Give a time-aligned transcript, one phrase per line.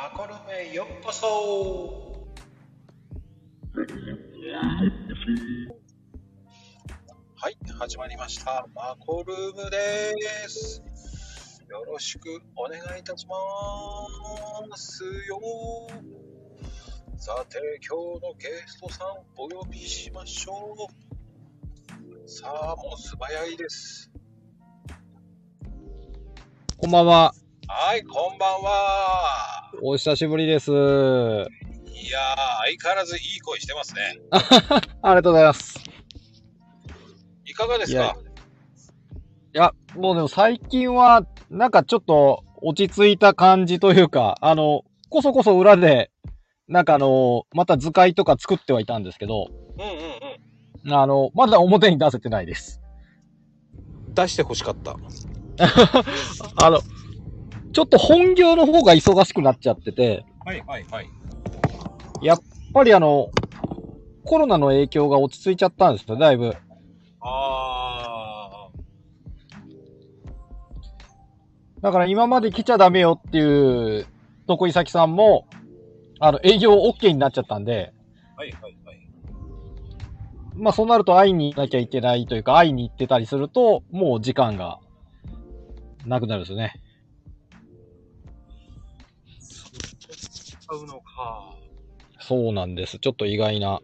[0.00, 2.12] マコルメようこそ
[7.34, 8.68] はい、始まりました。
[8.76, 10.14] マコルームで
[10.46, 10.84] す。
[11.68, 15.40] よろしくお願いいたしますよ。
[17.16, 20.76] さて、今日のゲストさんお呼びしましょ
[22.24, 22.28] う。
[22.30, 24.12] さあ、もう素早いです。
[26.76, 27.34] こんばんは。
[27.66, 29.47] はい、こんばんは。
[29.82, 30.70] お久しぶりです。
[30.70, 31.46] いやー、相
[32.82, 34.18] 変わらずいい声してますね。
[35.02, 35.78] ありがとうございます。
[37.44, 38.16] いかがですか？
[39.54, 46.10] いや、もうでも最近は、なんかちょっと落ち着いた感じというか、あの、こそこそ裏で、
[46.66, 49.46] なんかあの、また図解とか作ってはいたんですけど、
[49.78, 49.88] うんうん
[50.86, 50.92] うん。
[50.94, 52.80] あの、まだ表に出せてないです。
[54.14, 54.96] 出してほしかった。
[56.62, 56.80] あの、
[57.72, 61.08] ちょっと本業の方が忙しくなっちゃってて、はいはいはい。
[62.22, 62.40] やっ
[62.72, 63.30] ぱりあの、
[64.24, 66.54] コロナの影響が落ち着いちゃったんですよ、だいぶ。
[67.20, 68.68] あ
[71.80, 74.06] だから今まで来ちゃダメよっていう
[74.46, 75.46] 得意先さんも、
[76.18, 78.38] あの、営業 OK になっちゃったんで、ー。
[78.38, 78.98] はいはいはい。
[80.56, 84.80] まあそうなると会いに行かなきゃいけないというか、会いに行ってたりすると、もう時間が
[86.04, 86.74] なくなるんですよね。
[90.68, 91.54] 使うのか。
[92.20, 92.98] そうなんです。
[92.98, 93.80] ちょっと意外な。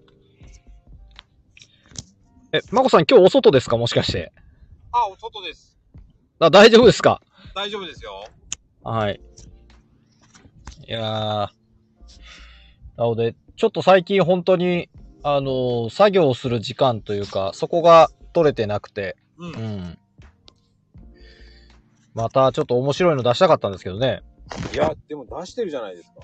[2.52, 3.78] え、まこさん今日お外ですか？
[3.78, 4.32] もしかして。
[4.92, 5.78] あ、お外です。
[6.38, 7.22] あ、大丈夫ですか？
[7.54, 8.24] 大丈夫ですよ。
[8.82, 9.20] はい。
[10.86, 11.48] いやー。
[12.96, 14.90] なので、ちょっと最近本当に、
[15.22, 19.46] あのー作業をする時間というか、そこが取れてなくて、う。
[19.46, 19.98] うんん。
[22.12, 24.20] またちょっと面白いの出したかったんですけどね。
[24.72, 26.20] いや、でも出してるじゃないですか。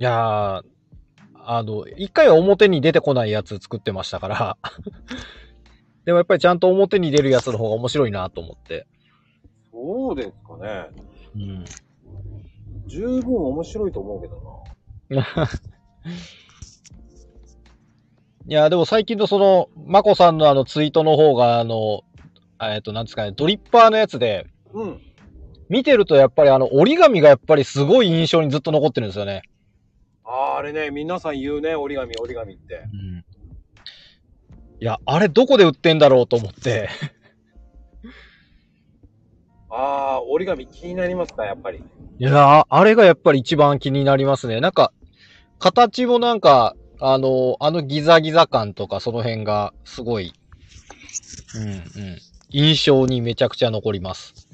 [0.00, 0.62] いやー、
[1.34, 4.56] あの、一回は表に出てこないやつ作ってましたから。
[6.06, 8.86] でもやっぱりちゃんと表に出るやつの方が面白いなと思って。
[9.70, 10.88] そうですかね。
[11.36, 11.64] うん。
[12.86, 14.64] 十分面白いと思うけど
[18.48, 22.04] いや、でも最近のその、まこさんのあのツイートの方が、あの、
[22.58, 24.80] えっと、なんですかね、ドリッパーのやつで、な。
[24.80, 25.00] うん。
[25.68, 29.42] 見てるとやっぱりあの、折り紙がやっぱりすごい印象にずっと残ってるんですよね。
[30.32, 32.84] あーあれね、皆さん言うね、折り紙、折り紙って。
[32.92, 33.18] うん。
[33.18, 33.24] い
[34.84, 36.88] や、あれどこで売ってんだろうと思って。
[39.68, 41.78] ああ、折り紙気になりますか、やっぱり。
[41.78, 41.82] い
[42.22, 44.60] やー、あれがやっぱり一番気になりますね。
[44.60, 44.92] なんか、
[45.58, 50.32] 形もなんか、あの、あのギザギザ感とかその辺がすごい、
[51.56, 51.82] うんうん、
[52.50, 54.48] 印象にめちゃくちゃ残ります。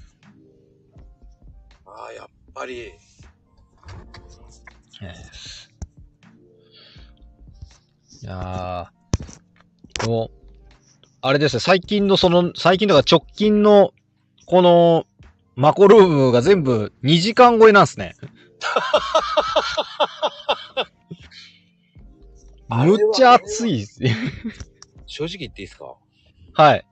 [1.85, 2.89] ああ、やっぱり。
[2.89, 2.93] い
[8.27, 10.31] やー、でも、
[11.23, 13.93] あれですね、最近のその、最近だから直近の、
[14.47, 15.07] この、
[15.55, 18.15] マコルームが全部2時間超えなんです ね。
[22.69, 24.17] むっちゃ暑いですね。
[25.07, 25.95] 正直言っていいですか？
[26.55, 26.85] はい。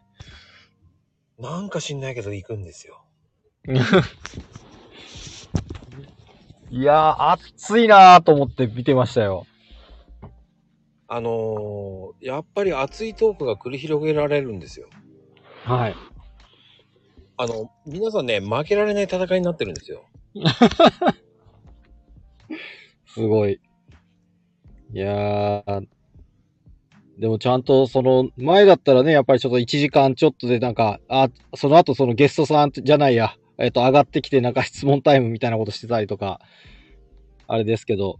[1.38, 3.04] なんか知んないけど行くんですよ。
[6.70, 9.46] いやー、暑いなーと思って見てましたよ。
[11.14, 14.88] あのー、やっぱり熱いトークが繰り広げられるんですよ。
[15.62, 15.94] はい。
[17.36, 20.06] あの、皆さんね、負けられない戦いになってるんですよ。
[23.06, 23.60] すごい。
[24.92, 25.86] いやー、
[27.20, 36.40] でもちゃんとその、前だったらね、やっぱりちょっと1時間ちょっとでなんか、あ、その後そのゲストさんじゃないや、えっ、と、上がってきてなんか質問タイムみたいなことしてたりとか、
[37.46, 38.18] あれですけど、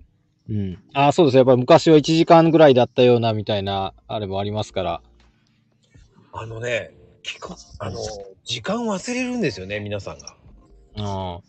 [0.49, 0.79] うん。
[0.93, 1.37] あ、そうです。
[1.37, 5.03] やっぱり昔は1時間ぐらいだったようなみたいな、あれもありますから。
[6.33, 6.91] あのね、
[7.23, 8.03] 聞こ、あのー、
[8.45, 10.37] 時間忘れるんですよね、皆さんが。
[10.97, 11.43] うん。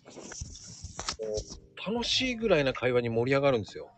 [1.93, 3.91] 楽しいぐらいな会話に盛り上がるんですよ。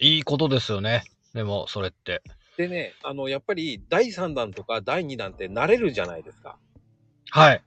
[0.00, 1.04] いいことですよね。
[1.32, 2.22] でも、それって。
[2.56, 6.58] でね、あの、やっぱり第3弾とか第2弾って慣れるじゃないですか。
[7.30, 7.62] はい。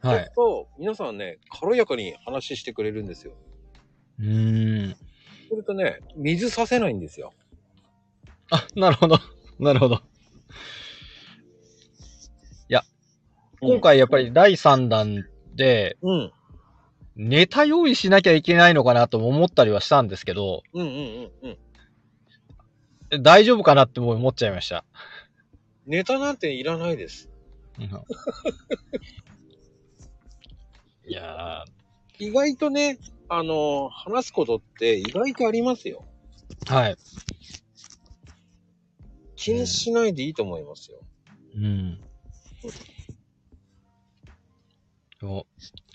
[0.00, 0.30] はい。
[0.34, 3.34] と、皆さんね、軽やかに話してくれるんですよ。
[4.18, 4.96] うーん。
[5.48, 7.32] するとね、水させないんですよ。
[8.50, 9.18] あ、なるほど。
[9.58, 9.96] なるほど。
[9.96, 9.98] い
[12.68, 12.82] や、
[13.60, 16.32] 今回やっぱり第3弾で、うん。
[17.16, 21.58] ネタ用意しなきゃいけないのかなとも思ったりはしたんですけど、うんうんうん
[23.10, 23.22] うん。
[23.22, 24.84] 大丈夫かなってもう思っちゃいました。
[25.86, 27.30] ネタなんていらないです。
[31.08, 31.64] いや
[32.18, 36.04] 意外とね、あの、話すことって意外とありますよ。
[36.66, 36.96] はい。
[39.36, 40.98] 気にしないでいいと思いますよ。
[41.56, 42.00] うん。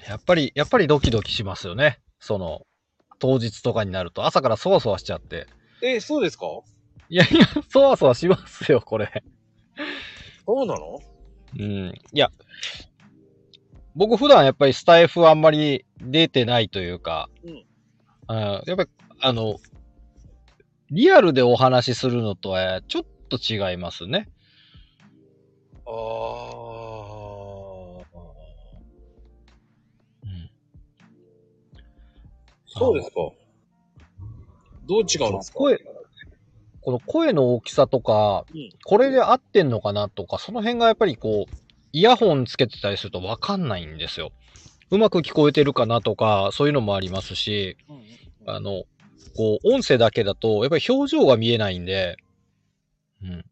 [0.07, 1.99] やっぱり、やっぱりドキドキしますよね。
[2.19, 2.65] その、
[3.19, 5.47] 当日とかになると、朝からそわそわしちゃって。
[5.81, 6.45] え、そうですか？
[7.07, 9.23] いやいや、そわそわしますよ、これ。
[10.45, 10.99] そうなの？
[11.59, 11.93] うん。
[12.13, 12.29] いや、
[13.95, 17.63] 僕普段やっぱりスタイフあんまり出てないというか、うん
[18.27, 18.89] あやっぱり、
[19.19, 19.59] あの、
[20.89, 24.29] リアルでお話しするのとはちょっと違いますね。
[25.85, 25.91] ああ。
[30.23, 30.49] うん。
[32.67, 33.15] そうですか。
[34.87, 35.57] どう違うんですか？
[35.57, 35.79] 声、
[36.81, 41.55] この声の大きさとか、うんこれで合ってんのかなとか、その辺がやっぱりこう、
[41.93, 44.31] イヤホンつけてたりするとわかんないんですよ。
[44.89, 47.77] うまく聞こえてるかなとか、そういうのもありますし、
[48.45, 48.83] あの、
[49.35, 52.17] こう、音声だけだと、やっぱり表情が見えないんで、
[53.21, 53.29] うん。
[53.31, 53.43] やっ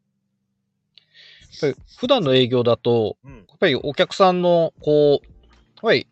[1.62, 3.36] ぱり普段の営業だと、うん。
[3.38, 5.22] やっぱりお客さんの、こう、やっ
[5.82, 6.08] ぱり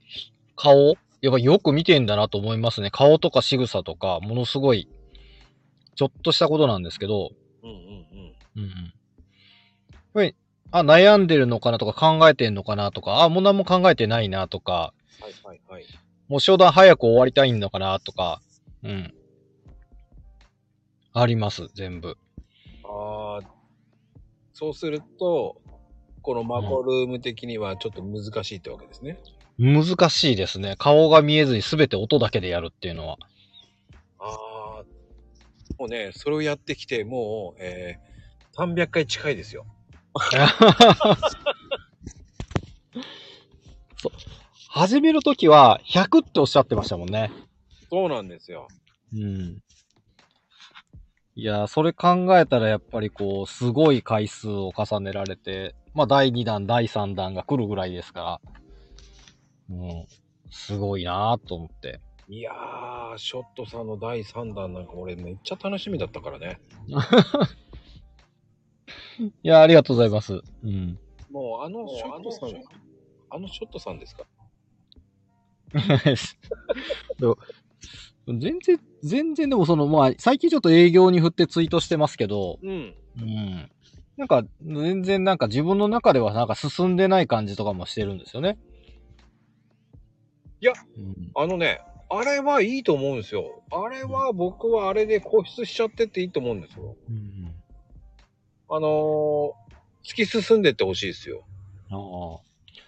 [0.56, 2.92] 顔、やっぱりよく見てんだなと思いますね。
[2.92, 4.88] 顔とか仕草とか、ものすごい、
[5.96, 7.32] ちょっとしたことなんですけど、
[7.64, 7.84] うんうんうん。
[8.56, 8.70] うんうん。
[8.70, 10.36] やっぱり、
[10.72, 15.86] あ、悩んでるのかなとか考えてんのかなとか、あ、もう何も考えてないなとか、はいはいはい。
[16.28, 18.42] もう商談早く終わりたいのかなとか、
[18.84, 19.14] うん。
[21.14, 22.18] あります、全部。
[22.84, 23.48] ああ、
[24.54, 25.62] そうすると、
[26.22, 29.18] このマコルーム的にはちょっと難しいってわけですね。
[29.58, 30.75] 難しいですね。
[30.78, 33.18] 顔が見えずに全て音だけでやるっていうのは。
[34.19, 34.84] ああ、
[35.80, 39.66] もうね、それをやってきて、もう、えー、300回近いですよ。
[43.98, 44.12] そう。
[44.69, 47.31] 始めるときは100っておっしゃってましたもんね。
[47.90, 48.68] そうなんですよ。
[49.14, 49.62] うん。
[51.36, 58.42] いやー、それ考えたらやっぱりこう、すごい回数を重ねられて、まあ第2弾、第3弾が来るぐらいですか
[59.69, 60.08] ら、うん、
[60.50, 62.02] すごいなーと思って。
[62.28, 66.60] いやー、ショットさんの第3弾なんか俺めっちゃ楽しみだったからね。
[69.20, 70.42] いやー、ありがとうございます。
[70.64, 71.00] うん。
[71.32, 72.50] もうあのショットさん、
[73.30, 74.26] あのショットさんですか？
[78.28, 82.96] 全然、全然でもその、まあ、最近ちょっと営業に振ってツイートしてますけど、うん。
[83.20, 83.72] うん。
[84.18, 88.58] なんか、全然なんか自分の中ではなんか進んでない感じとかもしてるんですよね。
[90.60, 93.62] いやうん、あのね、あれはいいと思うんですよ。
[93.72, 96.96] あれは僕はあれで固執しちゃってっていいと思うんですよ。
[97.08, 97.56] うん。
[98.69, 101.44] あのー、突き進んでってほしいですよ。
[101.90, 102.42] あそ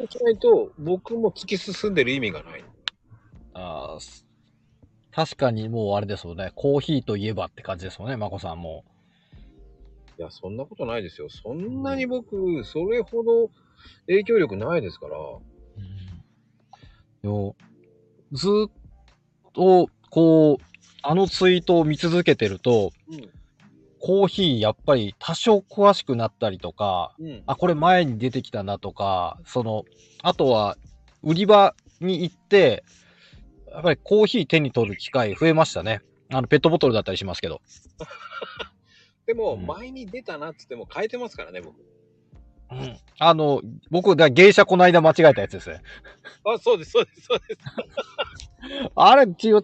[0.05, 2.63] うしないと僕も突き進んでる意味がない。
[3.53, 3.99] ああ
[5.11, 6.51] 確かにもうあれですよね。
[6.55, 8.83] コーヒーといえばって感じですもんね、まこさんも。
[10.17, 11.29] いや、そんなことないですよ。
[11.29, 13.49] そんなに僕、それほど
[14.07, 15.17] 影響力ないですから。
[17.21, 17.55] でも
[18.31, 18.71] ずーっ
[19.53, 20.63] と、こう、
[21.01, 23.29] あのツイートを見続けてると、うん。
[23.99, 27.43] コーヒーやっぱり多少詳しくなったりとか、うん。
[27.45, 29.83] あ、これ前に出てきたなとか、その、
[30.23, 30.77] あとは、
[31.21, 32.83] 売り場に行って、
[33.71, 36.01] やっぱりコーヒー手に取る機会増えましたね。
[36.31, 37.61] あの、ペットボトルだったりしますけど。
[39.27, 41.79] でも、うん前に出たなっつっても変えてますからね、僕。
[42.71, 42.97] うん。
[43.19, 45.81] あの、僕、だ芸者この間間違えたやつですね。
[46.45, 47.61] あ、そうです、そうです、そうです。
[48.95, 49.55] あれ、ち違っ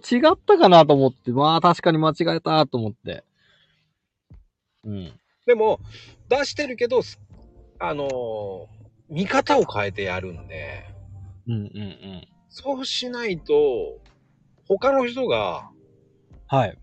[0.46, 3.24] たかなと思って、まあ確かに間違えたと思って。
[4.86, 5.20] うん。
[5.46, 5.80] でも、
[6.30, 7.20] 出してるけど、す
[7.80, 10.84] あのー見方を変えてやるんで、
[11.48, 12.28] うんうんうん。
[12.50, 14.00] そうしないと、
[14.68, 15.70] 他の人が、
[16.48, 16.78] はい。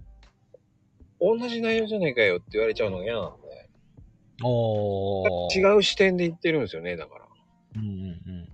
[1.20, 3.68] 同じ内容じゃないかよって言われちゃうのが嫌なんで、
[4.44, 5.58] おー。
[5.58, 7.26] 違う視点で言ってるんですよね、だから。
[7.76, 8.48] うんうんうん。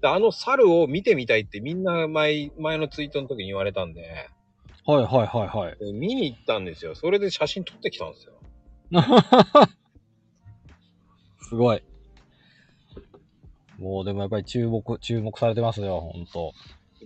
[0.00, 4.28] であの猿を見てみたいってみんな前、前のツイートの時に言われたんで、
[4.84, 5.78] はいはいはいはい。
[5.78, 6.94] で見に行ったんですよ。
[6.94, 8.34] それで写真撮ってきたんですよ。
[11.48, 11.82] すごい。
[13.78, 16.52] もうでもやっぱり注目、注目されてますよ、ほんと。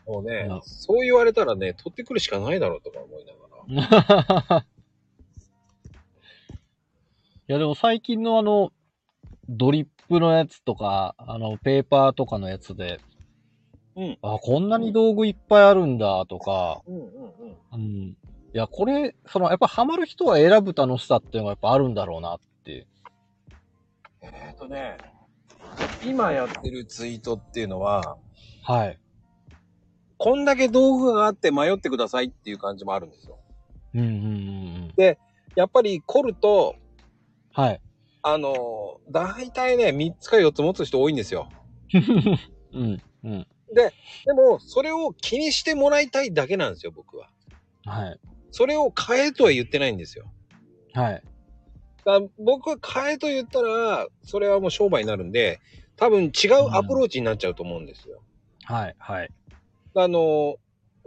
[0.07, 0.13] ろ。
[0.13, 3.39] もうねな、そう言われたらね、取ってくるしかないだろうとか思いなが
[4.49, 4.65] ら。
[7.49, 8.71] いやでも最近のあの、
[9.49, 12.99] ドリップのやつとか、あの、ペーパーとかのやつで、
[13.95, 14.17] うん。
[14.21, 17.57] あ、こんなに道具いっぱいあるんだとか、うんうんうん。
[17.73, 17.81] うん。
[18.09, 18.17] い
[18.53, 22.87] や、これ、その、やっぱハマる人は選ぶ楽しさっていうのがやっぱあるんだろうなって。
[24.21, 24.97] えっ、ー、とね、
[26.03, 28.17] 今やってるツイートっていうのは、
[28.63, 28.99] はい。
[30.17, 33.39] こんだけ道具があって迷ってくださいっていう感じもあるんですよ。
[33.95, 35.17] うんうんうんうん。
[35.55, 36.75] やっぱり凝ると、
[37.53, 37.81] はい。
[38.23, 41.49] あの、大体ね、3つか4つ持つ人多いんですよ。
[42.73, 43.01] うん。
[43.23, 43.47] うん。
[43.73, 47.29] でも、それを気にしてもらいたいだけなんですよ、僕は。
[47.85, 48.19] はい。
[48.51, 50.25] それを変えとは言ってないんですよ。
[50.93, 51.23] はい。
[52.05, 55.59] だ僕は変えと言ったら、それはもう商売になるんで、
[55.95, 58.21] 多分違うアプローチになっちゃうと思うんですよ。
[58.63, 58.95] はい。
[58.97, 59.29] はい。
[59.95, 60.57] あの、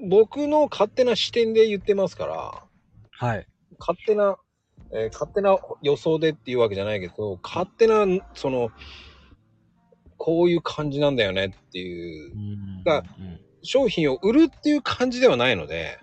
[0.08, 2.62] 僕の勝手な視点で言ってますから、
[3.10, 3.46] はい。
[3.78, 4.36] 勝手な、
[4.92, 8.70] えー勝手な予想でっていうわけじゃないけど、勝手な、その、
[10.24, 13.04] こういう感じなんだよねっていうう、んだ
[13.62, 15.98] 商品を売るっていう感じではないので、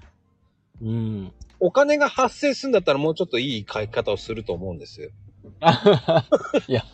[0.79, 1.33] うん。
[1.59, 5.09] お金が発生するんだったらもうちょっといい買い方をすると思うんです。
[6.69, 6.85] いや、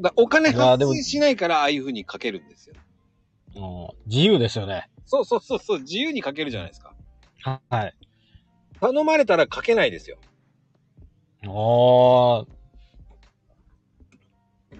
[0.00, 3.96] だお金発生しないからああいう風に書けるんですよ。
[4.06, 4.88] 自由ですよね。
[5.06, 6.94] そうそうそうそう、自由に書けるじゃないですか。
[7.68, 7.94] はい。
[8.80, 10.18] 頼まれたら書けないですよ。
[11.48, 12.53] ああ。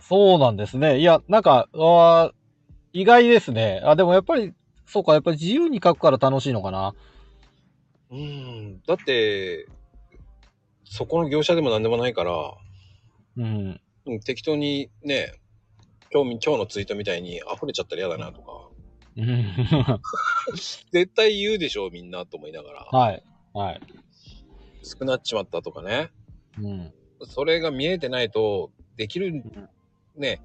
[0.09, 0.99] そうなんですね。
[0.99, 1.69] いや、なんか、
[2.93, 3.81] 意外ですね。
[3.85, 4.53] あ、でもやっぱり、
[4.87, 6.95] そうか、やっぱり自由に書くから楽しいのかな。
[8.11, 8.83] うーん。
[8.87, 9.67] だって、
[10.85, 12.55] そこの業者でも何でもないから、
[13.37, 13.81] うん。
[14.07, 15.33] うん適当にね、
[16.13, 18.69] 今日み、今日のツイートみたいに溢れちゃったら嫌だなとか、
[19.17, 20.01] うん
[20.93, 22.85] 絶対言うでしょ、みんなと思いながら。
[22.93, 23.23] はい。
[23.55, 23.81] はい。
[24.83, 26.11] 少なっちまったとかね。
[26.59, 26.93] うん。
[27.27, 29.43] それが見えてないと、できる、
[30.16, 30.40] ね、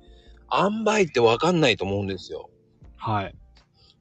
[0.52, 2.50] 塩梅ってわかんないと思うんですよ。
[2.98, 3.36] はい。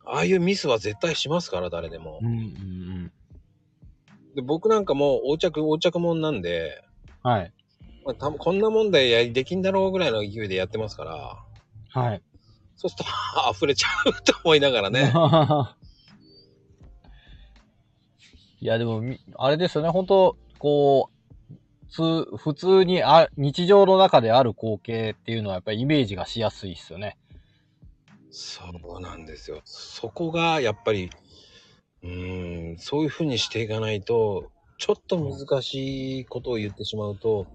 [0.05, 2.29] ああいうミスは絶対しますから、誰でもうん。
[2.29, 3.13] うんうん。
[4.35, 6.83] で僕なんかもう横着、横着もんなんで、
[7.23, 7.53] はい。
[8.05, 11.37] まあ、たこんな問題やりできんだろうぐらいの勢いでやってますから、
[11.91, 12.23] はい。
[12.77, 13.11] そうすると
[13.53, 15.13] 溢れちゃうと思いながらね。
[18.61, 21.11] いや、でもみ、あれですよね、本当こ
[21.89, 27.17] う、つ普通にあ、日常の中である光景っていうのはやっぱりイメージがしやすいですよね。
[28.31, 28.65] そ
[28.97, 29.61] うなんですよ。
[29.65, 31.11] そこがやっぱり、
[32.03, 37.47] うーん、そういうふうにしていかないと、ちょっと難しいことを言ってしまうと、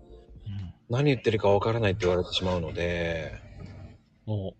[0.90, 3.32] 何言ってるかわからないって言われてしまうので、
[4.25, 4.54] も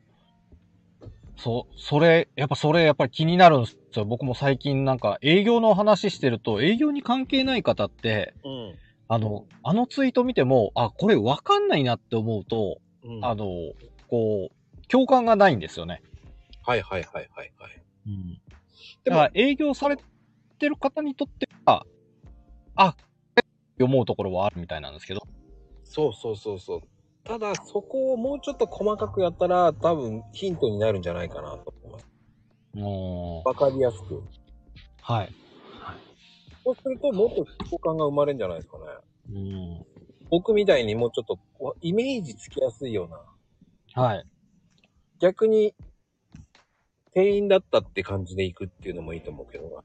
[1.38, 4.06] う、そ、それ、やっぱそれ、やっぱり気になるんですよ。
[4.06, 8.76] 僕も最近なんか営業の話してると、営業に関係ない方って、うん。
[9.08, 13.46] あの、あのツイート見ても、あ、これわかんないなって思うと、うん、あの、
[14.08, 16.02] こう、共感がないんですよね。
[16.66, 17.82] はいはいはいはいはい。
[18.08, 18.42] うん。
[19.04, 19.98] でもだから営業され
[20.60, 21.86] てる方にとっては、
[22.76, 22.96] あ、
[23.80, 25.22] 思うところはあるみたいなんですけど。
[25.84, 26.82] そうそうそうそう。
[27.24, 32.08] ただ、そこをもうちょっと細かくやったら、多分ヒントになるんじゃないかなと思います。
[32.74, 34.16] もわかりやすく。
[34.16, 34.24] う、
[35.02, 35.30] はい。
[36.64, 38.84] そうすると、もっと共感が生まれるんじゃないですかね。
[39.34, 39.86] うん。
[40.30, 44.04] 僕みたいにもうちょっと、わイメージつきやすいような。
[44.04, 44.26] はい。
[45.20, 45.74] 逆に、
[47.14, 49.78] 店員だったって感じで行くっていうのもいいと思うけどな。
[49.78, 49.84] ああ。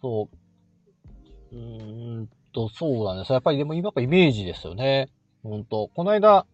[0.00, 0.28] そ
[1.52, 1.56] う。
[1.56, 3.32] うーんと、そうなんです。
[3.32, 5.08] やっぱりでも今からイメージですよね。
[5.42, 5.90] ほんと。
[5.94, 6.46] この間、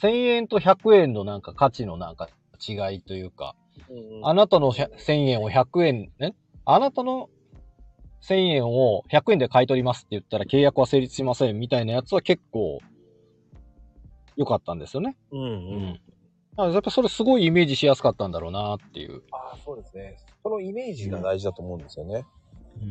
[0.00, 2.28] 1000円と100円のなんか価値のなんか
[2.66, 3.56] 違いというか、
[4.22, 7.28] あなたの1000円を100円、ねあなたの
[8.22, 12.80] 1000円を100円で買い取りますって言ったら契約は成立しませんみたいなやつは結構
[14.36, 15.16] 良かったんですよね。
[15.32, 16.00] うんうん。
[16.58, 16.72] うん。
[16.72, 19.22] やっぱそれすごいイメージしやすかったんだろうなっていう。
[19.30, 20.16] ああ、そうですね。
[20.42, 22.24] そのイメージが大事だと思うんですよね。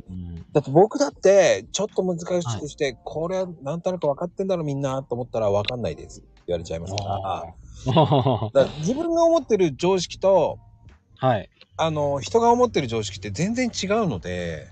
[0.09, 0.35] うん。
[0.51, 2.25] だって僕だって、ちょっと難し
[2.59, 7.09] くして、これはなんとなく分かってんだろみんなと思ったら分かんないですって言われちゃいますから。
[8.49, 10.59] から自分が思ってる常識と、
[11.17, 11.49] はい。
[11.77, 14.67] あの、人が思ってる常識って全然違うので、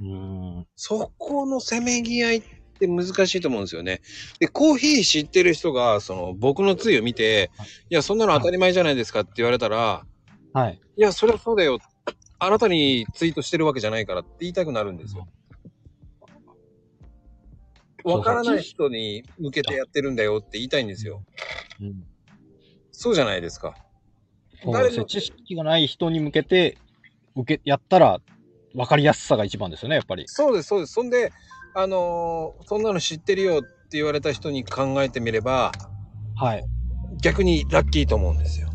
[0.00, 0.66] うん。
[0.76, 2.42] そこのせめぎ合いっ
[2.78, 4.00] て難しいと思うんですよね。
[4.38, 7.50] で、コーヒー知ってる人が、その、僕のツイを見て、
[7.90, 10.04] いや、そんなの当たり前じゃないですかって言われたら、
[10.52, 10.80] はい。
[10.96, 11.78] いや、それはそうだよ。
[12.40, 15.26] あなたにツイートしてるわけじゃないからって言いたくなるんですよ。
[18.04, 21.24] わからない人に向けてやってるんだよって言いたいんですよ。
[21.80, 22.04] うん。
[22.92, 23.76] そうじゃないですか。
[24.64, 25.04] そうですね。
[25.06, 26.76] 知識がない人に向けて、
[27.36, 28.20] 受け、やったら、
[28.74, 30.24] 分かりやすさが一番ですよね、やっぱり。
[30.26, 30.92] そうです、そうです。
[30.92, 31.32] そんで、
[31.74, 35.72] あのーそんなの知ってるよって言われた人に考えてみれば、
[36.36, 36.64] はい。
[37.22, 38.68] 逆にラッキーと思うんですよ。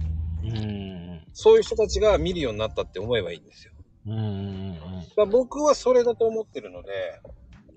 [0.44, 1.22] うん。
[1.34, 3.74] そういう人たちが見るようになったって思えばいいんですよ。
[4.08, 4.14] うん。
[4.14, 4.74] うん。
[4.74, 7.22] だから僕はそれだと思ってるので、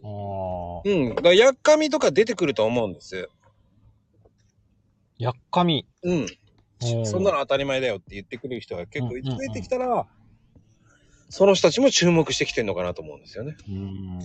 [0.02, 0.08] あ
[0.78, 0.82] あ。
[0.84, 1.08] うん。
[1.16, 3.28] だから、やっかみとか出てくると思うんです。
[5.18, 5.86] やっかみ。
[6.02, 6.26] うん。
[6.94, 10.06] うんそんなの当たり前だよって言ってくる人が結構うんうんうん増えてきたら、
[11.28, 13.56] その人たちも注目してきてるのかなと思うんですよね。
[13.68, 14.20] うん。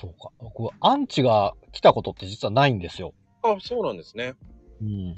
[0.00, 0.30] そうか。
[0.38, 3.14] 僕はアンチが来たことって実はないんですよ。
[3.42, 4.34] あ、そうなんですね。
[4.80, 5.16] うん。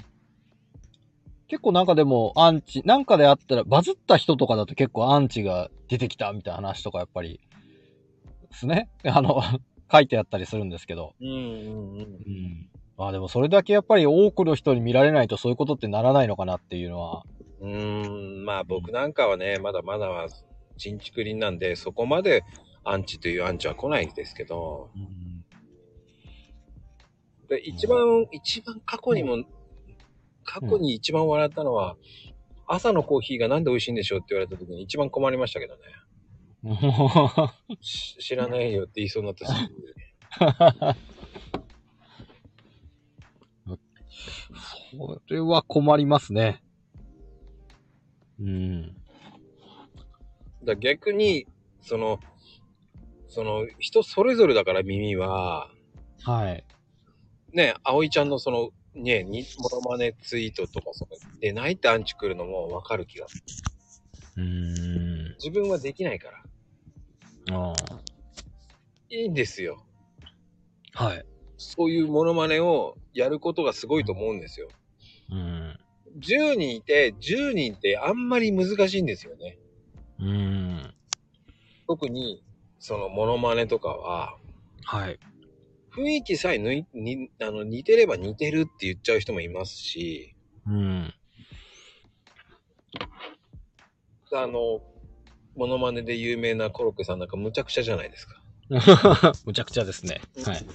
[1.47, 7.39] 結構なんかでもアンチ、なんかであったら、バズった人とかだと結構アンチが出てきたみたいな話とかやっぱり、
[8.49, 8.89] ですね。
[9.05, 9.41] あの、
[9.91, 11.13] 書いてあったりするんですけど。
[11.21, 11.99] うんうんうん。
[11.99, 12.69] うん。
[12.97, 17.23] まあでもそれだけやっぱり多くの人に見られないとそういうことってならないのかなっていうのは。
[17.59, 20.27] うーん、まあ僕なんかはね、まだまだは、
[20.77, 22.43] ちんちくりんなんで、そこまで
[22.83, 25.45] アンチというアンチは来ないですけど、うん。
[27.47, 29.43] で一番、一番過去にも、
[30.43, 31.97] 過去に一番笑ったのは、
[32.67, 35.81] 朝のコーヒーがなんで美味しいんでしょうって言われた時に一番困りましたけどね。
[37.81, 39.53] し知らないよって言いそうになったし。
[44.97, 46.61] それは困りますね。
[48.39, 48.95] うん。
[50.63, 51.47] だ逆に、
[51.81, 52.19] その、
[53.27, 55.69] その、人それぞれだから耳は、
[56.23, 56.63] はい。
[57.53, 63.43] ね、葵ちゃんのその、ね、に、モノマネツイートとかその、出ないってアンチ来るのもわかる気がす
[64.37, 64.43] る。
[64.43, 65.35] うん。
[65.37, 66.43] 自分はできないから。
[67.57, 67.73] あ
[69.09, 69.85] いいんですよ。
[70.95, 71.25] あはい。
[71.57, 74.69] そういうモノマネをやることがすごいと思うんですよ。
[75.31, 75.77] うん。
[76.19, 79.57] 10人いて、10人ってあんまり難しいんですよね。
[80.19, 80.93] うん。
[81.87, 82.43] 特に、
[82.79, 84.37] そのモノマネとかは、
[84.83, 85.19] はい。
[85.95, 90.35] 雰囲気さえぬいにあの似てれば似てるって言っちゃう人もいますし、
[90.67, 91.13] うん。
[94.33, 94.81] あの、
[95.55, 98.41] モノマネで有名なコロッケさんなんかむちゃくちゃじゃないですか。
[99.45, 100.21] むちゃくちゃですね。
[100.45, 100.65] はい。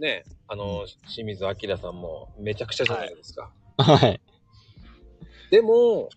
[0.00, 3.52] ね、あの、清水明さんもめちゃくちゃじゃないですか。
[3.76, 4.18] はい。
[5.50, 6.08] でも、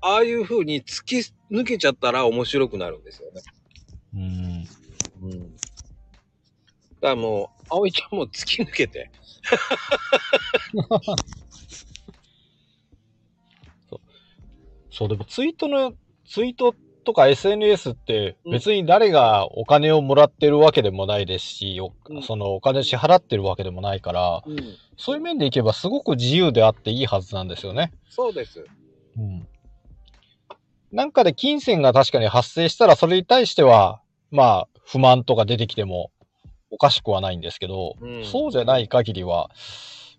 [0.00, 1.18] ああいう風に突き
[1.50, 3.42] 抜けちゃったら面白くなるんですよね。
[4.14, 4.66] うん。
[5.30, 5.54] うん。
[5.54, 5.62] だか
[7.02, 9.10] らもう、葵ちゃんも突き抜けて。
[14.90, 15.94] そう、でもツイートの、
[16.26, 24.56] ツイートとか SNS ってうん別に誰がお金をもらってるわけでもないですし、おうんそのお金支払ってるわけでもないから、うん。
[24.96, 27.92] そういう面でいけばすごく自由であっていいはずなんですよね。
[28.08, 28.64] そうです。
[29.18, 29.46] うん。
[30.92, 36.10] なんかで金銭が確かに発生したらそれに対しては、まあ不満とか出てきても
[36.70, 39.50] おかしくはないんですけど、うんそうじゃない限りは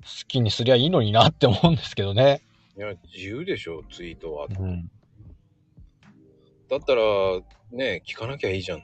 [0.03, 2.41] 好きにすりゃいいのになって思うんですけどね。
[2.75, 4.47] いや、自由でしょ、ツイートは。
[4.47, 4.89] うん。
[6.73, 7.01] だったら、
[7.71, 8.83] ね、聞かなきゃいいじゃん。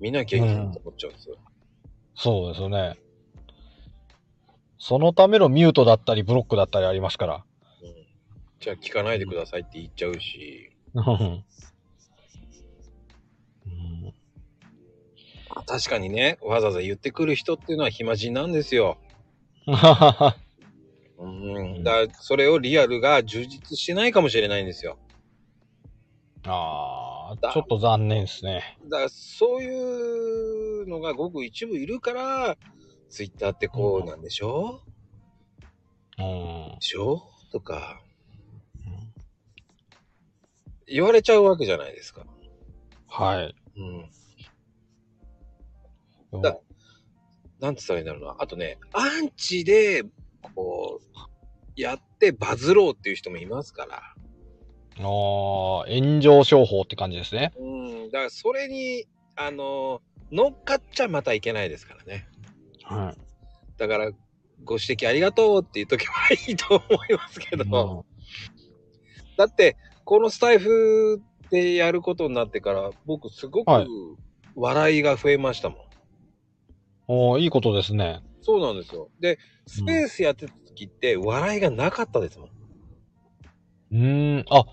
[0.00, 1.36] 見なきゃいいじゃんって思っちゃうんですよ。
[2.14, 2.96] そうですよね。
[4.78, 7.44] そのためのミュートだったりブロックだったりありますから。
[7.82, 7.94] うん。
[8.60, 10.70] じゃあ聞かないでくださいって言っちゃうし。
[10.94, 11.44] うん
[15.66, 18.98] 確かにね、わざわざ言ってくる人っていうのは暇人なんですよ。
[21.18, 21.84] うん。
[21.84, 24.98] だから、それをリアルが充実してないかもしれないんですよ。
[26.44, 28.78] ああ、ちょっと残念ですね。
[28.88, 32.56] だから、そういうのがごく一部いるから、
[33.08, 34.80] ツイッターってこうなんでしょ？
[36.18, 36.24] うん
[36.74, 36.80] で。
[36.80, 37.22] しょ？
[37.52, 38.00] とか、
[40.86, 42.26] 言われちゃうわけじゃないですか。
[43.06, 43.54] はい。
[46.32, 46.42] うん。
[46.42, 46.56] だ
[47.60, 48.36] なんつったらいいんだろうな。
[48.38, 50.04] あとね、アンチで、
[50.54, 51.06] こう、
[51.76, 54.11] やってバズろうっていう人もいますから。
[54.98, 55.04] ああ、
[55.88, 57.52] 炎上商法って感じですね。
[57.58, 58.10] うん。
[58.10, 62.26] だから、それに、あの、乗っかっちゃまたいけないですからね。
[62.84, 63.20] はい。
[63.78, 64.10] だから、
[64.64, 66.12] ご指摘ありがとうって言っとけば
[66.48, 68.04] いいと思いますけど。
[69.36, 73.86] だって、このスタイフでやることになってから、僕すごくはい
[74.54, 75.78] 笑いが増えましたもん。
[77.08, 78.20] おーいいことですね。
[78.42, 79.08] そうなんですよ。
[79.18, 82.48] で、スペースやってた時って笑いがなかったですもん。
[83.92, 84.66] うーん、あ、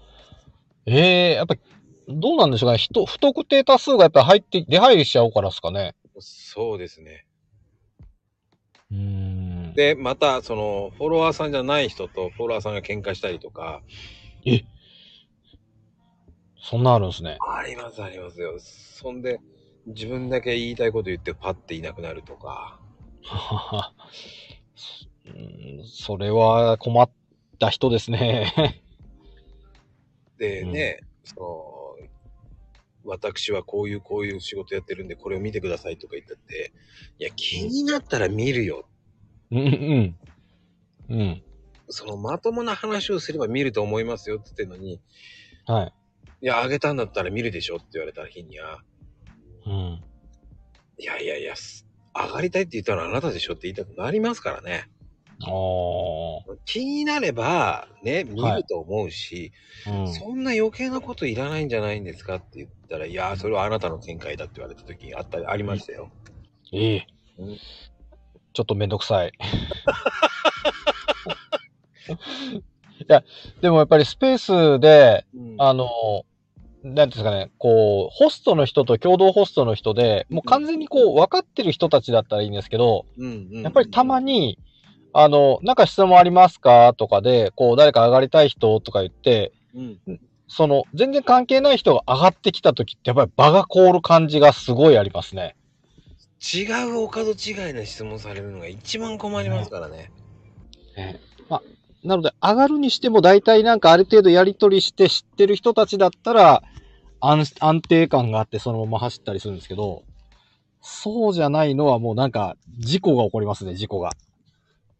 [0.89, 1.61] ええやっぱり、
[2.07, 2.77] どうなんでしょうかね。
[2.79, 5.95] 人、不特定多数がやっぱり入って、出入りしちゃうからですかね。
[6.19, 7.25] そうですね。
[8.91, 9.73] うーん。
[9.75, 13.81] で、また、その、フォロワーさんじゃない人とフォロワーさんが喧嘩したりとか、
[14.45, 14.63] え
[16.61, 17.37] そんなあるんですね。
[17.39, 18.57] ありますありますよ。
[18.59, 19.39] そんで、
[19.87, 22.79] 自分だけ言いたいこと言ってパッていなくなるとか。
[23.23, 23.93] はは
[25.85, 27.09] それは困っ
[27.59, 28.81] た人ですね。
[30.39, 32.09] でね、その、
[33.03, 36.73] 私はこういうこういう仕事やってるんで、これを見てくださいとか言ったって、
[37.19, 38.87] いや、気になったら見るよ。
[39.51, 40.15] うんうん。
[41.09, 41.43] うん。
[41.89, 45.01] そのまともな話をすれば見ると思いますよって言ってるのに、
[45.65, 45.93] はい。
[46.41, 48.81] いや、あげたんだったら見るでしょって言われた日には、
[49.65, 50.03] うん。
[50.97, 54.89] いやいやいや、す上がりたいって言ったらあなたでしょって言いたくなりますからね。
[55.41, 56.55] ああ。
[56.65, 59.51] 気になれば、ね、見ると思うし、
[59.87, 60.13] うん。
[60.13, 66.11] そんな余計なこといらないんじゃないんですかって言ったら、いや、それはあなたの見解だって言われた時あったり、ありましたよ。
[66.73, 67.57] ええうん
[68.51, 69.31] ちょっとめんどくさい。
[72.09, 73.23] いや、
[73.61, 75.87] でもやっぱりスペースで、うんあの、
[76.83, 84.57] なんですかね、こう、ホストの人と共同ホストの人で、もう完全にこう、分かってる人たちだったらいいんですけど、うんうんやっぱりたまに、
[85.13, 86.93] あの、なんか質問ありますか？
[86.95, 95.55] とかで、こう、誰か上がりたい人とか言って、うんその、全然関係ない人が上がってきた時って、やっぱり場が凍る感じがすごいありますね。
[96.41, 100.11] 違うお門違いな質問されるのが一番困りますからね。
[102.03, 106.63] なので、上がるにしても大体なんかある程度やり取りして知ってる人たちだったら、
[107.19, 110.03] 安安定感があってそのまま走ったりするんですけど、
[110.81, 114.13] そうじゃないのはもうなんか事故が起こりますね、事故が。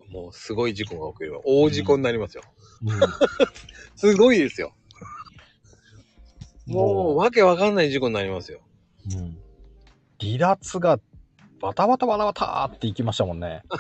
[0.10, 2.44] もうすごい事故が起きれば、大事故になりますよ。
[2.84, 3.00] うん、
[3.96, 4.74] すごいですよ。
[6.66, 8.62] もう、もわけわかんない事故になりますよ。
[9.16, 9.38] う、うん、
[10.20, 11.00] 離脱が
[11.62, 13.64] バタバタバタバタっていきましたもんね。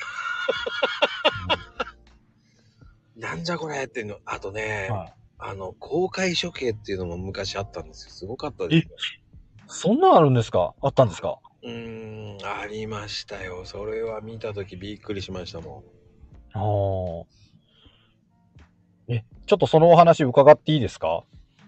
[3.15, 4.17] なんじゃこれっていうの。
[4.25, 8.11] あとね、うんはいあの、公開処刑っていうのも昔あったんですよ。
[8.11, 8.95] すごかったですよ。
[9.67, 10.73] そんなんあるんですか？
[10.81, 11.39] あったんですか？
[11.63, 13.63] うーん、ありましたよ。
[13.63, 15.98] それは見たときびっくりしましたもん。
[16.53, 17.25] ああ。
[19.07, 21.23] え、ちょっとそのお話伺っていいですか？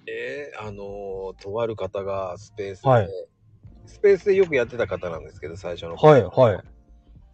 [0.08, 3.10] えー、あのーとある方がスペースで、はい
[3.86, 5.96] スペースでよくやってた方なんですけど、最初の。
[5.96, 6.60] はい、はい、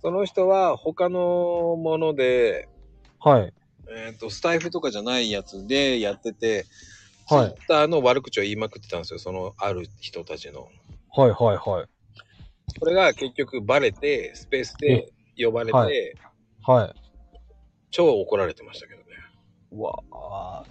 [0.02, 2.68] その人は他のもので、
[3.20, 3.54] はい、
[3.90, 6.66] えっ、と、スタイフとかじゃないやつでやってて、はい
[7.50, 9.20] ツイッターの悪口を言いまくってたんですよ。
[9.20, 10.70] そのある人たちの。
[11.14, 11.88] はい、はい、はい。
[12.80, 16.16] それが結局バレて、スペースで呼ばれて、はい
[16.64, 16.94] はい。
[17.98, 19.06] 超怒られてましたけどね。
[19.72, 20.64] うわあ。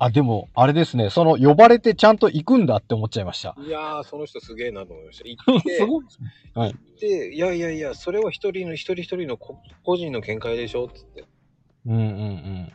[0.00, 1.08] あ、でも、あれですね。
[1.08, 3.54] その、呼ばれてちゃんと行くんだって思っちゃいました。
[3.56, 5.28] いやー、その人すげえなと思いました。
[5.54, 6.28] 行って、すごいですね。
[6.54, 6.74] はい。
[6.98, 11.24] で、いやいやいや、それは一人の一人一人のこ個人の見解でしょって言って、
[11.86, 12.72] うんうんうん。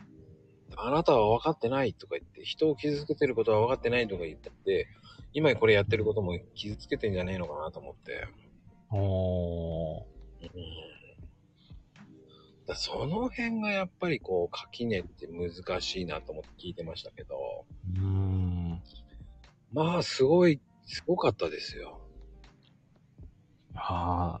[0.76, 4.86] あなたは分かってないとか言って、人を傷つけてることは分かってないとか言ってて、
[5.34, 8.26] 今これやってることも傷つけてんじゃねえのかなと思って。
[8.90, 10.02] おー。
[10.40, 10.95] うん
[12.66, 18.82] だその辺がやっぱりこう、垣根って難しいなと思って聞いてましたけど、うーん。
[19.72, 22.00] まあ、すごい、すごかったですよ。
[23.74, 24.40] あ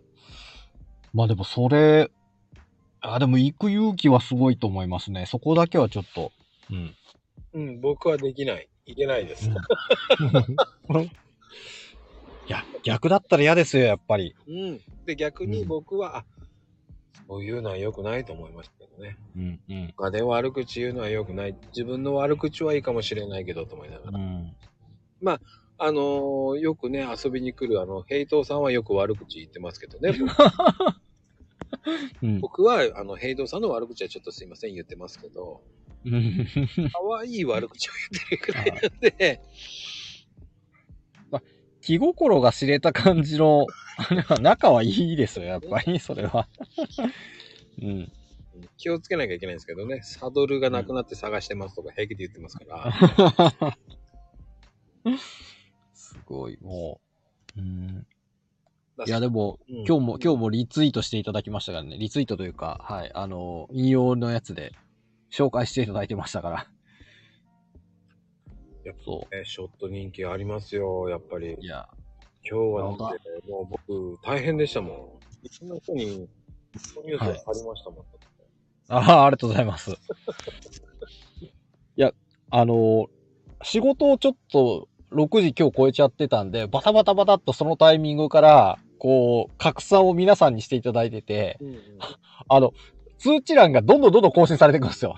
[1.12, 2.10] まあでもそれ、
[3.00, 5.26] あでも行く勇気はすごいと思いますね。
[5.26, 6.32] そこだけはちょっと。
[6.70, 6.96] うん。
[7.54, 8.68] うん、僕はできない。
[8.86, 9.48] いけないです。
[12.46, 14.34] いや、逆だったら嫌ですよ、やっぱり。
[14.46, 14.80] うん。
[15.04, 16.35] で、逆に僕は、あ、そ
[17.28, 19.16] ういうのは良くないと思いましたけどね。
[19.36, 19.94] うんうん。
[19.96, 21.56] 他で悪口言うのは良くない。
[21.68, 24.18] 自分の悪口はいいかもしれないけどと思いながら。
[24.18, 24.54] うん。
[25.78, 30.14] あのーよくね、遊びに来るあの、ヘイトーさんはよく悪口言ってますけどね。
[32.22, 32.40] うん。
[32.40, 35.60] 僕は、あの、ヘイさんの悪口はちょっとすいません言ってますけど、
[36.04, 36.10] 可
[37.18, 39.42] 愛い悪口を言ってるくらいなんで、
[41.86, 46.48] 気心が知れた感じの、あれは仲はいいですよ、やっぱり、それは。
[47.80, 48.12] うん。
[48.76, 52.64] 気をつけなきゃいけないんですけどね、サドルがなくなって探してますとか 平気で言ってますか
[55.04, 55.14] ら、
[55.94, 57.00] すごい、も
[57.56, 57.60] う。
[57.60, 58.06] うん。
[58.98, 61.98] だいや、でも、うん今日も、今日もリツイートしていただきましたからね。
[61.98, 64.72] リツイートというか、はい、あの、引用のやつで
[65.30, 66.66] 紹介していただいてましたから。
[68.86, 71.60] やっぱそね、ショット人気ありますよ、やっぱりう。。
[71.60, 71.88] いや、
[72.48, 74.96] 今日はだって、もう僕、大変でしたもん。
[75.42, 78.04] いろんな人に、ニュースがありましたもん。
[78.88, 79.90] ああ、ありがとうございます。
[79.90, 79.94] い
[81.96, 82.12] や、
[82.50, 83.08] あの、
[83.62, 91.78] 仕事をちょっと6時今日超えちゃってたんで、バタバタバタっとそのタイミングから、こう、拡散を皆さんにしていただいてて、うんうん
[92.48, 92.72] あの、
[93.18, 95.16] 通知欄がどんどんどんどん更新されていくんですよ。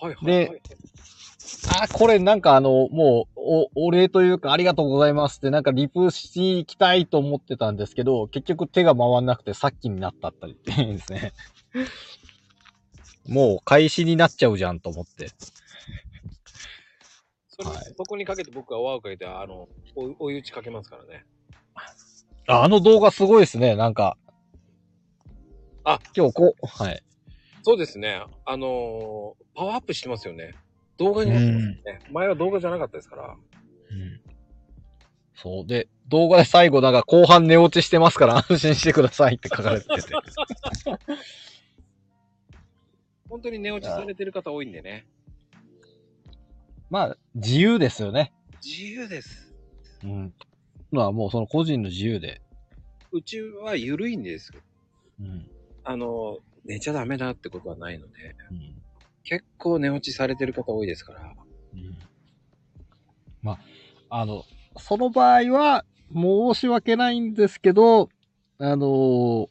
[0.00, 0.62] はいはい、ではい。
[1.68, 3.40] あ、これなんかあの、もう、
[3.74, 11.32] お、お礼というかありがとうございますってなんかリプし行きたいと思ってたんですけど、結局手が回んなくてさっきになったったりってですね。
[13.28, 15.24] もう開始になっちゃうじゃんと思って。
[15.24, 15.32] はい
[17.96, 21.26] そこにかけて僕が輪をかけて、あの、お追い打ちかけますからね。
[22.46, 24.16] ああの動画すごいですね、なんか。
[25.84, 27.02] あ、今日こう、はい。
[27.62, 28.22] そうですね。
[28.46, 30.54] あのーパワーアップしてますよね。
[31.00, 31.80] 動画になってますよね。
[32.12, 33.24] 前は動画じゃなかったですから。
[33.24, 34.20] うん。
[35.34, 35.66] そう。
[35.66, 39.94] で、動画で最後なんか後半寝落ちしてますから 安心してくださいって書かれてて。
[43.30, 45.06] 本当に寝落ちされてる方多いんでね。
[46.90, 48.34] まあ、自由ですよね。
[48.62, 49.54] 自由です。
[50.04, 50.34] うん。
[50.90, 52.42] まあもうその個人の自由で。
[53.12, 54.52] うちは緩いんです。
[55.20, 55.48] うん。
[55.84, 58.79] あの、寝ちゃダメだってことはないので、うん。
[59.30, 61.20] 結構寝落ちされてる方多いですから。
[61.20, 61.96] うん。
[63.42, 63.60] ま
[64.10, 64.42] あ、あの、
[64.76, 68.08] その場合は申し訳ないんですけど、
[68.58, 69.48] あのー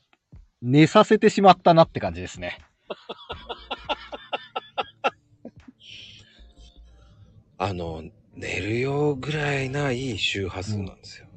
[0.62, 2.60] 寝させてしまったなって感じですね。
[7.58, 8.04] あの、
[8.36, 11.28] 寝るよぐらいないい周波数なんですよ。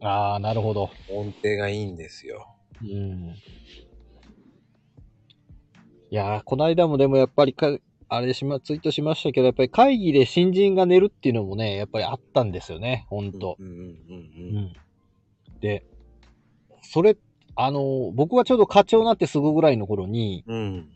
[0.00, 0.90] ああ、なるほど。
[1.06, 2.48] 音程がいいんですよ。
[2.82, 3.40] うん。
[6.10, 13.56] いやー、この間もでもやっぱりか、あれしま、ツイートしましたけど、やっぱり会議で新人が寝るっていうのもね、やっぱりあったんですよね、ほんと。
[15.60, 15.84] で、
[16.82, 17.16] それ、
[17.56, 20.88] あのー僕はちょうど課長になってすぐぐらいの頃に、うん。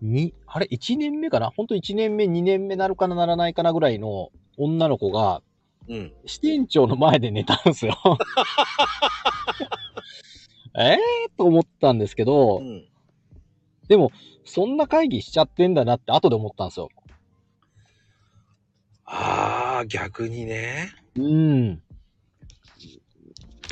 [0.00, 1.50] に、あれ、1年目かな？
[1.50, 5.42] ほんと1年目、2年目なるかなならないかなぐらいの女の子が、
[5.88, 6.12] うん。
[6.26, 7.96] 支店長の前で寝たんですよ。
[10.76, 12.84] え えー、と思ったんですけど、うん。
[13.88, 14.12] でも、
[14.44, 16.88] そんな会議しちゃってんだなって後で思ったんですよ。
[19.04, 20.92] ああ、逆にね。
[21.16, 21.82] うん。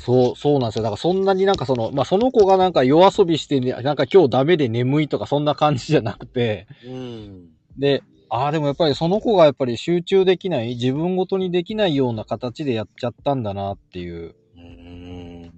[0.01, 0.83] そう、そうなんですよ。
[0.83, 7.49] だからそんなになんかその、まあ、その子がなんか夜遊びしてね、なんか今日ダメで眠いとかそんな感じじゃなくて、うん。
[7.77, 15.53] で、ああ、でもやっぱりその子がやっぱり集中できない、自分ごとにできないような形でやっちゃったんだなっていう、うん。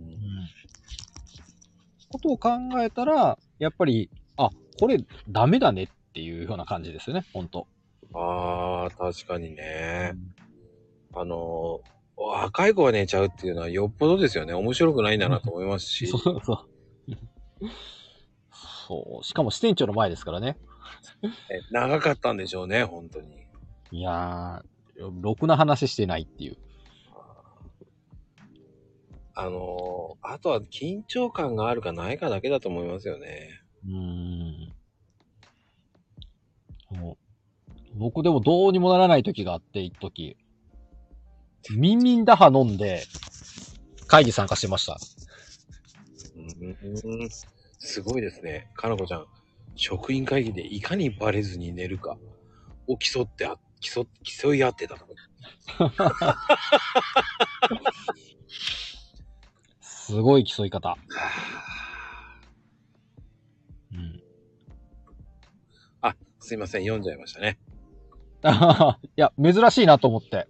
[2.08, 2.50] ことを考
[2.82, 4.17] えたら、やっぱり、あ、
[4.78, 7.66] これダメだねっていうような感じですよね、ほんと。
[8.14, 10.14] ああ、確かにね。
[11.14, 11.80] あの、
[12.16, 14.54] 若い子が寝ちゃうっていうのはよっぽどですよね。
[14.54, 16.06] 面白くないんだなと思いますし。
[16.08, 17.64] そうそう。
[18.88, 19.24] そう。
[19.24, 20.56] しかも支店長の前ですからね。
[21.50, 23.46] え長かったんでしょうね、本当に。
[23.90, 26.56] いやー、ろくな話してないっていう。
[29.34, 33.62] あのーあとは緊張感があるかないかだけだと思いますよね。
[33.86, 34.72] うーん。
[36.90, 37.16] そう
[37.94, 40.36] 僕でもどうにもならない時があって、一時。
[41.70, 43.02] ミンミン打破飲んで、
[44.06, 44.98] 会議参加してました。
[46.36, 47.28] うん、
[47.78, 48.70] すごいですね。
[48.74, 49.26] かなこちゃん、
[49.74, 52.16] 職員会議でいかにバレずに寝るか
[52.86, 55.06] を競ってあ、競、競い合ってたと。
[59.80, 60.96] すごい競い方。
[66.48, 67.58] すいません、読んじゃいましたね。
[68.42, 70.48] いや、珍しいなと思って。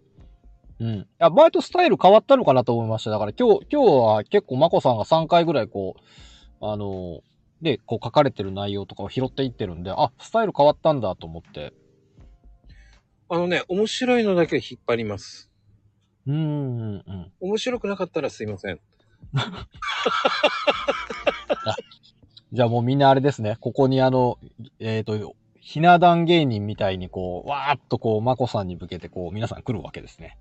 [0.79, 0.95] うん。
[0.99, 3.11] いや、前とスタイル変わったのかなと思いました。
[3.11, 6.03] だから今日、今日は結構マコさんが3回ぐらいこう、
[6.65, 7.23] あの
[7.63, 11.73] で、こう書かれてる内容とかを拾っていってるんで、あ、スタイル変わったんだと思って。
[13.29, 15.51] あのね、面白いのだけ引っ張ります。
[16.27, 16.43] うーん、う
[17.01, 17.33] ん。
[17.41, 18.79] 面白くなかったらすいません。
[22.53, 23.57] じゃあもうみんなあれですね。
[23.61, 24.39] ここにあの、
[24.79, 25.35] えっ、と、
[25.69, 30.39] ひな壇芸人みたいにこう、わーっとこう、マコさんに向けてこう、皆さん来るわけですね。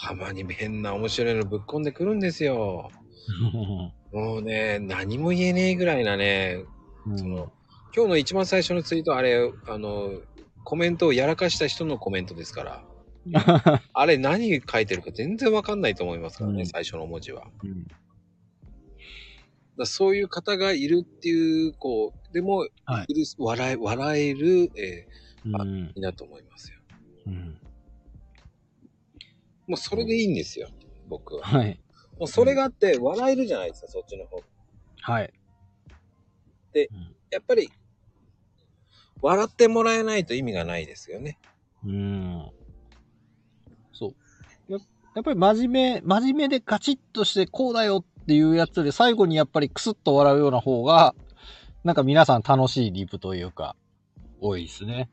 [0.00, 2.92] たまに変な面白いのぶっ込んでくるんですよ。
[4.14, 6.62] もうね、何も言えねえぐらいなね、
[7.04, 7.50] うんその、
[7.96, 10.12] 今日の一番最初のツイート、あれ、あの、
[10.62, 12.84] コメントをやらかした人のコメントですから、
[13.92, 17.48] あれ何書いてるか全然わかんないと思いますからね、うん最初の文字は。
[17.64, 17.88] うん
[19.82, 23.06] らそういう方がいるっていう、こう、でも、はい
[23.38, 26.78] 笑え、笑える、えー、いいなと思いますよ。
[27.26, 27.58] うん
[29.68, 30.68] もうそれでいいんですよ、
[31.08, 31.42] 僕は。
[31.42, 31.78] はい。
[32.18, 34.42] もうそれがあって、笑えるじゃないですか、そっちの方。
[35.02, 35.32] はい。
[37.30, 37.70] やっぱり、
[39.20, 41.38] 笑ってもらえないと意味がないですよね。
[41.84, 42.50] うん。
[43.92, 44.14] そ
[44.68, 44.72] う。
[44.72, 44.78] や
[45.14, 51.14] やっぱり真面目、真面目でガチッとしてこうだよっていうやつで最後にやっぱりクスッと笑うような方が、
[51.82, 53.74] なんか皆さん楽しいリプというか、
[54.38, 55.08] 多いですね。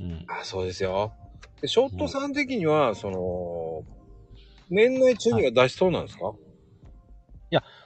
[0.00, 0.24] うん。
[0.26, 1.12] あ、そうですよ。
[1.60, 3.84] で、ショットさん的には、その、
[4.68, 6.32] 年内中には出しそうなんですか、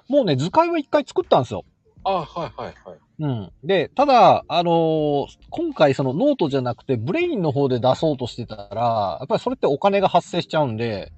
[0.08, 1.66] もうね、図解は一回作ったんですよ。
[2.04, 2.98] あ、はいはいはい。
[3.18, 3.52] うん。
[3.62, 11.12] で、ただ、あのー今回そのノートじゃなくて Brain の方で出そうとしてたら、やっぱりそれってお金が発生しちゃうんで、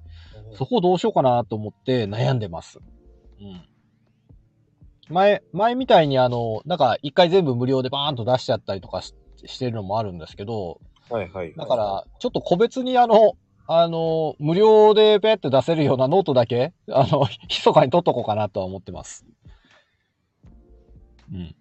[0.53, 2.79] そこをどうしようかなと思って悩んでます。
[3.39, 3.65] うん。
[5.09, 9.13] 前、前みたいにあの、なんか一回全部無料でバーンと出しちゃったりとかし
[9.45, 11.53] してるのもあるんですけど、はいはい。
[11.55, 13.33] だから、ちょっと個別にあの、
[13.67, 19.25] あの、無料でペって出せるようなノートだけ、あの、 密かに取っとこうかなとは思ってます。
[21.31, 21.39] うん。
[21.39, 21.55] い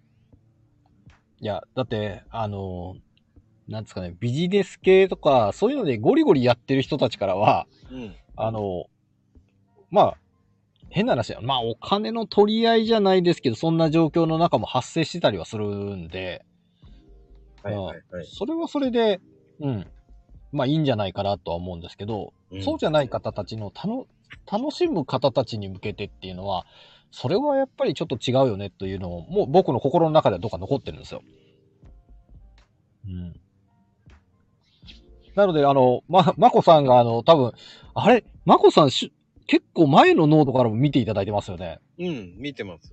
[1.40, 2.96] や、だって、あの、
[3.68, 8.14] なんですかね、ビジネス系とか、そういうのでゴリゴリやってる人たちからは、うん。
[8.42, 8.86] あの、
[9.90, 10.14] まあ、
[10.90, 11.42] 変な話だよ。
[11.42, 16.44] まあ、お金の取り合いじゃないですけど、そんな状況の中も発生してたりはするんで、
[17.62, 18.26] はいはいはい。
[18.26, 19.20] それはそれで、
[19.60, 19.86] うん。
[20.52, 24.08] まあいいんじゃないかなとは思うんですけど、うんそうじゃない方たちのたの
[24.50, 26.66] 楽しむ方たちに向けてっていうのは、
[27.12, 31.22] それはやっぱりちょっと違うよねというのを、もう僕の心の中ではどっか残ってるんですよ。
[33.06, 33.40] うん。
[35.34, 37.52] なので、あの、ま、まこさんがあの、多分、
[37.94, 39.12] あれ、まこさんし
[39.46, 41.80] 結構前のノートからも見ていただいてますよね。
[41.98, 42.92] うん、見てます。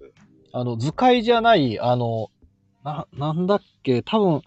[0.52, 2.30] あの、図解じゃない、あの、
[2.84, 4.41] な、なんだっけ、多分、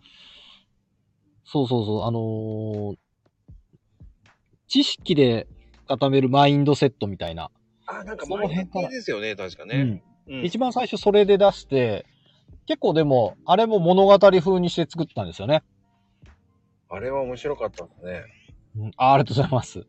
[1.44, 2.96] そうそうそう、あのー
[4.70, 5.48] 知識で
[5.88, 7.50] 固めるマインドセットみたいな。
[7.86, 10.02] あ、なんかその辺から前ですよね、確かね。
[10.28, 10.34] うん。
[10.34, 10.44] うん。
[10.44, 12.06] 一番最初それで出して、
[12.66, 15.64] 結構でも、あれも物語風にして作ったんですよね。
[16.90, 18.24] あれは面白かったですね。
[18.76, 19.86] うんあありがとうございます。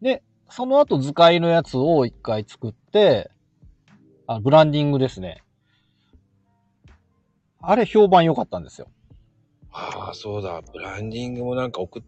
[0.00, 3.30] で、その後図解のやつを一回作って、
[4.26, 5.42] あブランディングですね。
[7.60, 8.88] あれ評判良かったんですよ。
[9.70, 10.62] ああ、そうだ。
[10.72, 12.02] ブランディングもなんか送っ、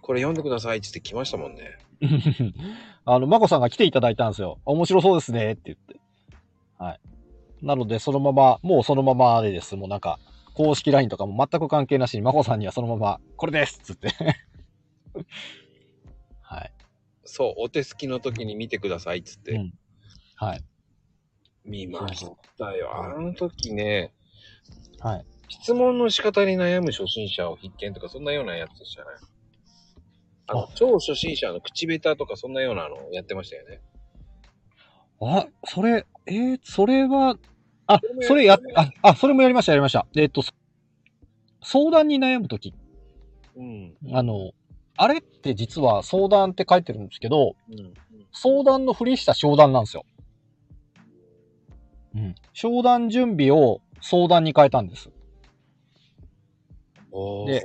[0.00, 1.78] これ読んでくださいって言って来ましたもんね。
[3.04, 4.58] あの、まこさんが来ていただいたんですよ。
[4.64, 6.00] 面白そうですねって言って。
[6.78, 7.00] はい。
[7.62, 9.76] なので、そのまま、もうそのままでです。
[9.76, 10.18] もうなんか、
[10.56, 14.08] 公式 LINE とかも全く関係なしに、まこさんにはそのまま、これですっつって。
[16.40, 16.72] はい。
[17.24, 19.52] そう、お手すきの時に見てくださいっつって。
[19.52, 19.72] うん
[20.36, 20.64] はい。
[21.64, 22.26] 見まし
[22.58, 22.90] たよ。
[22.94, 24.14] あの時ね、
[25.00, 25.26] はい。
[25.48, 29.08] 質問の仕方に悩む初心者を必見とか、そんなようなやつでしたね。
[30.48, 33.80] あのあ超初心者の口下手とか、そんなようなのをやってましたよね。
[35.20, 37.36] あ、それ、えー、それは、
[37.86, 40.06] あそれも、やあ、あ、それもやりました、やりました。
[40.16, 40.52] えっと、そ
[41.62, 42.74] 相談に悩むとき、
[43.56, 43.96] うん。
[44.12, 44.52] あの、
[44.96, 47.94] あれって実は相談って書いてるんですけど、うん。
[48.32, 50.04] 相談のふりした商談なんですよ。
[52.14, 52.34] うん。
[52.52, 55.10] 商談準備を相談に変えたんです。
[57.46, 57.62] で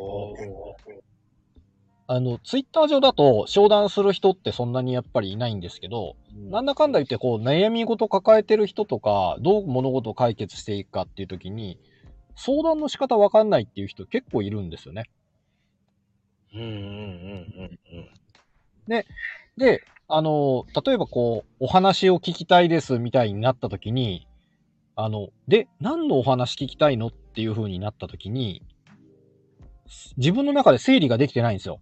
[2.13, 6.17] あの、ツイッター上だと商談する人ってそんなにやっぱりいないんですけど、
[6.49, 11.79] なんだかんだ言ってこう悩み事抱えてる人とか、どう物事を解決していくかっていう時に、
[12.35, 15.09] 相談の仕方わかんないっていう人結構いるんですよね。
[16.53, 17.79] うんうんうん
[18.89, 19.05] うん
[19.55, 24.27] で、あの、例えばこう、お話を聞きたいですみたいになった時に、
[24.97, 28.63] あの、で、何のお話聞きたいのっていう風になった時に、
[30.17, 31.79] 自分の中で整理ができてないんですよ。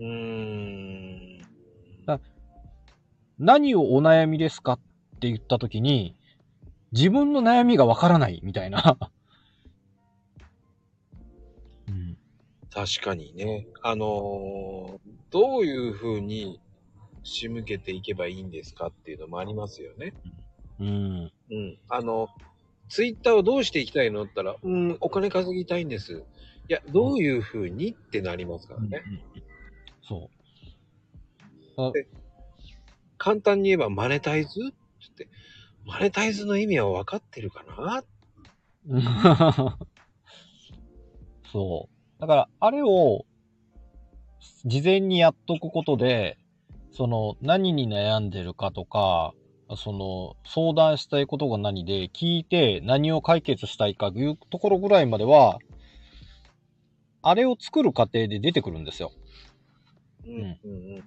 [0.00, 1.40] うん。
[3.38, 4.78] 何をお悩みですかっ
[5.20, 6.16] て言った時に、
[6.92, 8.96] 自分の悩みがわからないみたいな。
[11.88, 12.16] うん、
[12.72, 13.66] 確かにね。
[13.82, 16.60] あのーどういう風に
[17.24, 20.14] 仕向けていけばいいんですかっていうのもありますよね。
[20.78, 21.32] うん。
[21.50, 21.78] うん。
[21.88, 22.28] あの、
[22.88, 26.22] ツイッターをどうしていきたいのったら、うん、お金稼ぎたいんです。
[26.68, 29.02] いや、どういう風にってなりますからね。
[30.08, 30.30] そ
[31.76, 31.92] う。
[33.18, 34.48] 簡単に言えばマネタイズ？
[34.48, 35.28] って言って、
[35.84, 38.04] マネタイズの意味は分かってるかな？
[41.50, 42.20] そう。
[42.20, 43.24] だから、あれを、
[44.66, 46.38] 事前にやっとくことで、
[46.92, 49.34] その、何に悩んでるかとか、
[49.76, 55.58] その、相談したいことが何で、聞いて何を解決したいかというところぐらいまでは、
[57.22, 59.12] あれを作る過程で出てくるんですよ。
[60.26, 61.04] うんうんうん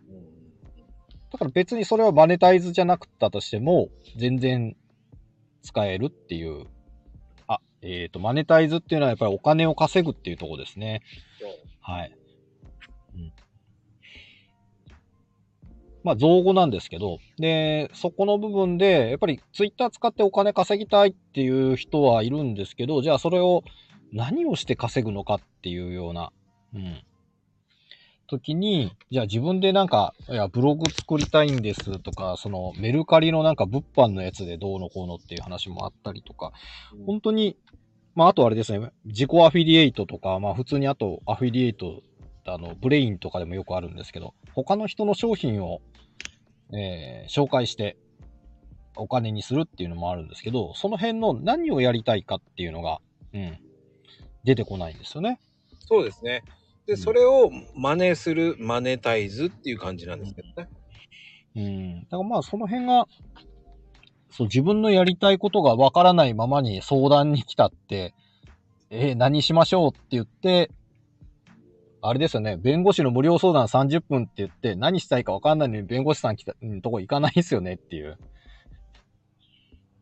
[1.31, 4.75] だから別にそれはマネタイズじゃなくったとしても、全然
[5.61, 6.67] 使えるっていう。
[7.47, 11.01] あ、えっ、と、マネタイズっていうのはやっぱりお金を稼ぐっていうところですね。
[11.81, 12.17] はい。
[13.15, 13.33] うん。
[16.03, 23.63] まあ、造語なんですけど、で、そこの部分で、やっぱりツイッター使ってお金稼ぎたいっていう人はいるんですけど、じゃあそれを
[24.13, 26.31] 何をして稼ぐのかっていうような、
[26.73, 27.03] うん。
[28.27, 36.51] 時に、じゃあ自分でなんか、いや、ブログ作りたいんですとか、そのメルカリのなんか物販のやつでどうのこうのっていう話もあったりとか、
[37.05, 37.57] 本当に、
[38.15, 42.01] まああとあれですね、自己アフィリエイトとか、まあ普通にあとアフィリエイト、
[42.45, 45.81] あの、ブレインとかでもよくあるんですけど、他の人の商品を、
[46.73, 47.97] えー紹介して、
[48.97, 52.99] お金にするっていうのもあるんですけど、その辺の何をやりたいかっていうのが、
[53.33, 53.57] うん、
[54.43, 55.39] 出てこないんですよね。
[55.79, 56.43] そうですね。
[56.87, 60.69] で、うんそれを真似する、マネタイズっていう感じなんですけどね。
[61.55, 61.99] うん。
[62.03, 63.05] だからまあその辺が、
[64.31, 68.15] そう、自分のやりたいことがわからないままに相談に来たって、
[68.89, 70.71] えー何しましょうって言って、
[72.01, 78.17] あれですよね、弁護士の無料相談30分って言って、何したいかわかんないのに弁護士さん来た、うん、とこ行かないですよねっていう。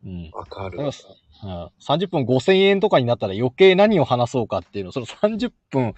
[0.04, 0.30] うん。
[0.32, 5.94] わかるうん、30分5000円とかになったら余計何を話そうかっていうの、その30分、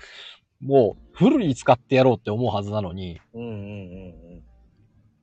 [0.61, 4.43] もうフルに使ってやろうって思うはずなのに、うんうん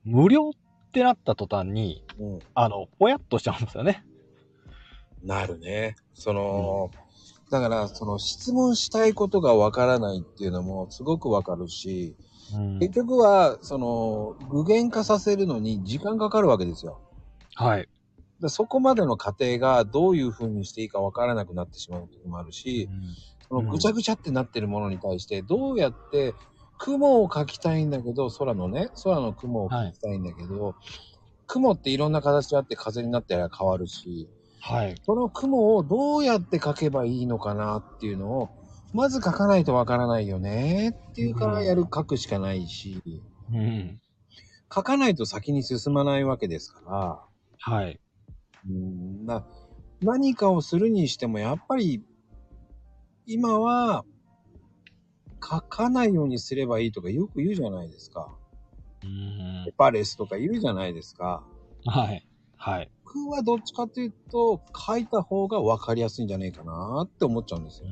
[0.06, 0.54] 無料っ
[0.92, 2.34] てなった途端に、うんうん。
[2.36, 2.42] うん。
[2.54, 4.06] あの、ぽやっとしちゃうんですよね。
[5.24, 5.96] なるね。
[6.14, 6.92] その、
[7.50, 12.16] だから、その質問したいことがわからないっていうのもすごくわかるし、
[12.54, 17.02] うん結局は、その、具現化させるのに時間かかるわけですよ。
[17.56, 17.90] はい。
[18.40, 22.90] でそこまでの過程がどういう風にしていいかわからなくなってしまう時もあるし、
[23.48, 26.34] そのぐちゃぐちゃってなってるものに対して、どうやって
[26.78, 30.76] 雲を描きたいんだけど、空のね、空の雲を描きたいんだけど、
[31.48, 34.28] 雲っていろんな形あって風になってら変わるし、
[34.60, 34.96] はい。
[35.06, 38.50] その雲をどうやって描けばいいのかなっていうのを、
[38.94, 43.02] まず描かないとわからないよねっていうからやる描くしかないし、
[43.52, 44.00] うん。
[44.70, 47.22] 描かないと先に進まないわけですから、
[47.60, 48.00] はい。
[48.68, 49.46] うんな
[50.02, 52.04] 何かをするにしても、やっぱり、
[53.26, 54.06] 今は、
[55.42, 58.36] 書かないようにすればいいとかよく言うじゃないですか。
[59.04, 59.72] うんエ。
[59.78, 61.44] パレスとか言うじゃないですか。
[61.86, 62.26] はい。
[62.58, 62.90] はい。
[63.04, 67.88] 僕はどっちかというと、書いた方が分かりやすいんじゃないかなって思っちゃうんですよ。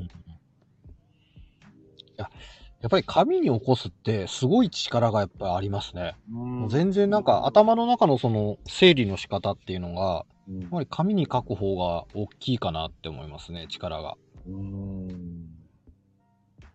[2.18, 6.18] やっぱり紙に起こすってすごい力がやっぱりありますね。
[6.30, 14.18] もう全然なんか頭の中のその整理の仕方っていうのが、うんやっぱり紙に書く方が大きいかなって思いますね、力が。
[14.48, 14.60] うん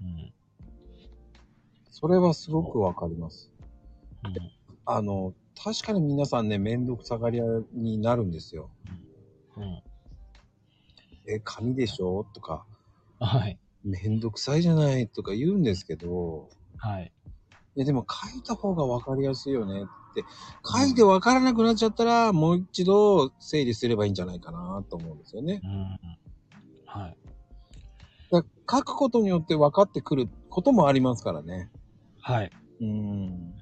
[0.00, 0.32] うん。
[1.90, 3.50] それはすごく分かります。
[4.24, 4.34] うん
[4.90, 7.44] あの、確かに皆さんね、めんどくさがり屋
[7.74, 8.70] になるんですよ。
[9.56, 9.82] うん。
[11.26, 12.24] え、紙でしょ？
[12.32, 12.64] とか、
[13.20, 13.58] はい。
[13.84, 15.08] めんどくさいじゃない？
[15.08, 16.48] とか言うんですけど、
[16.78, 17.12] はい。
[17.76, 20.24] いやでも書いた方が分かりやすいよねって、
[20.64, 25.60] 書いて分からなくなっちゃったら、もう一度整理すればいいんじゃないかなと思うんですよね。
[25.62, 25.98] うん。
[26.86, 27.16] はい。
[28.30, 28.42] 書
[28.82, 31.70] くことによって分かってくることもありますからね。
[32.20, 32.50] はい。
[32.80, 33.54] うん。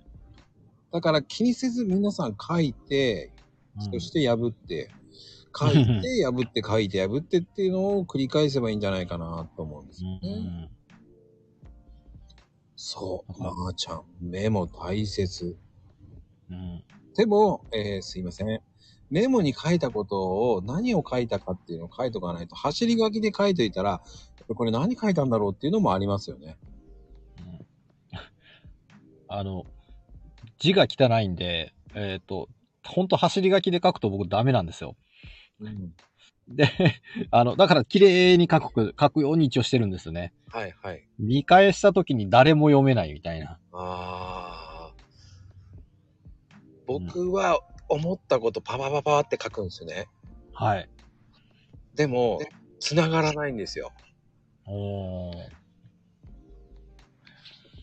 [0.92, 3.32] だから気にせず皆さん書いて、
[3.78, 4.90] そして破って、
[5.58, 10.40] 書いて 破って書いて破ってっていうのを繰り返せばいいんじゃないかなと思うんですうよね。
[10.40, 10.70] ん。
[12.76, 15.56] そう、まー、ちゃん、メモ大切。
[16.50, 16.84] うん。
[17.14, 18.60] でも、えーすいません。
[19.10, 20.20] メモに書いたこと
[20.52, 24.00] を何を書いたかっていうのを書いとかないと、走り書きで書いといたら、
[24.48, 26.56] これ何書いたんだろうっていうのもありますよね。
[27.40, 27.66] うん
[29.28, 29.64] あの、
[30.58, 32.48] 字が汚いんで、えっ、と、
[32.84, 34.96] ほんと走り書きで書くと僕ダメなんですよ。
[35.60, 35.92] うん。
[36.48, 36.70] で、
[37.30, 40.32] あの、だから綺麗に書く、書くように一応してるんですよね。
[40.48, 41.04] はいはい。
[41.18, 43.58] 見返した時に誰も読めないみたいな。
[43.72, 44.92] ああ。
[46.86, 50.08] 僕は思ったことパパパパって書くんですよね。
[50.52, 50.88] はい。
[51.94, 52.40] でも、
[52.80, 53.92] 繋がらないんですよ。
[54.66, 55.34] おー。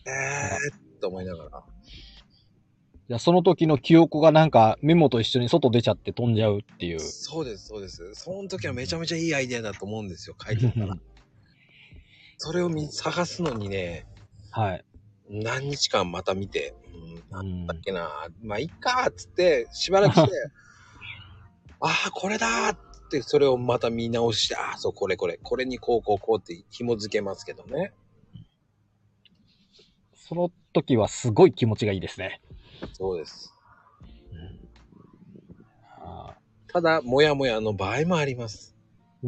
[0.06, 1.64] えーって思いながら。
[3.06, 7.00] じゃあその時の記憶がなんかメモと一緒に外出ちゃって飛んじゃうっていう。
[7.00, 8.14] そうです、そうです。
[8.14, 10.96] その時はめちゃめちゃいいアイデアだと思うんですよ、書いてたら。
[12.38, 14.06] それを見探すのにね、
[14.50, 14.84] はい。
[15.28, 20.30] 何日間また見て、うん、なんだっけな、まあ、いっかーっつって、しばらくして、
[21.80, 27.92] ああ、これだーって、それをまた見直して、ああ、そう、これこれ、これにこうこうこうって紐付けますけどね。
[30.14, 32.40] その時はすごい気持ちがいいですね。
[32.92, 33.52] そうです。
[35.98, 36.34] あ
[36.68, 38.74] ただ、もやもやの場合もあります。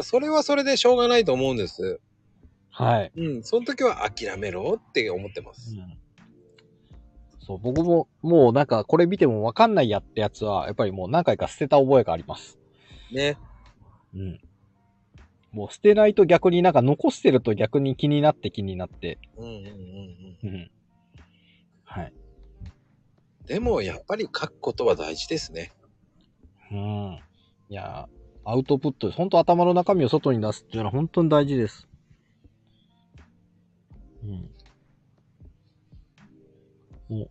[0.00, 2.00] それはそれでしょうがないと思うんです。
[2.76, 3.12] はい。
[3.16, 5.76] うん、その時は諦めろって思ってます。
[7.38, 12.58] そう、僕ももうなんかこれ見てもわかんないやってやつは、やっぱりもう何回か捨てた覚えがあります。
[13.12, 13.38] ね。
[14.12, 14.40] うん。
[15.52, 19.18] もう捨てないと逆になんか残してると逆に気になって気になって。
[19.36, 19.62] うんうんうん
[20.42, 20.54] うん。
[20.54, 20.70] うん。
[21.84, 22.12] はい。
[23.46, 25.72] でも、やっぱり書くことは大事ですね。
[26.72, 27.18] うん。
[27.68, 31.86] いやー、アウトプット、本当頭の中身を外に出すっていうのは本当に大事です。
[37.10, 37.28] うん。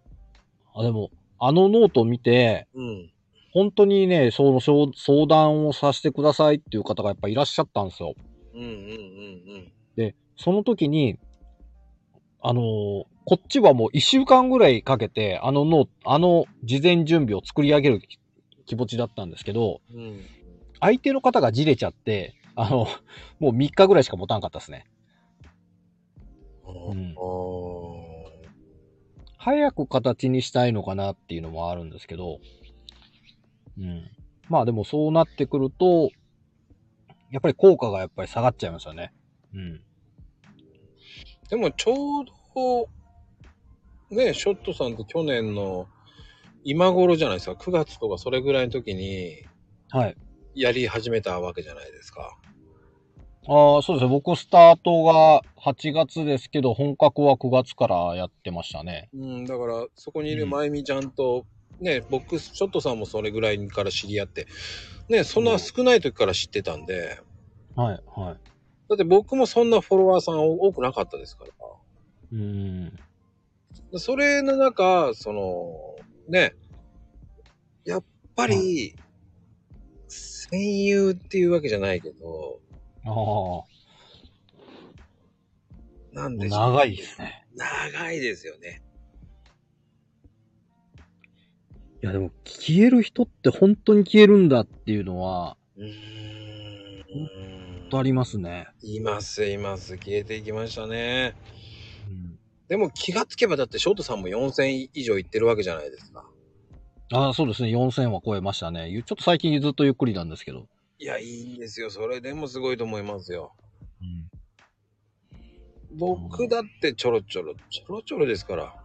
[0.75, 3.09] あ、でも、あのノートを見て、うん。
[3.53, 8.13] 本当にね、その相相談をさせてくださいっていう方がやっぱいらっしゃったんですよ。
[8.53, 11.19] うんうんうんで、その時に、
[12.41, 18.19] あのーこっちはもう一週間ぐらいかけて、あのノーあの事前準備を作り上げる気
[18.65, 19.99] 気持ちだったんですけど、うん。
[19.99, 20.21] うん。
[20.81, 22.87] 相手の方がじれちゃって、あの、
[23.39, 24.85] もう3日ぐらいしか持たんかったですね。
[26.93, 28.24] んお
[29.38, 32.39] 早く形にしたいのかなっていうのもあるんですけど、
[33.78, 34.09] うん。
[34.47, 36.11] まあでもそうなってくると、
[37.30, 39.11] やっぱり効果がやっぱり下がっちゃいますよね。
[39.53, 39.82] うん。
[41.49, 45.88] でもちょうど、ね、ショットさんって去年の
[46.63, 47.53] 今頃じゃないですか。
[47.53, 49.43] 9月とかそれぐらいの時に
[49.89, 50.15] はい。
[50.55, 52.38] やり始めたわけじゃないですか。
[53.47, 54.09] ああ、そうですね。
[54.09, 59.09] 僕スタートが8月ですけど、本格は9月からやってましたね。
[59.13, 61.45] うん、だからそこにいるまゆみちゃんと、
[61.81, 64.47] ね、僕、ショットさんもそれぐらいから知り合って、
[65.09, 67.19] ね、そんな少ない時から知ってたんで、
[67.75, 68.37] はい、はい。
[68.89, 71.51] だって僕もそんなフォロワーさん多くなかったですから。
[72.31, 72.93] うん。
[73.97, 75.95] それの中、その、
[76.29, 76.55] ね、
[77.85, 78.03] やっ
[78.35, 78.95] ぱり、
[80.07, 82.59] 戦友っていうわけじゃないけど、
[83.06, 83.64] ああ、
[86.14, 86.60] なんでしょう。
[86.60, 87.45] 長いですね。
[87.56, 88.82] 長いですよね。
[92.01, 97.04] いやでも、消える人って本当に消えるんだっていうのは、うーん。
[97.14, 97.30] 本
[97.89, 98.68] 当ありますね。
[98.82, 99.97] います、います。
[99.97, 101.36] 消えていきましたね。
[102.08, 106.26] うん、でも気がつけばだってショートさんも4000以上行ってるわけじゃないですか。
[107.12, 107.70] ああ、そうですね。
[107.70, 108.89] 4000は超えましたね。
[108.89, 110.68] ゆちょっと最近ずっとゆっくりなんですけど。
[110.99, 111.89] いや、いいんですよ。
[111.89, 113.53] それでもすごいと思いますよ。
[115.91, 115.97] うん。
[115.97, 118.75] 僕だってちょろちょろ、ちょろちょろですから。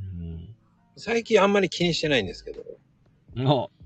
[0.00, 0.54] うん
[0.96, 2.62] 最近あんまり気にしてないんですけど。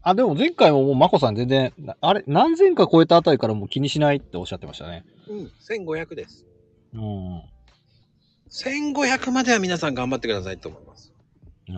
[0.03, 5.05] あ、あでも前回ももうマコさん全然、なあれ、何千か超えたあたりからもう気にしないっておっしゃってましたね。
[5.29, 6.45] うん、1500です。
[6.93, 7.37] うん。
[7.39, 7.45] あ
[8.51, 11.13] 1500までは皆さん頑張ってくださいと思います。
[11.71, 11.73] あ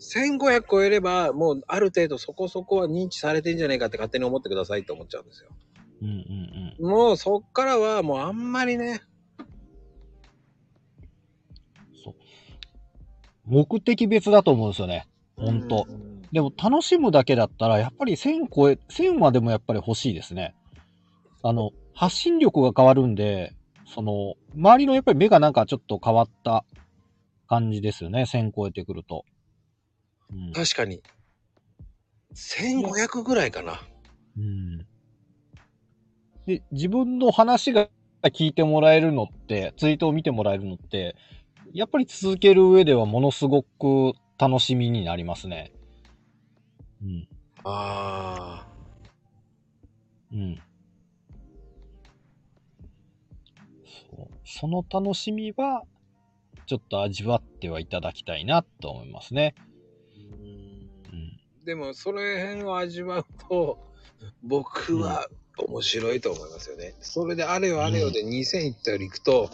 [0.00, 5.50] 1500超えれば、もうある程度そこそこは認知されてんじゃないかって勝手に思ってくださいと思っちゃうんですよ。
[6.02, 6.90] うんうんうん。
[6.90, 9.02] もうそっからはもうあんまりね、
[12.02, 12.14] そう。
[13.44, 15.06] 目的別だと思うんですよね。
[15.36, 15.86] ほんと。
[15.88, 20.54] うんでも楽しむだけだったら、やっぱり1000超え、1000はでもやっぱり欲しいですね。
[21.42, 23.52] あの、発信力が変わるんで、
[23.84, 26.64] その、周りのやっぱり目がなんかちょっと変わった
[27.48, 28.22] 感じですよね。
[28.22, 29.24] 1000超えてくると。
[30.32, 30.52] うん。
[30.52, 31.02] 確かに。
[32.34, 33.80] 1500ぐらいかな。
[34.36, 34.78] うん。
[36.46, 37.88] で、自分の話が
[38.24, 41.16] 聞いてもらえるのって、ツイートを見てもらえるのって、
[41.72, 45.72] やっぱり続ける上ではものすごく楽しみになりますね。
[47.02, 47.28] うん。
[47.64, 48.68] ああ。
[50.32, 50.56] うん。
[53.84, 55.84] そうその楽しみは、
[56.66, 59.54] ちょっと味わってはいただきたいなと思いますね。
[61.60, 61.64] うん。
[61.64, 63.78] でも、その辺を味わうと、
[64.42, 66.94] 僕は面白いと思いますよね。
[67.00, 69.50] それであれよあれよで2000いったより行くと、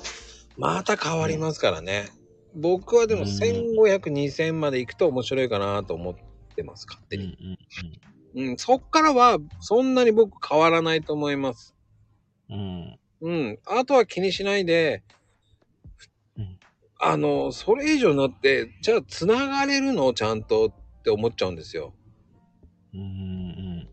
[0.57, 2.09] また変わりますからね。
[2.55, 6.15] 僕はでもうん1500、2000まで行くと面白いかなと思っ
[6.55, 7.59] てます、勝手うんに。
[8.35, 11.75] うんうん、そっからはそんなに僕変わらないと思います。
[12.51, 12.99] うん。
[13.23, 13.59] うん。
[13.67, 15.03] あとは気にしないで、
[16.39, 16.59] うん
[16.99, 20.15] あの、それ以上になって、じゃあ繋がれるの？
[20.15, 20.73] ちゃんと
[21.07, 21.95] って思っちゃうんですよ。
[22.93, 23.01] うん。
[23.01, 23.89] うんうん。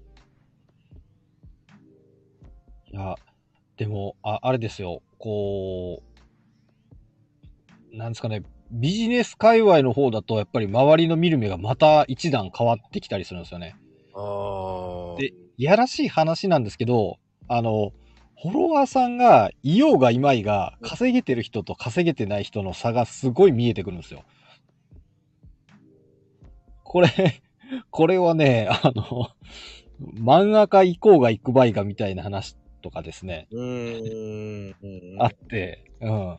[2.92, 3.16] いや、
[3.78, 5.04] でも、あ、あれですよ。
[5.20, 6.02] こ
[7.94, 8.42] う、なんですかね。
[8.72, 13.76] ビジネス界隈の方だと、やっぱり周りの見る目がまた一段変わってきたりするんですよね。
[14.16, 15.22] ああ。
[15.22, 17.92] でいやらしい話なんですけど、あの、
[18.42, 24.24] フォロワーさんがいようがいまいが、稼げてる人と稼げてない人の差がすごい見えてくるんですよ。
[26.94, 27.10] これ、
[27.90, 29.30] これはね、あの、
[30.00, 34.76] 漫画家行こうが行くばいがみたいな話とかですね、うーん。
[34.80, 36.38] うんあって、うん。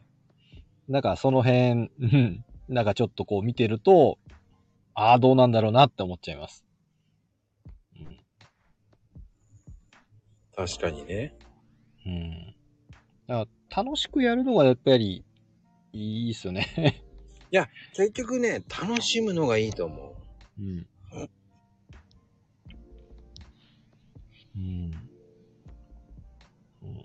[0.87, 4.21] なんかその辺、うん、なんかちょっとこう見てると、
[4.95, 6.65] ああ、どうなんだろうなって思っちゃいます。
[7.99, 8.17] うん
[10.57, 11.35] 確かにね。
[12.07, 12.55] うん。
[13.27, 15.25] だから楽しくやるのがやっぱり
[15.93, 17.03] いいっすよね。
[17.97, 20.24] 結局ね、楽しむのがいいと思う。
[20.59, 20.87] うん。
[24.57, 24.93] うん。
[26.83, 27.05] うん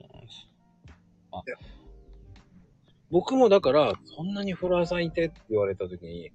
[3.11, 6.31] 僕もだから、そんなにフォロワーさんいてって言われた時に、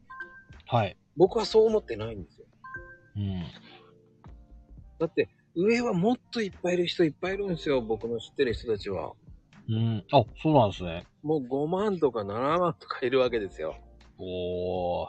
[0.67, 0.97] はい。
[1.17, 2.47] 僕はそう思ってないんですよ。
[3.17, 3.43] うん。
[4.99, 7.81] だって、上はもっといっぱいいる人いっぱいいるんですよ。
[7.81, 9.13] 僕の知ってる人たちは。
[9.69, 10.05] うん。
[10.11, 11.07] あ、そうなんですね。
[11.23, 13.77] もう5万とか7万とかいるわけですよ。
[14.19, 15.09] おー。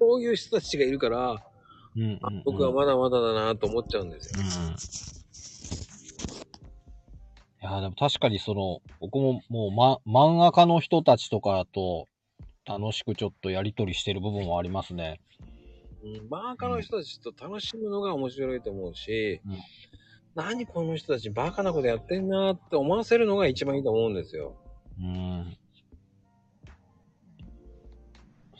[0.00, 1.44] そういう人たちがいるから、
[1.94, 4.40] うん、うんあ僕はまだまだだなと思っちゃうんですよ。
[4.42, 4.50] うん。
[7.70, 12.08] いや、でも確かにその、僕ももう、ま、漫画家の人たちとかと
[12.64, 15.20] 楽しくちょっとやりとりしてる部分もありますね。
[16.02, 19.58] うん、バカの人たちと楽しむのが面白いと思うし、うん
[20.34, 24.54] 何この人たちバカなことやってんなって思わせるのが一番いいと思うんですよ。
[24.98, 25.56] うん。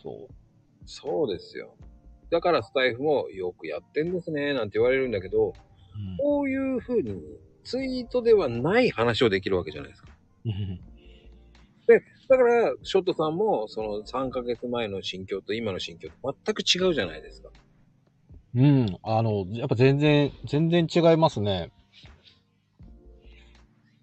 [0.03, 0.29] そう。
[0.91, 1.77] そうですよ。
[2.31, 5.53] だからスタイフもよくやってんですね、なんて言われるんだけど、
[6.19, 7.23] こういう風に
[7.63, 10.09] ツイートではない話をできるわけじゃないですか。
[10.45, 10.81] うん。
[12.29, 17.51] だから、ショットさんも、その3ヶ月前の心境と今の心境と全く違うじゃないですか。
[18.55, 18.87] うん。
[19.03, 21.73] あの、やっぱ全然、全然違いますね。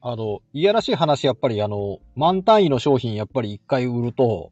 [0.01, 4.51] あの、いやらしい話、やっぱりあの、満単位の商品やっぱり一回売ると、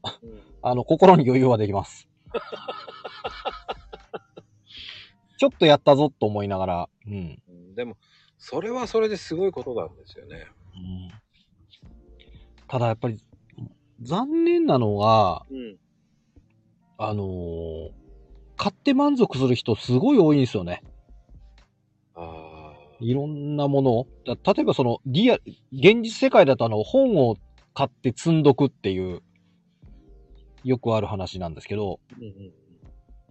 [0.61, 2.07] あの、心に余裕はできます。
[5.37, 7.41] ちょっとやったぞと思いながら、うん。
[7.47, 7.97] うんでも、
[8.37, 10.47] それはそれですごいことなんですよね。
[10.75, 11.11] うん
[12.67, 13.23] ただやっぱり、
[14.01, 15.77] 残念なのが、うん。
[16.97, 17.91] あのー
[18.57, 20.81] 買って満足する人すごい多いんですよね。
[22.15, 24.07] あいろんなものを。
[24.25, 25.35] だ例えばその、リア、
[25.73, 27.35] 現実世界だとあの、本を
[27.73, 29.21] 買って積んどくっていう、
[30.65, 31.99] よくある話なんですけど。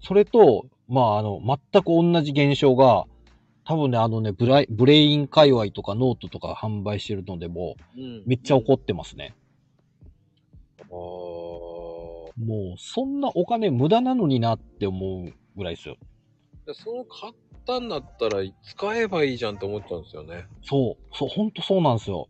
[0.00, 1.40] それと、まああの、
[1.72, 3.06] 全く同じ現象が、
[3.66, 9.34] 多分ね、あのね、ブライブレイン界隈とかノートとか販売してるのでも、うん、めっちゃ怒ってますね。
[10.80, 10.86] ああ。
[10.92, 15.96] もう、そんなお金無駄なのになって思うぐらいですよ。
[16.66, 17.34] でその買っ
[17.66, 20.46] たんだったら使えばいいじゃんって思っちゃうんですよね。
[20.62, 22.28] そう、そう、ほんとそうなんですよ。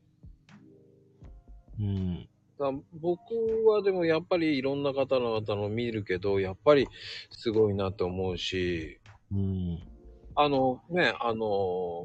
[1.81, 2.29] うん。
[2.59, 3.21] だ僕
[3.67, 6.87] はでもやっぱりいろんな方の方の見るけど、やっぱり
[7.31, 9.01] すごいなと思うし、
[9.33, 9.79] うん。
[10.37, 12.05] あのね、あの、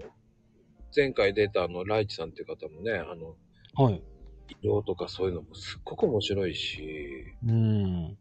[0.96, 3.36] 前回出たあの、ライチさんっていう方もね、あの、
[3.76, 4.02] はい。
[4.62, 8.18] 色とかそういうのもすっごく面白いし、うん。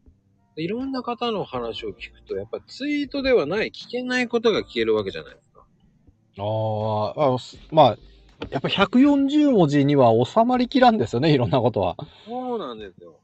[0.55, 5.65] いろんな方の話を聞くと、やっぱツイートではない、聞けないことが聞けるわけじゃないですか。
[6.37, 7.97] あーあ、すまあ、
[8.49, 11.95] やっぱ140文字には収まりきらんですよね、いろんなことは。
[12.25, 13.19] そうなんですよ。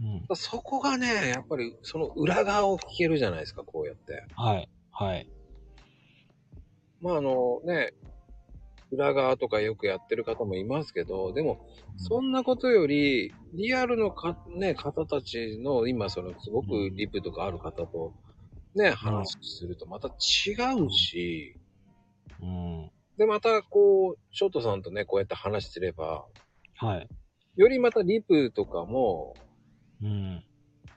[0.00, 0.26] うん。
[0.26, 4.24] だそこがね、やっぱりその裏側を聞けるじゃないですか、こうやって。
[4.36, 4.68] はい。
[4.92, 5.28] はい。
[7.00, 7.92] まああのね、
[8.90, 11.66] 裏側とかよくやってる方もいますけど、でも、
[11.96, 18.12] そんなことより、リアルのか、ね、方たちの、今そのすごくリプとかある方と、
[18.74, 20.12] ね、話するとまた違
[20.80, 21.56] うし、
[22.40, 22.90] うん。
[23.18, 26.24] で、またこう、ショートさんとね、こうやって話すれば、
[26.76, 27.08] はい。
[27.56, 29.34] よりまたリプとかも、
[30.00, 30.44] うん。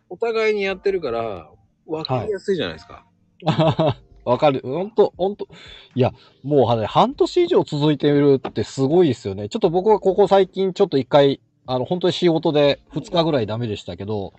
[0.08, 1.50] お互いにやってるから、
[1.88, 3.08] 分かりやすいじゃないですか。
[4.24, 4.62] わかる。
[4.64, 5.48] ほんと、ほんと。
[5.96, 6.14] いや、
[6.44, 9.50] もうはね、半年以上続いてるってすごいですよね。
[9.50, 14.34] ちょっと僕はここ最近ちょっと一回、あの、本当に仕事で2日ぐらいダメでしたけど、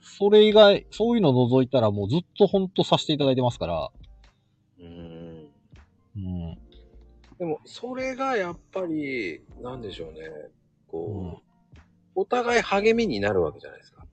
[0.00, 3.90] それ以外、そういうの除いたらもうずっと本当させていただいてますから。
[4.80, 5.50] うん。
[6.16, 6.45] うん。
[7.38, 10.20] でも、それがやっぱり、なんでしょうね。
[10.88, 11.46] こう、うん
[12.18, 14.06] お互い励みになるわけじゃないですか。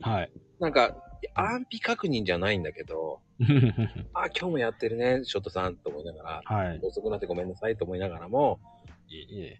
[0.00, 0.32] はい。
[0.58, 0.96] なんか、
[1.34, 3.20] 安否確認じゃないんだけど、
[4.14, 6.80] あ、今日もやってるね、ショットさんと思いながら、はい。
[6.82, 8.60] 遅くなってごめんなさいと思いながらも、
[9.08, 9.58] いえいえ。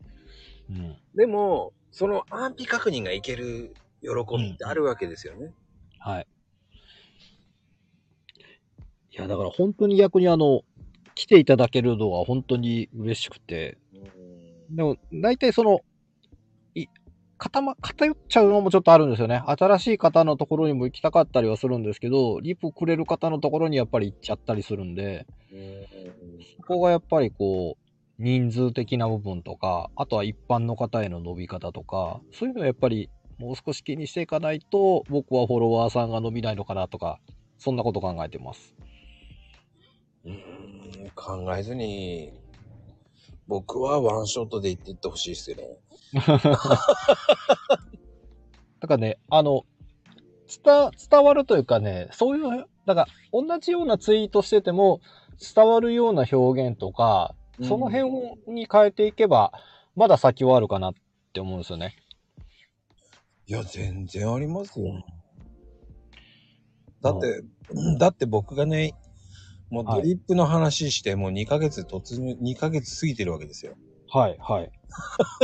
[0.71, 0.97] うん。
[1.15, 4.09] でも、その安否確認がいける喜
[4.39, 5.53] びってあるわけですよね。
[5.99, 6.27] はい。
[9.11, 10.63] いや、だから本当に逆にあの、
[11.19, 15.81] 来ていただけるのは本当に嬉しくて、うんでも、大体その、
[16.77, 16.87] い、
[17.39, 19.43] 固ま、偏っちゃうのもちょっとあるんですよね。
[19.47, 25.27] 新しい方のところにも行きたかったりはするんですけど、リプくれる方のところにやっぱり行っちゃったりするんで、
[26.57, 37.19] そこがやっぱりこう、人数的な部分とか、あとは一般の方への伸び方とか、そういうのはやっぱりもう少し気にしていかないと、僕はフォロワーさんが伸びないのかなとか、
[37.57, 38.77] そんなこと考えてます。
[40.25, 40.58] うーん
[41.19, 42.33] 考えずに、
[43.49, 45.65] 僕はワンショットで言っていってほしいですよね。
[48.81, 49.65] だからね、あの、
[50.65, 55.01] 伝、伝わるというかね、そういう、だから同じようなツイートしてても
[55.55, 58.13] 伝わるような表現とか、その辺
[58.47, 59.53] に変えていけば、
[59.97, 60.95] まだ先はあるかなっ
[61.33, 61.97] て思うんですよね。
[63.47, 65.05] いや、全然ありますよ。
[67.03, 67.43] だって、
[67.99, 68.95] だって僕がね、
[69.71, 73.77] もうドリップの話して、もう2ヶ月突入、2ヶ月過ぎてるわけですよ。
[74.11, 74.71] はい、はい。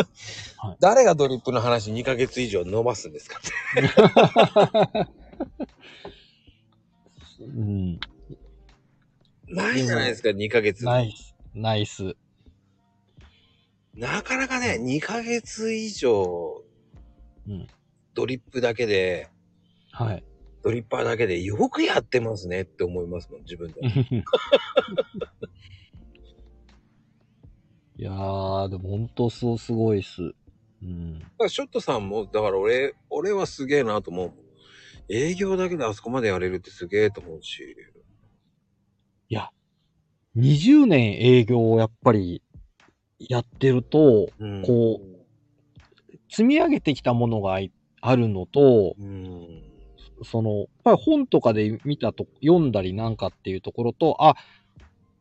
[0.80, 3.38] 誰がドリップの話2ヶ月以上伸ばすんですか？
[3.38, 3.42] っ
[4.96, 5.06] て。
[7.40, 8.00] うん。
[9.48, 10.84] ないじゃないですか、2ヶ月。
[10.84, 11.34] ナイス。
[11.54, 12.16] ナイス。
[13.94, 16.64] なかなかね、2ヶ月以上、
[17.46, 17.66] うん
[18.14, 19.28] ドリップだけで、
[19.90, 20.24] はい。
[20.64, 23.80] ドリッパーだけでよくやってますねって思いますもん、自分で。
[27.96, 30.22] いやー、でも本当そうすごいっす。
[30.82, 31.18] うん。
[31.18, 34.32] だからショットさんも、だから俺、俺はすげえなと思う。
[35.10, 37.76] 営業だけであそこまでやれるってすげえと思うし。
[39.28, 39.50] いや、
[40.36, 42.42] 20年営業をやっぱり
[43.18, 44.98] やってると、うんこ
[46.30, 49.63] 積み上げてきたものがいあるのと、うん。
[50.24, 54.36] その、やっぱり本とかで見たと、読んだりなんかっていうところと、あ、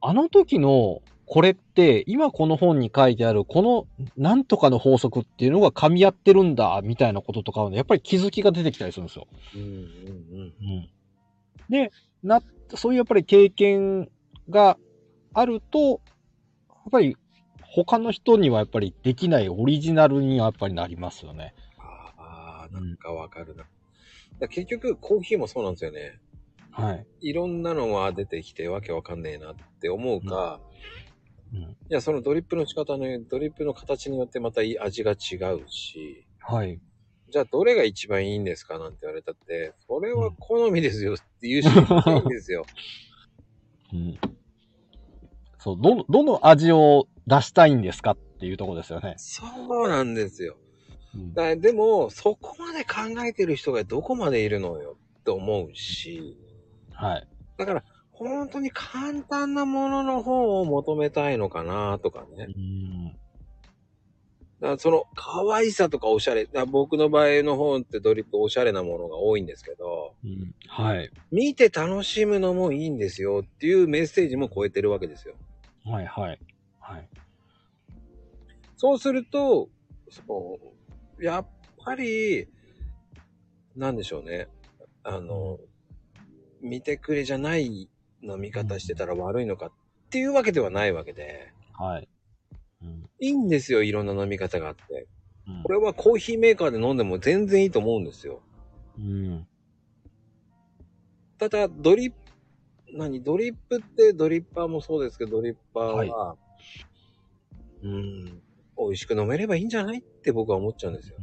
[0.02, 3.88] あの時のこれって、今この本に書いてある、この
[4.18, 9.28] なんとかの法則っていうのが噛み合ってるんだ、みたいなこととかはね、やっぱり気づきが出てきたりするんですよ。
[9.56, 10.90] うんうんうん。
[11.70, 11.92] で、
[12.22, 12.42] な、
[12.76, 14.10] そういうやっぱり経験
[14.50, 14.78] が
[15.34, 17.16] あると、やっぱり
[17.62, 21.56] 他の人にはやっぱりできないオリジナルにはやっぱりなりますよね。
[21.80, 23.64] ああ、なんかわかるな。
[24.40, 26.20] だ結局、コーヒーもそうなんですよね。
[26.72, 27.06] はい。
[27.22, 30.60] いろんなのが出てきてわけわかんねえなって思うか、
[31.54, 31.60] うん。
[31.60, 36.80] いや、そのドリップの仕方の、ドリップの形によってまた味が違うし、はい。
[37.30, 42.66] じゃあどれが一番いいんですかなんて言われたって、それは好みですよって言うしかないんですよ。
[43.94, 44.20] うん。
[45.60, 49.16] そう、どの、どの味を出したいんですかっていうところですよね。
[49.18, 49.44] そ
[49.86, 50.58] うなんですよ。
[51.16, 56.38] うんだでも、そこまで考えてる人がどこまでいるのよって思うし、
[56.92, 57.28] はい。
[57.58, 62.48] だから、本当に簡単なものの方を求めたいのかなとかね。
[62.56, 63.08] うん。
[63.08, 71.12] だからその可愛さとかおしゃれ、だ僕の場合の本ってドリップおしゃれなものが多いんですけど、うんはい。
[71.32, 75.36] 見て楽しむのもいいんですよっていうメッセージも超えてるわけですよ。
[75.86, 76.40] はい、はい。
[76.80, 77.10] はい。
[78.78, 79.70] そうすると、
[80.10, 80.73] そう、
[81.20, 81.48] やっ
[81.84, 82.48] ぱり、
[83.76, 84.48] なんでしょうね。
[85.04, 85.60] あの、
[86.62, 87.90] 見てくれじゃない
[88.22, 89.72] 飲み方してたら悪いのかっ
[90.10, 92.08] ていうわけではないわけで、はい。
[92.82, 93.10] うん。
[93.20, 95.08] いいんですよ、いろんな飲み方があって。
[95.48, 98.42] うんこれはコーヒーメーカーで飲んでも全然いいと思うんですよ。
[98.98, 99.46] うん。
[101.38, 102.18] ただ、ドリップ、
[102.94, 103.22] 何？
[103.22, 106.38] ドリップってドリッパーもそうですけど、ドリッパーは、
[107.82, 108.42] うん、
[108.86, 111.18] 美味しく飲めればいいんじゃないって僕は思っちゃうんですよ。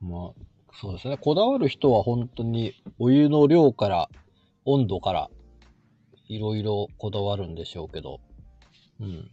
[0.00, 1.16] まあ、そうですね。
[1.16, 4.08] こだわる人は本当にお湯の量から、
[4.64, 5.30] 温度から、
[6.28, 8.20] いろいろこだわるんでしょうけど。
[9.00, 9.30] うん。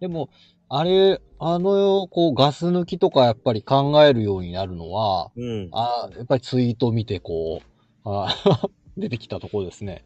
[0.00, 0.28] でも、
[0.68, 5.68] あれ、あの、こう、ガス抜きとかやっぱり考えるようになるのは、うん。
[5.72, 7.68] あやっぱりツイート見てこう、
[8.04, 8.34] あ
[8.96, 10.04] 出てきたところですね。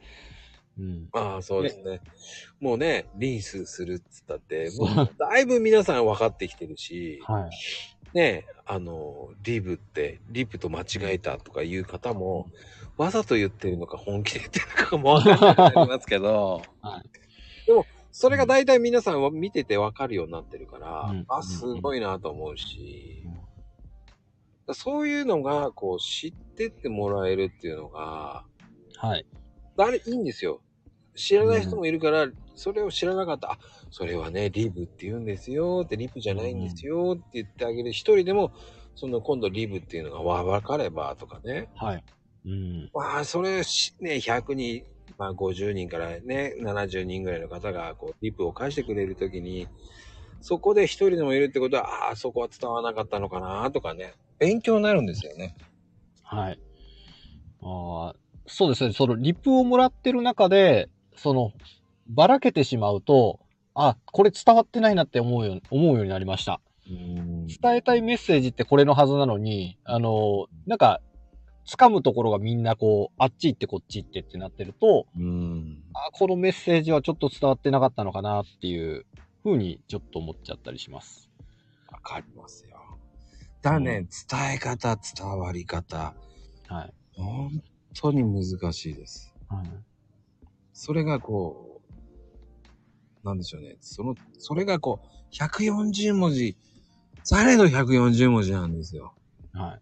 [0.79, 1.09] うん。
[1.13, 2.01] ああ、そうですね。
[2.61, 7.51] もうね、リンスするっつったって、もうだいぶ皆さん分かってきてるし、はい。
[8.13, 12.51] ね、あの、リブって、リプと間違えたとかいう方も、
[12.97, 17.11] わざと言ってるのか本気で言ってるのかもわかんなくなりますけど、 はい
[17.67, 23.41] でも、それが大体皆さんは見てて分かるようになってるから、うんあ、すごいなと思うし、うん
[24.75, 28.45] そういうのが、こう、知ってってもらえるっていうのが、
[28.97, 29.27] はい。
[29.85, 30.63] あれ、いいんですよ。
[31.15, 33.53] 知らない人もいるから、それを知らなかった。
[33.53, 33.59] あ、
[33.91, 37.91] それはね、リブって言うんですよって、リプじゃないんですよって言ってあげる。
[37.91, 38.53] 一人でも、
[38.95, 41.69] その今度リブっていうのがわ分かればとかね。
[41.75, 42.05] はい。
[42.47, 42.91] うん。
[42.93, 44.85] まあ、それし、ね、100人、
[45.19, 49.69] まあ50人からね、70人ぐらいの方が、こう、リプを返してくれるときに、
[50.41, 54.15] そこで一人でもいるってことは、ああ、そこは伝わらなかったのかなとかね。
[54.39, 55.55] 勉強になるんですよね。
[56.23, 56.61] はい。
[57.63, 58.17] ああ、
[58.51, 58.93] そうですね。
[58.93, 61.53] そのリプをもらってる中で、その、
[62.09, 63.39] ばらけてしまうと、
[63.75, 66.61] あ、これ伝わってないなって思うよう思うようになりました。
[66.91, 67.47] うん。
[67.47, 71.01] 伝えたいメッセージってこれのはずなのに、あの、なんか、
[71.67, 75.83] 掴むところがみんなこう、あっち行ってこっち行ってってなってると、うん。
[75.95, 79.07] あ、このメッセージはちょっと伝わってなかったのかなっていう
[79.45, 81.31] ふうにちょっと思っちゃったりします。
[81.93, 82.77] わかりますよ。
[83.63, 86.15] だね、伝え方、伝わり方、
[86.67, 86.95] はい。
[87.15, 87.63] 本
[87.95, 89.35] 当に難しいです。
[89.49, 89.67] はい、
[90.73, 91.81] それがこ
[93.23, 93.77] う、なんでしょうね。
[93.81, 96.57] その、それがこう、140文字、
[97.23, 99.15] されど140文字なんですよ。
[99.53, 99.81] はい。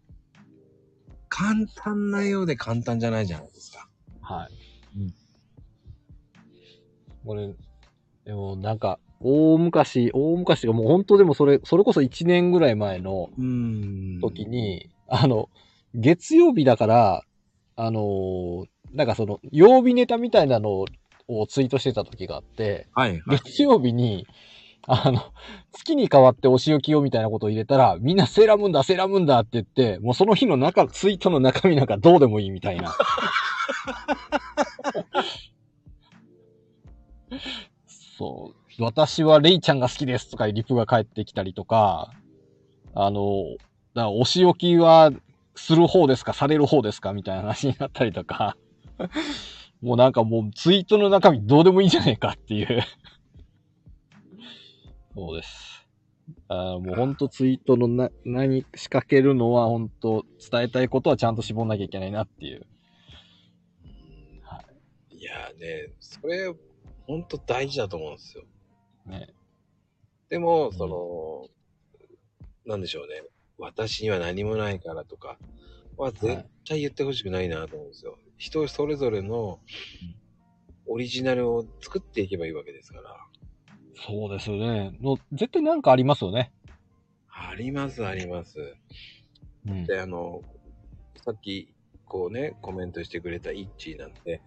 [1.28, 3.88] 簡単なようで簡単じゃないじゃないですか。
[4.20, 5.00] はい。
[5.00, 5.14] うん
[7.24, 7.54] これ、
[8.24, 13.28] でもなんか、大昔、大昔がもう本当でもそれ、それこそ1年ぐらい前の。
[14.20, 15.48] 時に、あの、
[15.94, 17.24] 月曜日だから、
[17.80, 20.86] あのーなんかその、曜日ネタみたいなの
[21.28, 23.38] をツイートしてた時があって、はい、はい。
[23.44, 24.26] 月曜日に、
[24.86, 25.20] あの、
[25.72, 32.94] 月に変わってお仕置きをみたいなことを入れたら、みんなセーラームーンだ、セーラームーンだって言って、もうその日の中、ツイートの中身なんかどうでもいいみたいな。
[38.16, 38.82] そう。
[38.82, 42.10] 私はレイちゃんが好きですとかリプが返ってきたりとか、
[42.94, 43.44] あの、
[43.94, 45.10] だからお仕置きは
[45.58, 47.12] する方ですか、される方ですか？
[47.12, 48.56] みたいな話になったりとか、
[49.82, 52.82] もうなんかもうツイートの中身どうでもいいじゃねえかっていう。
[55.14, 55.86] そうです。
[56.48, 62.66] あーもうほんとツイートのな、何仕掛けるのは本当伝えたいことはちゃんと絞んなきゃいけないなっていう。
[65.10, 66.52] いやーね、それ、
[67.06, 68.44] ほんと大事だと思うんですよ。
[69.06, 69.34] ね。
[70.28, 71.48] でも、んその、
[72.66, 73.22] なんでしょうね。
[73.58, 75.38] 私には何もないからとか
[75.96, 78.18] は絶対言ってほしくないなと思うんですよ。
[78.38, 79.58] 人それぞれの
[80.86, 83.16] オリジナルを作っていけばいいわけですから。
[84.06, 84.96] そうですよね。
[85.02, 86.52] の絶対なんかありますよね。
[87.28, 88.58] あります、あります。
[89.66, 89.84] うん。
[89.84, 90.42] で、あの、
[91.24, 94.40] さっき、こうね、コメントしてくれたイッチーなんて、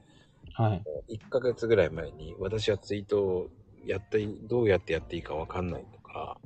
[0.53, 0.75] は
[1.07, 1.17] い。
[1.17, 3.49] 1ヶ月ぐらい前に、私はツイートを
[3.85, 6.37] やって、どうやってやっていいかわかんないとか、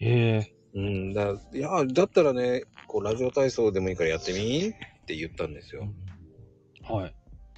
[0.00, 4.72] ええうん、だ、いや、だったらね、こう、ラジオ体操でもいいからやってみっ
[5.06, 5.88] て言ったんですよ。
[6.84, 7.14] はい。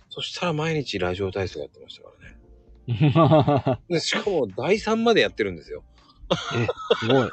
[0.09, 2.13] そしたら毎日ラジオ体操やってましたか
[2.89, 3.79] らね。
[3.91, 5.85] で、しかも第3までやってるんですよ。
[6.57, 6.67] え、
[6.97, 7.31] すごい。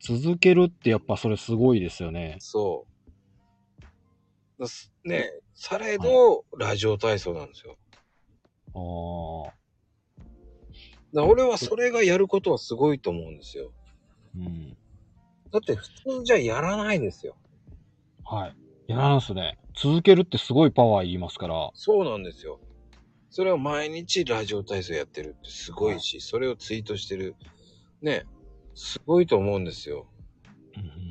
[0.00, 2.36] 続けるってやっぱそれすごいですよね。
[2.40, 2.86] そ
[4.58, 4.64] う。
[5.04, 7.76] ね、されど、ラジオ体操なんですよ。
[8.74, 9.61] ああ。
[11.14, 13.72] だ俺はそれがやることはすごいと思うんですよ。
[14.36, 14.76] うん。
[15.50, 17.36] だって普通じゃやらないですよ。
[18.24, 18.56] はい。
[18.88, 19.58] いやなんすね。
[19.74, 21.70] 続けるってすごいパワーいりますから。
[21.74, 22.60] そうなんですよ。
[23.30, 27.34] それを毎日ラジオ体操やってるってすごいし、それをツイートしてる。
[28.02, 28.24] ね、
[28.74, 30.06] すごいと思うんですよ。
[30.76, 31.02] うんうん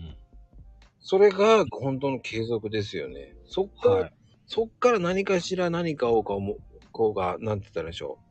[1.04, 3.34] それが本当の継続ですよね。
[3.46, 4.14] そっから、はい。
[4.46, 6.58] そっから何かしら何かをこうも、
[6.92, 8.20] こうが、なんて言ったらいいでしょ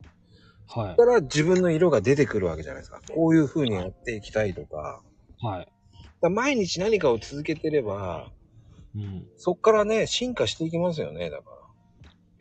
[0.73, 0.95] はい。
[0.95, 3.01] から自分の色が出てくるわけじゃないですか。
[3.13, 5.01] こういう風にやっていきたいとか。
[5.41, 5.67] はい。
[6.21, 8.31] だ毎日何かを続けてれば、
[8.95, 9.27] うん。
[9.37, 11.57] そっからね、進化していきますよね、だから。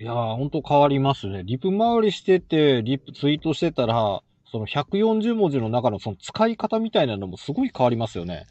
[0.00, 1.42] いやー、ほんと変わりますね。
[1.44, 8.46] リプ回りしてて、リプツイートしてたら、その140文字の中のその使い方みたいなのもすごい変わりますよね。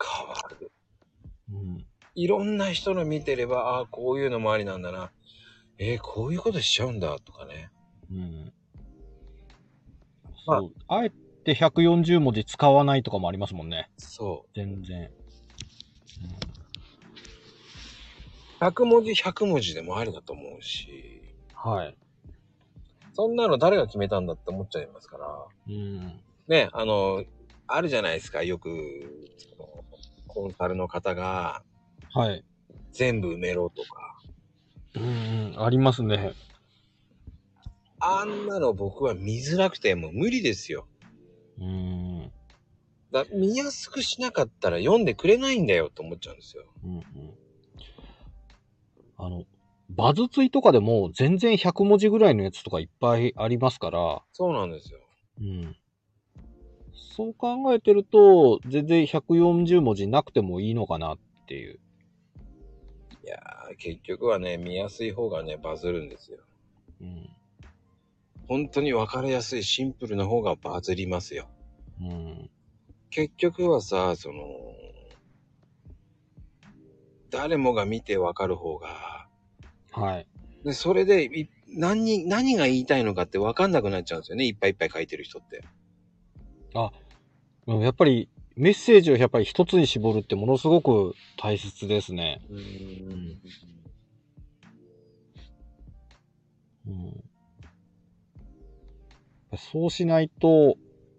[0.00, 0.70] 変わる。
[1.52, 1.86] うん。
[2.14, 5.10] いろんな人の見てれば、ああ、こういうのもありなんだな。
[5.78, 7.70] えー、こういうことしちゃうんだ、とかね。
[8.10, 8.52] うん。
[10.48, 10.96] まあ。
[10.96, 11.12] あえ
[11.44, 13.90] て140文字使わないとかもありますもんね。
[13.98, 15.04] そ全然。
[15.04, 15.10] う。
[18.64, 21.22] 100文字100文字でもありだと思うし、
[21.54, 21.96] はい。
[23.12, 25.44] そんなの誰が決めたんだって思っちゃいますから。
[25.68, 26.20] うん。
[26.48, 27.24] ね、あの、
[27.66, 29.28] あるじゃないですか、よく、
[30.26, 31.62] コンサルの方が
[32.12, 32.44] はい。
[32.92, 34.20] 全部埋めろとか。
[34.94, 36.32] うん、うん、ありますね。
[38.00, 40.86] あんなの僕は見づらくてもう無理ですよ。
[41.58, 42.32] うん。
[43.10, 46.64] だ見やすくしなかったら読んでくれないんだよって思っちゃうんですよ。
[46.84, 47.02] うんうん。
[49.16, 49.44] あの、
[49.90, 55.00] バズツイとかでも全然100文字ぐらいのやつとかいっぱいありますから、そうなんですよ。
[55.40, 55.76] うん。
[56.92, 61.80] そう考えてると、全然140文字なくてもいいのかなっていう。
[63.24, 66.38] いやー、結局はね、見やすい方がね、バズるんですよ。
[67.00, 67.28] うん。
[68.48, 71.48] 本当に分かりやすいシンプルな方がバズりますよ。
[72.00, 72.50] うん。
[73.10, 74.42] 結局はさ、その、
[77.30, 79.28] 誰もが見て分かる方が、
[79.92, 80.26] はい。
[80.64, 84.46] で、それでい、何、何が言いたいのかって分かんなくなっちゃうんですよね。
[84.46, 85.62] いっぱいいっぱい書いてる人って。
[87.66, 92.40] うんやっぱり、メッセージをやっぱり一つに絞るってものすごく大切ですね。
[92.48, 93.40] うん。
[96.86, 97.27] うん。
[99.56, 100.76] そうしないと、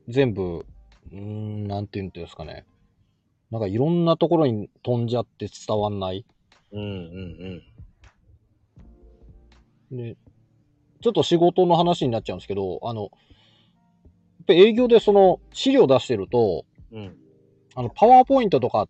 [0.08, 0.66] 全部、
[1.12, 2.66] うーん、なんていうんですかね。
[3.52, 6.26] なんかいろんなところに飛んじゃって伝わんない。
[6.72, 7.64] うんうん
[9.92, 9.98] うん。
[9.98, 10.18] で、
[11.02, 13.10] ちょっと仕事の話になっちゃうんですけど、あの、やっ
[14.48, 17.18] ぱ営業でその資料出してると、うん。
[17.76, 18.88] あの、パワーポイントとか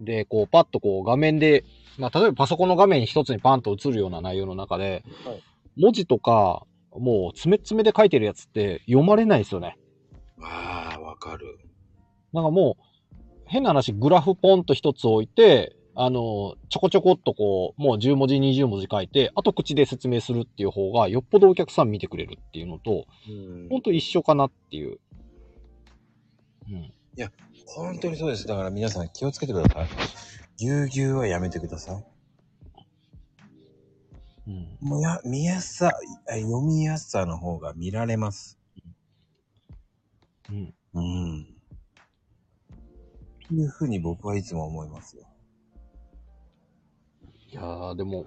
[0.00, 1.64] で、こう、パッとこう、画面で、
[1.98, 5.42] まあ、例えばパソコンの画面一つにパンと映るような内容の中で、はい
[5.76, 6.64] 文字とか、
[6.98, 9.76] もう、詰め詰めで書いてるやつって読まれないですよね。
[10.40, 11.58] ああ、わかる。
[12.32, 12.84] なんかもう、
[13.46, 24.98] 変な話、グラフポンと一つ置いて、あの、ちょこちょこっとこう、もう10文字、20文字書いて、あと口で説明するっていう方が、よっぽどお客さん見てくれるっていうのと、うんほんと一緒かなっていう。
[26.68, 26.92] うん。
[27.66, 28.46] 本当にそうです。
[28.46, 29.88] だから皆さん気をつけてください。
[30.56, 32.13] ぎゅうぎゅうはやめてください。
[34.46, 34.78] うん。
[34.80, 35.92] もうや、見やすさ、
[36.30, 38.58] え読みやすさの方が見られます。
[40.50, 40.74] うん。
[40.94, 41.46] うん。
[43.48, 45.24] というふうに僕はいつも思いますよ。
[47.50, 48.26] いやー、でも、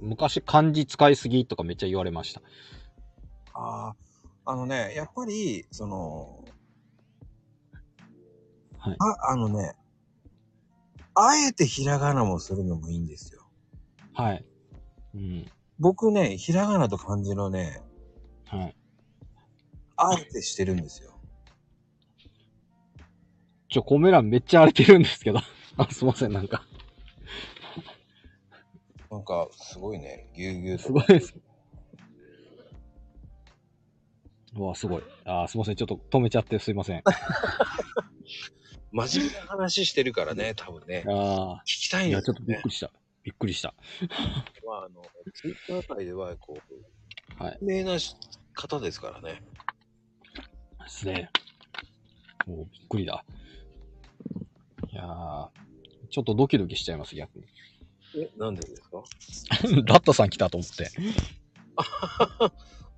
[0.00, 2.42] 昔漢字使いすぎとかめっちゃ言われました。
[3.54, 3.94] あ
[4.44, 6.44] あ、あのね、やっぱり、その、
[8.78, 9.74] はいあ、あのね、
[11.14, 13.46] あえてひらがなもするのもいいんですよ。
[14.12, 14.44] はい。
[15.16, 15.46] うん。
[15.78, 17.82] 僕ね、ひらがなと漢字のね、
[18.46, 18.76] はい。
[19.96, 21.18] あえてしてるんですよ。
[23.68, 25.40] ちょ、コメ欄めっちゃ荒れてるんですけど。
[25.78, 26.66] あ、すいません、なんか。
[29.10, 31.34] なんか、すごいね、ぎゅうぎゅうとすごいです。
[34.54, 35.02] うわ、すごい。
[35.24, 35.76] あ、すいません。
[35.76, 37.02] ちょっと止めちゃってすいません。
[37.04, 37.10] あ
[38.92, 41.04] 真面目な話してるからね、多分ね。
[41.06, 42.08] あ聞きたー。
[42.08, 42.68] いや、いんですよねちょっとびっく。
[42.68, 42.90] りした。
[43.26, 43.74] びっくりした。
[44.64, 45.02] まあ、あの、
[45.34, 46.56] ツイッター界では、こ
[47.40, 47.58] う、はい。
[47.60, 47.98] 有名な
[48.54, 49.42] 方ですからね。
[50.78, 51.28] ですね。
[52.46, 53.24] もうびっくりだ。
[54.92, 55.48] いやー、
[56.08, 57.46] ちょっとドキドキしちゃいます、逆に。
[58.16, 59.02] え、なんでですか？
[59.86, 60.88] ラッタさん来たと思って。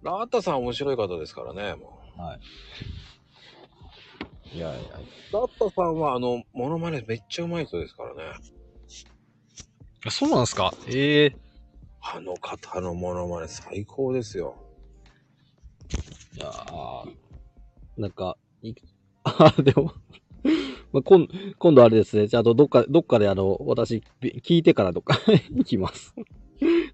[0.02, 2.36] ラータさん面白い方ですからね、もは
[4.52, 4.56] い。
[4.56, 4.84] いやいや、う。
[5.32, 8.24] ラータさんは、あの、モノマネめっちゃうまい人ですからね。
[10.06, 10.72] あそうなんですか？
[10.88, 11.36] ええ
[12.00, 14.56] あの方のモノマネ最高ですよ。
[16.36, 17.10] いやー、
[18.00, 18.72] なんか、い、
[19.24, 19.92] あ、でも、
[20.92, 21.26] まあ、今
[21.58, 25.18] 今度あれですね、ちゃんとどっか、どっかであの、私、び聞いてからどっか
[25.50, 26.14] 行きます。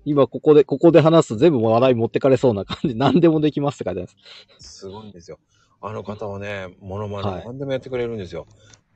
[0.05, 4.13] 今ここで、ここで話すと全部話題持ってかれそうな感じ、何でもできますって書いてあり
[4.57, 4.79] ます。
[4.79, 5.39] すごいんですよ。
[5.81, 8.47] あの方はね、モノマはいネ何でもやってくれるんですよ。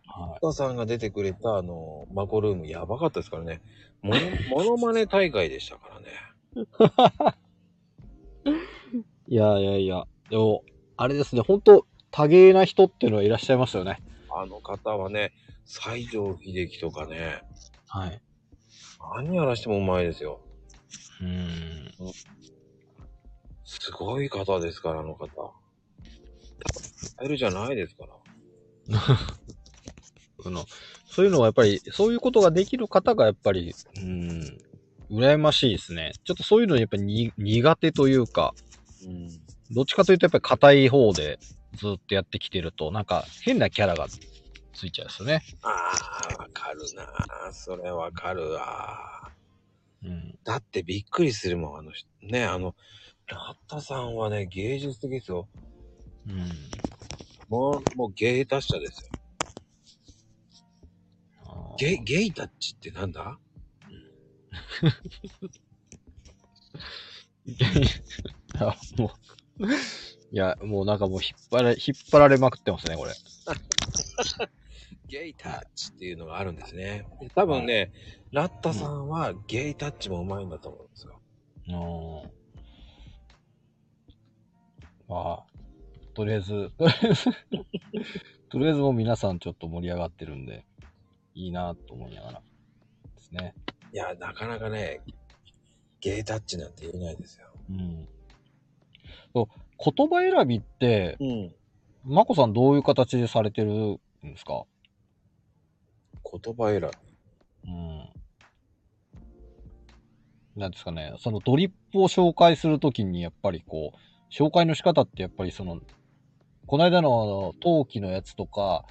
[0.08, 3.60] はラータさんが出てくれた、あの、マコルームやばかったですからね。
[4.02, 6.06] モノモノマネ大会でしたからね。
[9.28, 9.32] い。
[9.34, 10.62] いやいやいや、でも、
[10.96, 14.02] あれですね、本当多芸な人っていうのはいらっしゃいますよね。
[14.30, 15.32] あの方はね、
[15.66, 17.42] 西城秀樹とかね、
[17.86, 18.20] はい。
[19.14, 20.40] 何やらしてもうまいですよ。
[21.20, 22.12] うーん。
[23.64, 25.26] すごい方ですから、あの方。
[27.16, 28.98] カエルじゃないですから。
[30.44, 30.64] あの、
[31.06, 34.58] そういうのはやっぱり、そういうことができる方がやっぱり、うん、
[35.10, 36.12] 羨ましいですね。
[36.24, 38.54] ちょっとそういうのやっぱりに苦手というか、
[39.04, 39.28] うん。
[39.70, 41.38] どっちかというとやっぱり硬い方で
[41.74, 44.06] ずっとやってきてると、なんか変なキャラが
[44.74, 45.42] ついちゃうんですよね。
[45.62, 47.52] ああ、わかるな。
[47.52, 49.32] それわかるわ。
[50.04, 50.38] うん。
[50.44, 52.08] だってびっくりするもん、あの人。
[52.22, 52.74] ね、あの、
[53.26, 55.48] ラッタさんはね、芸術的ですよ。
[56.26, 56.50] うん。
[57.48, 59.10] もう、もう芸達者ですよ。
[61.78, 63.38] ゲイ、ゲイタッチってなんだ？
[67.46, 67.52] い
[68.60, 69.12] や、も
[69.60, 69.66] う、
[70.32, 73.12] いや、もうなんかもう引っ張られ、引っ張られまくってますね、これ。
[75.06, 77.06] ゲイタッチっていうのがあるんですね。
[77.20, 77.92] で多分ね、
[78.32, 81.20] ラッタさんはゲイタッチもうまいんだと思うんですよ。
[81.68, 82.30] うん。
[85.08, 85.46] まあ、
[86.12, 87.24] とりあえず、とりあえず、
[88.50, 90.66] とりあえずもう皆さんちょっと盛り上がってるんで、
[91.38, 92.42] いいなと思いながら
[93.14, 93.54] ですね。
[93.92, 95.00] いや、なかなかね、
[96.00, 97.46] ゲイタッチなんて言えないですよ。
[97.70, 98.08] うん。
[99.32, 99.46] そう、
[99.92, 101.54] 言葉選びって、うん。
[102.04, 104.64] まこさんどういう形でされてるんですか？
[106.24, 107.70] 言葉選び。
[107.70, 108.08] うん。
[110.56, 113.98] なんですかね、そのドリップを紹介するときに、やっぱりこう、
[114.32, 115.80] 紹介の仕方ってやっぱりその、
[116.66, 118.84] この間の陶器のやつとか、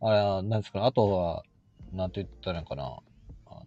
[0.00, 1.44] あなんですかね、あとは、
[1.94, 3.64] なんて言ったらいいのかな、あの、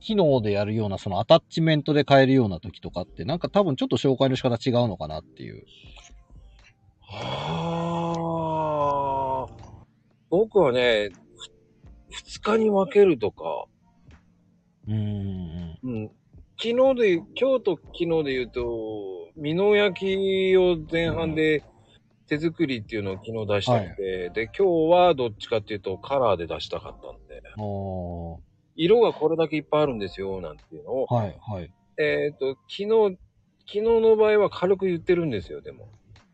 [0.00, 5.64] 機能でやるような、そのアタッチメントで変えるような時とかって、なんか多分ちょっと紹介の仕方違うのかなっていう。
[7.00, 8.26] は
[9.48, 9.54] あ。
[10.30, 11.10] 僕はね、
[12.10, 13.66] ふ二日に分けるとか、
[14.86, 15.78] うーん。
[15.82, 16.10] うん。
[16.60, 18.66] 昨日で、今日と昨日で言うと、
[19.36, 21.62] 美濃焼きを前半で
[22.28, 27.42] 手作りっていうのを昨日出したくて、で、今日はどっちかっていうとカラーで出したかったんで、
[28.76, 33.18] 色がこれだけいっぱいあるんですよ、なんていうのを、はい、はい、えっ、と、昨日、
[33.66, 35.88] 昨日の場合は軽く言ってるんですよ、でも。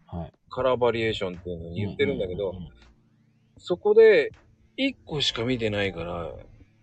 [0.06, 0.32] はい。
[0.50, 2.54] カラーバリエーションっていうのに言ってるんだけど、う
[3.58, 4.30] そこで
[4.78, 6.32] 1個しか見てないから、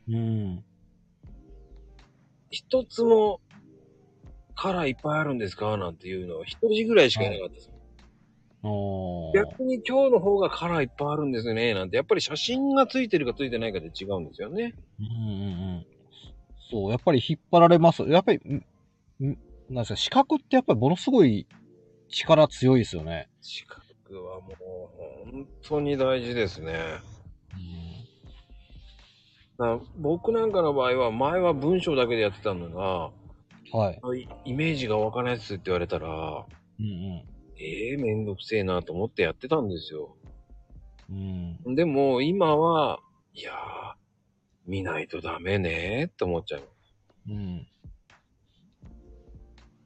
[0.10, 0.14] ん。
[0.14, 0.64] うん。
[2.50, 3.40] 一つも
[4.56, 5.78] カラーいっぱいあるんですか？
[5.78, 7.71] なんていうのは一人ぐらいしかいなかったです。
[8.64, 11.74] 逆に今日の方がカラーいっぱいあるんですね。
[11.74, 14.76] なんて、やっぱり写真がついてるかついてないかで違うんですよね。
[15.00, 15.86] うんうんうん。
[16.70, 18.04] そう、やっぱり引っ張られます。
[18.04, 19.38] やっぱり、んん
[19.70, 21.48] なんですか、視覚ってやっぱりものすごい
[22.10, 23.30] 力強いですよね。
[23.42, 23.82] 視覚
[24.24, 24.50] はも
[25.28, 26.74] う本当に大事ですね。
[29.58, 33.12] だから僕なんかの場合は、前は文章だけでやってたのが、
[33.78, 34.02] はい。
[34.46, 36.46] イイメージがわからないですって言われたら、
[36.80, 37.31] うん
[37.62, 40.16] ええめんどくせえなと思ってやってたんですよ。
[41.10, 41.60] うん。
[41.66, 41.76] うん。
[41.76, 43.00] でも今は、
[43.34, 43.56] いやー、
[44.66, 46.62] 見ないとダメねって思っちゃう。
[47.30, 47.68] うん。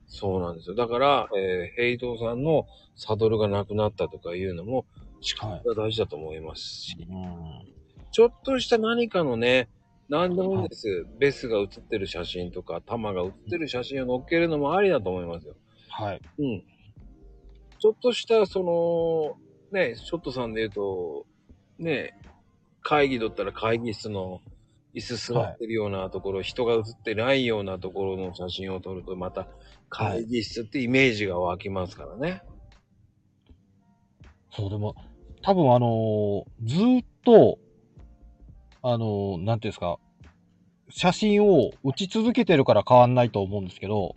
[0.07, 0.75] そうなんですよ。
[0.75, 2.65] だから、えーヘイトさんの
[2.95, 4.85] サドルがなくなったとかいうのも、
[5.19, 7.75] 視覚が大事だと思いますし、うん。
[8.11, 9.67] ちょっとした何かのね、
[10.07, 11.05] 何でもいいんです。
[11.19, 15.55] ベスが写ってる写真とか、玉が写ってる写真を載っけるのもありだと思いますよ。
[15.89, 16.21] はい。
[16.37, 16.63] うん。
[17.85, 21.27] ちょっとした、その、ね、ショットさんで言うと、
[21.77, 22.17] ね、
[22.81, 24.41] 会議だったら会議室の
[24.95, 29.47] 椅子座ってるようなところ、人が映ってないようなところの写真を撮ると、また
[29.89, 32.41] 会議室ってイメージが湧きますからね。
[34.49, 34.95] そう、でも、
[35.43, 37.59] 多分あのーずーっと、
[38.81, 39.99] あのーなんていうんですか、
[40.89, 44.15] 写真を打ち続けてるから変わんないと思うんですけど、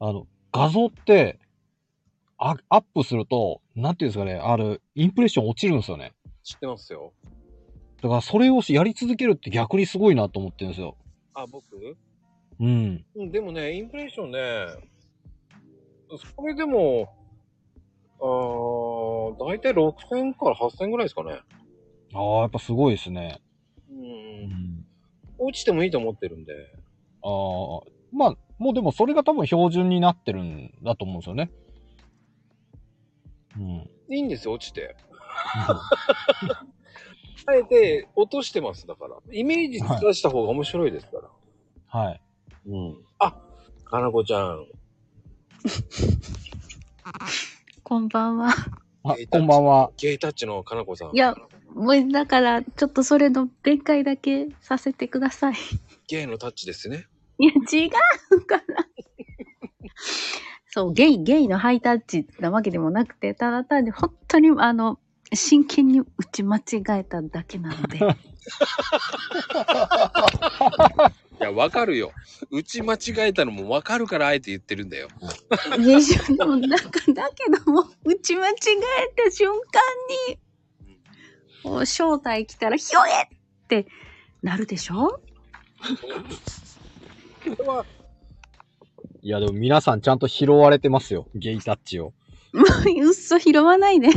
[0.00, 1.47] あの、画像って、あ
[2.38, 6.12] アップすると、なんていうんですかね、ある、インプレッション落ちるんですよね。
[6.44, 7.12] 知ってますよ。
[8.00, 10.96] だからそれをしやり続けるって逆にすごいなと思ってるんですよ。
[11.34, 11.96] あ、僕？
[12.60, 13.04] うん。
[13.16, 14.38] うん、でもね、インプレッションね、
[16.36, 17.08] それでも、
[18.20, 21.40] あー、だいたい6000から8000ぐらいですかね。
[22.14, 23.40] ああ、やっぱすごいですね。
[23.90, 23.94] う。
[23.94, 24.86] うんん。
[25.38, 26.52] 落ちてもいいと思ってるんで。
[27.22, 27.80] ああ、
[28.12, 31.50] まあ、もうでもそれが多分標準になってるんだと思うんですよね。
[33.58, 34.14] うん。
[34.14, 34.96] いいんですよ、落ちて。
[37.46, 39.16] あえて落としてます、だから。
[39.32, 41.28] イメージ出した方が面白いですから。
[42.00, 42.20] はい。
[42.66, 42.96] うん。
[43.18, 43.34] あ、
[43.84, 44.66] かなこちゃん。
[47.82, 48.50] こんばんは。
[49.04, 49.90] あ、こんばんは。
[49.96, 51.14] ゲイタッチのかなこさん。
[51.14, 51.34] いや、
[51.74, 55.54] もうだから、ちょっとそれの弁解だけさせてください。
[56.06, 57.06] ゲイのタッチですね。
[57.38, 57.90] いや、違
[58.30, 58.62] うから。
[60.70, 64.98] そう、ゲイ、ゲイのハイタッチなわけでもなくて、ただ単に本当に、あの、
[65.32, 66.62] 真剣に打ち間違
[67.00, 67.98] えただけなので。
[71.40, 72.12] いや、わかるよ。
[72.50, 72.98] 打ち間違
[73.28, 75.08] えたのもわかるからあえて言ってるんだよ。
[75.78, 78.56] でも、なんか、だけども、打ち間違え
[79.24, 79.60] た瞬間
[80.32, 80.38] に、
[81.64, 83.28] もう正体来たら、ひょえっ
[83.68, 83.86] て
[84.42, 85.08] なるでしょ？
[85.08, 85.22] こ
[87.44, 87.84] れは、
[89.28, 91.28] いや、でも皆さんちゃんと拾われてますよ。
[91.34, 92.14] ゲイタッチを。
[92.54, 94.08] もう、うっそ拾わないで。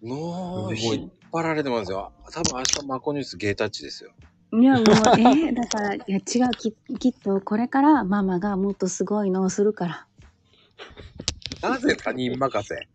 [0.00, 2.12] もう、引っ張られてますよ。
[2.32, 4.12] 多分明日マコニュースゲイタッチですよ。
[4.58, 6.22] いや、もう、えーだから、いや、違う、
[6.56, 10.06] ききっと、これからママがもっとすごいのをするから。
[11.60, 12.88] なぜ他人任せ？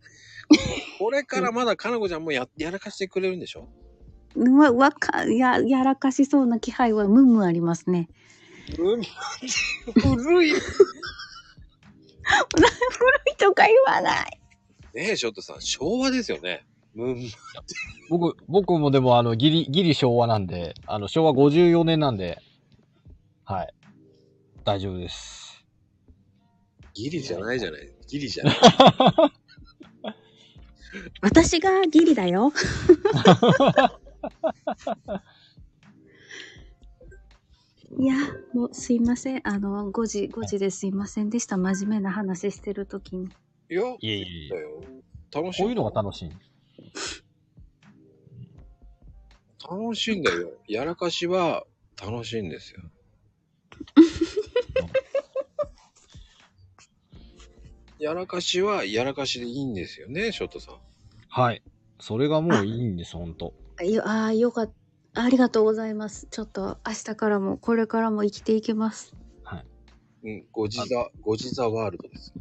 [0.98, 3.68] これからまだかなこちゃんもややらかしてくれるんでしょ？
[4.34, 8.08] うわ、わか、や、やらかしそうな気配はムンムンありますね。
[8.78, 9.02] うん、
[10.20, 10.52] 古い。
[10.52, 10.68] ね古
[13.32, 14.40] いとか言わない。
[14.94, 16.64] え、ショットさん、昭和ですよね。
[16.96, 17.30] うん、
[18.08, 22.38] 僕、僕もでもあの、ギリ、ギリ昭和なんで、あの、昭和54年なんで、
[23.44, 23.74] はい。
[24.64, 25.64] 大丈夫です。
[26.94, 27.88] ギリじゃないじゃない。
[28.08, 28.56] ギリじゃない。
[31.22, 32.52] 私がギリだよ。
[37.98, 38.14] いや、
[38.54, 39.40] もうすいません。
[39.44, 41.56] あの、5時、5時ですいませんでした。
[41.56, 43.28] 真面目な話してるときに。
[43.68, 44.82] いや、いえいえだよ。
[45.32, 45.62] 楽しい。
[45.62, 46.30] こういうのが楽しい。
[49.68, 50.52] 楽しいんだよ。
[50.68, 51.64] やらかしは
[52.00, 52.80] 楽しいんですよ。
[57.98, 60.76] やらかしはやらかしでいいんですよね、ショットさん。
[61.28, 61.62] はい。
[61.98, 63.52] それがもういいんです、ほんと。
[63.84, 64.79] よああ、よかった。
[65.14, 66.28] ありがとうございます。
[66.30, 69.14] ちょっと明日からも、これからも生きていけます。
[70.22, 72.32] うん、ゴジザ、ゴジザワールドです。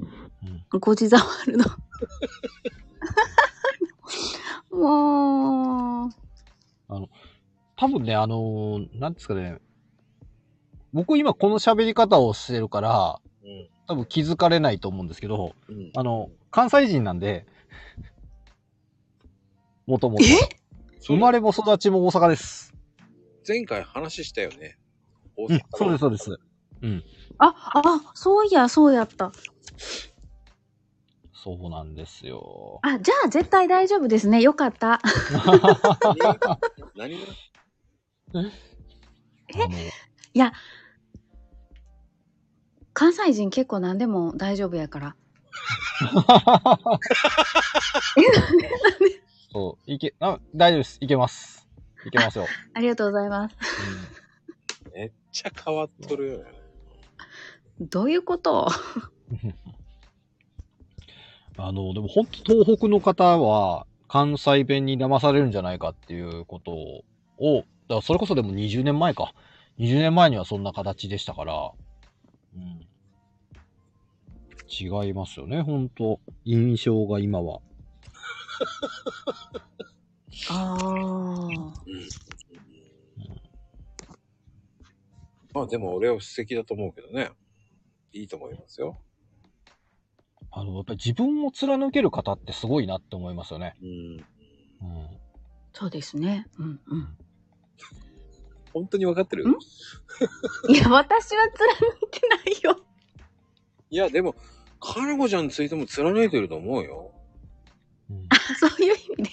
[0.80, 1.64] ゴジザワールド。
[4.78, 6.10] もう、
[7.78, 9.60] 多分ね、あのーなんですかね。
[10.92, 13.70] 僕今この喋り方をしてるから、うん。
[13.88, 15.92] 多分気づかれないと思うんですけど、うん。
[15.96, 17.46] あの、関西人なんで、
[19.88, 20.24] もともと。
[21.02, 22.74] 生まれも育ちも大阪です。
[23.48, 24.78] 前回話したよね。
[25.36, 26.40] 大うん、そうです、そうです。
[27.40, 29.32] あ、あ、そういや、そうやった。
[31.34, 32.80] そうなんですよ。
[32.84, 34.42] あ、じゃあ絶対大丈夫ですね。
[34.42, 35.00] よかった。
[36.96, 37.26] 何が？
[38.34, 38.52] あの
[42.94, 45.16] 関西人結構何でも大丈夫やから。
[49.52, 50.98] そう、いけ、あ、大丈夫です。
[51.02, 51.68] いけます。
[52.06, 52.46] いけますよ。
[52.74, 53.56] ありがとうございます。
[54.94, 56.46] めっちゃ変わっとるよね。
[57.82, 58.68] どういうこと？
[61.58, 69.34] あの、でも本当東北の方は関西弁に騙されるんじゃないかっていうことを、だからそれこそでも20年前か。
[69.80, 71.72] 20年前にはそんな形でしたから、
[72.56, 72.86] うん。
[74.70, 77.62] 違いますよね、本当印象が今は。
[80.50, 81.48] ああ。
[81.48, 81.74] うん。
[85.54, 87.32] まあでも俺は素敵だと思うけどね。
[88.12, 89.00] いいと思いますよ。
[90.52, 93.76] あの、やっぱり自分を貫ける方ってすごいなって思いますよね。
[93.82, 93.88] うん。
[93.88, 95.20] うん。
[95.74, 96.48] そうですね。
[96.58, 97.18] うんうん。
[98.74, 99.48] 本当に分かってる？
[99.48, 99.52] ん？
[100.70, 101.68] いや、私は貫
[102.04, 102.84] いてないよ。
[103.90, 104.36] いや、でも、
[104.80, 107.12] かなこちゃんについても貫いてると思うよ。
[108.10, 108.28] うん
[108.60, 109.30] そういう意味で。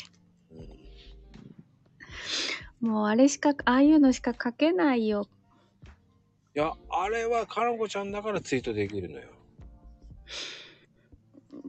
[2.81, 5.27] もうあれしか、ああいうのしか書けないよ。
[6.57, 9.27] や、あれはかなこちゃんだからツイートできるのよ。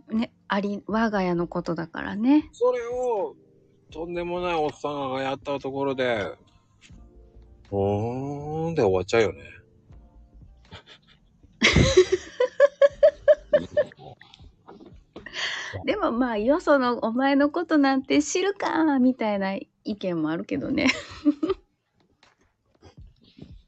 [0.10, 2.50] ね、あり、我が家のことだからね。
[2.54, 3.36] それを、
[3.92, 6.34] とんでもないおっさんがやったところで、
[7.70, 9.42] おーんで終わっちゃうよね。
[15.86, 20.88] でもまあ、よそのお前のことなんて知るか、みたいな意見もあるけどね。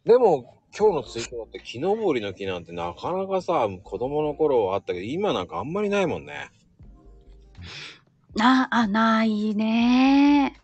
[0.06, 6.50] でも、今日のツイートだって木登りの木なんてなかなかさ、子供の頃はあったけど、今なんかあんまりないもんね。
[8.36, 10.60] な、あ、ないね。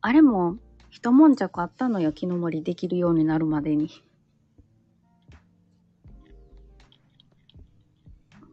[0.00, 0.58] あれも、
[0.90, 3.90] 一悶着あったのよ、木の森できるようになるまでに。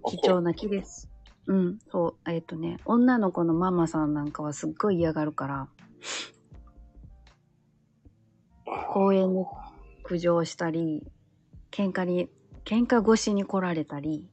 [0.06, 1.10] 貴重な木です。
[1.48, 5.68] うん、そう、えっ、とね、女の子のママさんなんかはすっごい嫌がるから、
[8.94, 9.46] 公園に
[10.04, 11.04] 苦情したり、
[11.72, 12.30] 喧嘩に、
[12.64, 14.30] 喧嘩越しに来られたり、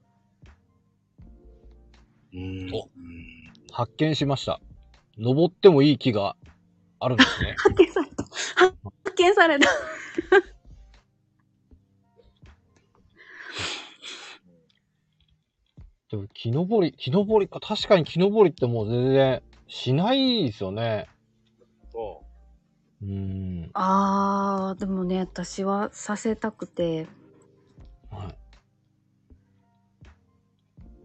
[2.34, 2.70] うん。
[2.74, 2.88] お
[3.72, 4.60] 発見しました。
[5.18, 6.36] 登ってもいい木が
[7.00, 7.54] あるんですね。
[7.58, 8.24] 発見された。
[8.24, 9.68] 発見された。
[16.10, 21.06] でも木登り、木登りか、確かに木登りってもう全然しないですよね。
[21.92, 22.24] そ
[23.02, 23.08] うー
[23.66, 23.70] ん。
[23.74, 27.06] あー、でもね、私はさせたくて、
[28.10, 28.38] はい。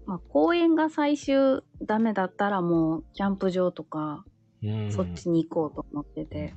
[0.05, 4.25] まあ、公園が最終ダメだったらもう、キャンプ場とか、
[4.63, 6.53] うんそっちに行こうと思ってて。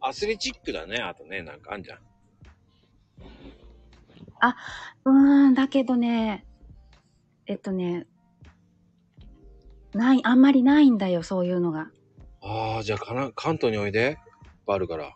[0.00, 1.98] アスレチックだね、あとね、なんかあんじゃん。
[5.04, 6.46] うーん、だけどね、
[7.46, 8.06] えっとね、
[9.94, 11.90] ない、あんまりないんだよ、そういうのが。
[12.40, 14.10] ああ、じゃあかな、関東においで？
[14.10, 14.16] いっ
[14.66, 15.14] ぱいあるから。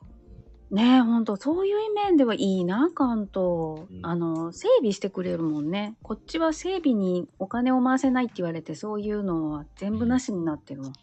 [0.71, 3.87] ねえ、ほんと、そういう面ではいいな、関東。
[3.91, 5.97] うんあの、整備してくれるもんね。
[6.03, 10.93] こっちは整備にお金を回せないって言われて、そういうのは全部なしになってるもん。
[10.93, 10.99] ああ。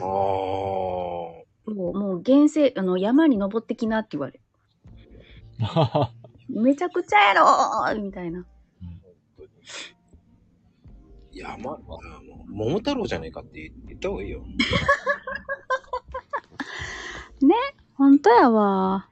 [0.00, 4.40] そうもう原生、あの、山に登ってきなって言われる。
[6.48, 8.44] めちゃくちゃやろーみたいな。
[11.32, 12.00] 山、あも
[12.48, 14.42] う桃太郎じゃねえかって言った方がいいよ。
[17.98, 19.08] ほんとやわ。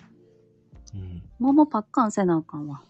[0.95, 2.81] うん桃パッカンせなあかんわ。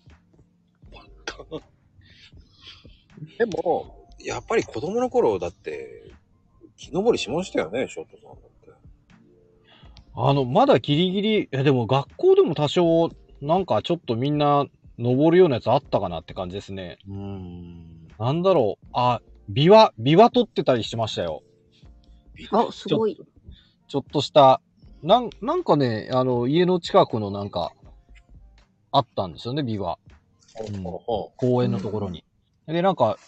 [3.38, 6.12] でも、やっぱり子供の頃だって、
[6.76, 8.70] 木登りしましたよね、ショットさんだって。
[10.14, 13.10] あの、まだギリギリ、え、でも学校でも多少、
[13.40, 14.66] なんかちょっとみんな
[14.98, 16.98] 登るようなやつあったかなって感じですね。
[17.06, 18.08] うーん。
[18.18, 18.86] なんだろう。
[18.92, 21.42] あ、ビワ、ビワ取ってたりしてましたよ。
[22.50, 23.16] あ、すごい。
[23.88, 24.60] ちょっとした、
[25.02, 27.72] なん、なんかね、あの、家の近くのなんか、
[28.90, 29.98] あったんですよね、ビワ。
[30.58, 30.82] うん
[31.36, 32.24] 公園のところに。
[32.66, 33.18] で、なんか、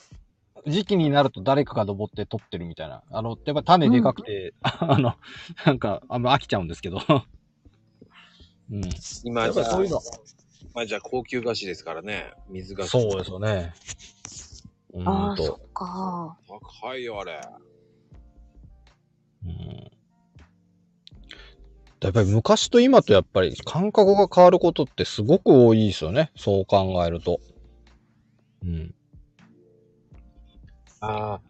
[0.67, 3.03] 時期になると誰かが登って取ってるみたいな。
[3.11, 5.15] あの、やっぱ種でかくて、 あの、
[5.67, 6.99] なんか、あんま飽きちゃうんですけど。
[8.71, 8.85] うん。
[8.85, 8.89] う
[9.25, 10.01] 今やっじゃあぱりそういうの、
[10.75, 12.33] まあじゃあ高級菓子ですからね。
[12.49, 12.89] 水菓子。
[12.91, 13.75] そうですよね。
[14.95, 16.37] うあんとそっか。
[16.81, 17.41] 高いよ、あれ。
[19.47, 19.99] うん
[22.01, 26.31] やっぱり昔と今とやっぱり感覚が変わることってすごく多いですよね。
[26.37, 27.41] そう考えると。
[28.63, 28.95] うん。
[31.01, 31.41] ああ、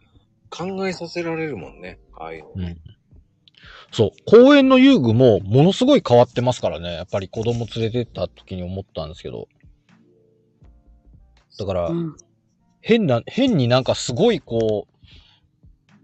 [0.51, 1.99] 考えさせられるもんね。
[2.15, 2.53] ああいうの。
[2.57, 2.77] うん。
[3.93, 4.10] そう。
[4.27, 6.93] 公園の遊具もものすごい変わってますからね。
[6.93, 9.48] やっぱり子供連れてった時に思ったんですけど。
[11.59, 12.16] だから、うん。
[12.81, 14.98] 変な、変になんかすごいこう、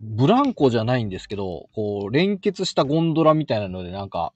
[0.01, 4.33] ブランコじゃないんですけど、こう、連結したゴンドラみたいなのでなんか、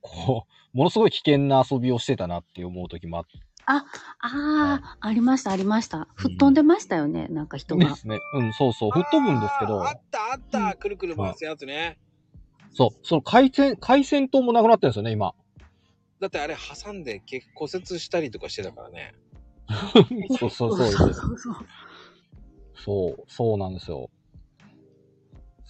[0.00, 3.38] こう、ものすごい危険な遊びをしてたなって思う時もあって。
[3.68, 3.84] あ
[4.20, 6.08] あ、ありました、ありました。
[6.14, 7.88] 吹っ飛んでましたよね、なんか人が。
[7.88, 8.18] ですね。
[8.34, 8.90] うん、そうそう。
[8.92, 10.76] 吹っ飛ぶんですけどあった、あった。
[10.76, 11.98] くるくる回すやつね。
[12.76, 15.34] そう、その回線、回線灯もなくなってるんですよね、今。
[16.20, 19.14] だってあれ挟んで結骨折したりとかしてたからね。
[20.38, 21.56] そうそうそうそうそうそう。
[22.76, 24.10] そう、そうなんですよ。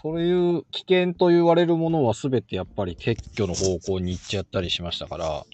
[0.02, 5.46] そういう危険と言われるものは全てやっぱり撤去の方向に行っちゃったりしましたから、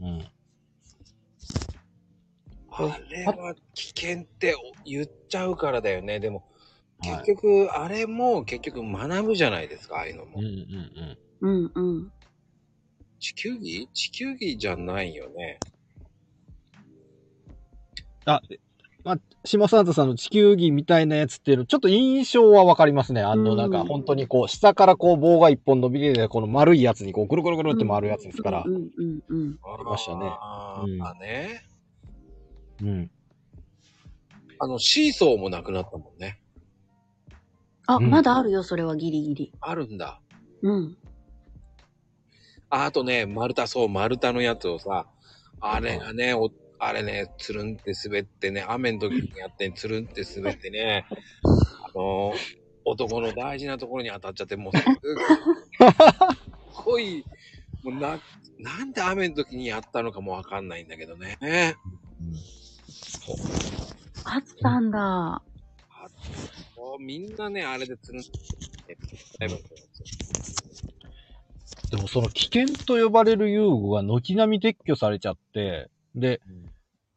[0.00, 0.28] うん。
[2.72, 6.18] あれは危険って言っちゃうからだよね。
[6.18, 6.44] でも、
[7.02, 10.44] 結局、あれも結局学ぶじゃないですか、ああいうのもうん。
[10.44, 12.12] うんうんうん。
[13.18, 13.88] 地球儀？
[13.92, 15.58] 地球儀じゃないよね。
[18.24, 18.40] あ、
[19.04, 23.22] まあ、島サンタさんの地球儀みたいなやつっていうの、ちょっと印象はわかりますね。
[23.22, 28.70] あの、うんなんか本当にこう、下からこう棒が一本伸びてて、この丸いやつにこう、ぐるぐるぐるって回るやつですからう。
[28.70, 28.90] んうん
[29.28, 29.58] うん。
[29.64, 31.62] ありましたねうんあーあね。
[32.82, 33.10] うん。
[34.58, 36.39] あの、シーソーもなくなったもんね。
[37.90, 39.52] あ、うんまだあるよ、それはギリギリ。
[39.60, 40.20] あるんだ。
[40.62, 40.96] うん。
[42.68, 45.06] ああとね、丸太、そう、丸太のやつをさ、
[45.60, 51.04] あれがね、おあれね、つるんって滑ってね、雨の時にやって、つるんって滑ってね、
[51.84, 54.84] あのー男の大事なところに当たっちゃって、もう すっ
[56.84, 57.22] ごい、
[57.82, 58.18] もうな、
[58.58, 61.36] なんで雨の時にやったのかもわかんないんだけどね。
[61.42, 61.76] ね
[64.24, 65.42] あったんだ。
[66.98, 68.24] みんなね、あれでつるんっ
[68.86, 68.98] て、
[69.38, 69.56] だいぶ
[71.90, 76.40] でもその危険と呼ばれる遊具が軒並み撤去されちゃって、で、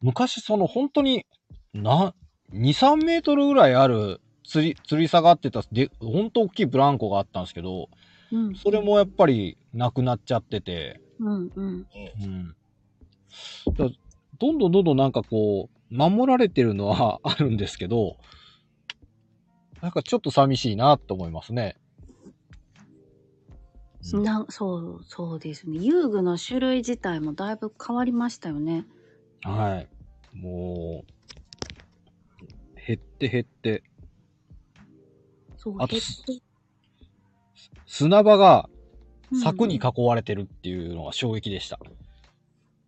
[0.00, 1.26] 昔その本当に、
[1.72, 2.12] な、
[2.52, 7.88] 2、3メートルぐらいある、吊り、吊り下がってた、で、本当大きいブランコがあったんですけど、
[8.32, 8.54] うん。
[8.56, 11.86] それもやっぱりなくなっちゃってて、うんうん。
[12.20, 12.54] うん。
[13.76, 13.88] だ
[14.38, 18.16] どんどんどんどんなんかこう、守られてるのは あるんですけど、
[19.84, 21.76] なんかちょっと寂しいなと思いますね。
[24.14, 25.76] うんなそう、そうですね。
[25.78, 28.86] 遊具の種類自体もだいぶ変わりましたよね。
[29.42, 29.88] はい。
[30.34, 31.04] も
[32.42, 33.82] う、減って減って、
[35.58, 35.96] そう、あと
[37.86, 38.70] 砂場が
[39.32, 41.78] うん柵に囲われてるっていうのが衝撃でした。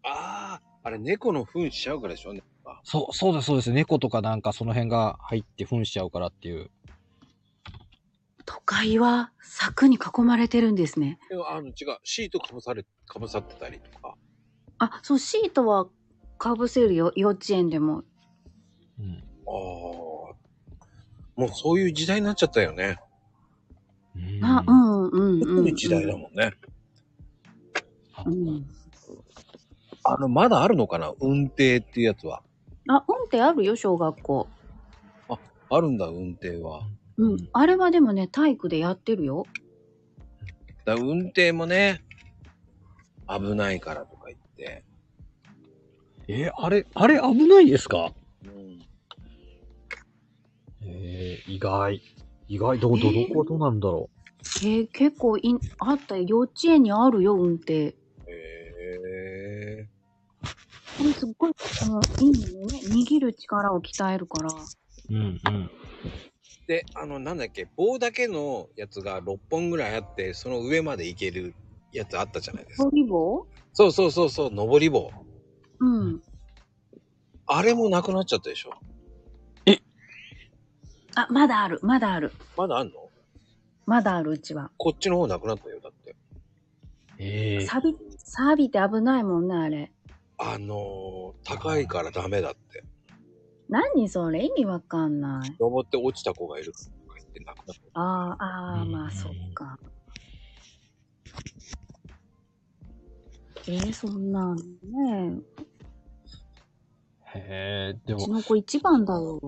[0.03, 2.43] ああ、あれ猫の糞しちゃうからでしょね。
[2.85, 3.73] そう、そうです、そうです。
[3.73, 6.71] 猫とかなんかその辺が入って糞しちゃうからっていう。
[8.47, 11.19] 都会は柵に囲まれてるんですね。
[11.29, 11.75] でもあの違う、
[12.05, 14.15] シートかぶされ、かぶさってたりとか。
[14.79, 15.89] あ、そう、シートは
[16.39, 17.13] かぶせるよ。
[17.17, 18.05] 幼稚園でも。
[18.99, 19.23] うん。
[19.47, 19.53] ああ。
[21.35, 22.99] もうそういう時代になっちゃったよね。
[24.43, 25.67] あ、うんうんうん、うん。
[25.67, 26.53] いい時代だもんね。
[28.25, 28.67] うん。
[30.05, 31.13] あの、まだあるのかな？
[31.21, 32.43] 運転っていうやつは。
[32.89, 34.49] あ、運転あるよ、小学校。
[35.69, 36.83] あるんだ、運転は。
[37.17, 37.33] うん。
[37.33, 39.45] うんあれはでもね、体育でやってるよ。
[40.85, 42.03] だ運転もね、
[43.29, 44.85] 危ないからとか言って。
[46.29, 48.13] え、あれ、あれ危ないですか？
[48.45, 48.83] うん。
[50.83, 52.01] えー、意外。
[52.49, 54.11] 意外、ど、ど、どこ、どうなんだろ
[54.63, 56.23] えー結構いん、あったよ。
[56.23, 57.75] 幼稚園にあるよ、運転。
[57.75, 57.95] へ
[58.29, 59.89] え
[60.97, 62.81] これすっごい、あの、いいのよね。
[62.87, 64.51] 握る力を鍛えるから。
[64.51, 65.15] う。
[65.15, 65.71] うん、うん。
[66.67, 71.55] で、あの、なんだっけ、棒だけのやつが6本ぐらいあって、その上まで行ける
[71.93, 72.85] やつあったじゃないですか。
[72.85, 75.11] ボリボそうそうそうそう、登り棒。
[75.81, 76.23] うん。
[77.47, 78.75] あれもなくなっちゃったでしょ。
[81.19, 82.31] あ、まだある、まだある。
[82.59, 83.09] まだあんの？
[83.87, 84.71] まだある、うちは。
[84.77, 86.15] こっちの方なくなったよ、だって。
[87.19, 89.93] ええ錆び、錆びて危ないもんね、あれ。
[90.37, 92.85] あのー、高いからダメだって。
[93.69, 94.45] 何それ？
[94.45, 95.57] 意味わかんない。
[95.59, 96.85] 登って落ちた子がいるとか
[97.19, 98.01] 言ってなくなった。
[98.01, 99.79] ああ、ああ、うんまあ、そっか。
[103.69, 105.41] えー、そんなんね
[107.35, 109.41] へえ、でうちも、の子一番だよ。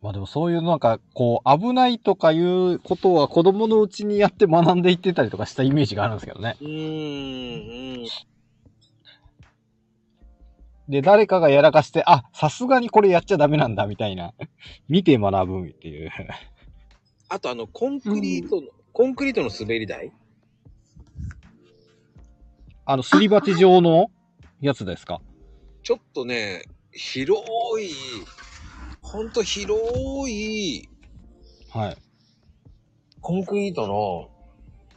[0.00, 6.56] まあでもそういうなんか、こう、危ないとかいうことは子供のうちにやって学んでいってたりとかしたイメージがあるんですけどね。
[6.60, 8.06] うーん、うん。
[10.92, 14.34] で、誰かがやらかして、あ、さすがにこれやっちゃダメなんだ、みたいな。
[14.90, 16.10] 見て学ぶっていう。
[17.30, 20.12] あとあの、コンクリートの、コンクリートの滑り台？
[22.84, 24.10] あの、すり鉢状の
[24.60, 25.22] やつですか？
[25.82, 27.42] ちょっとね、広
[27.82, 27.88] い、
[29.00, 30.90] ほんと広い、
[31.70, 31.96] はい。
[33.22, 34.28] コンクリートの、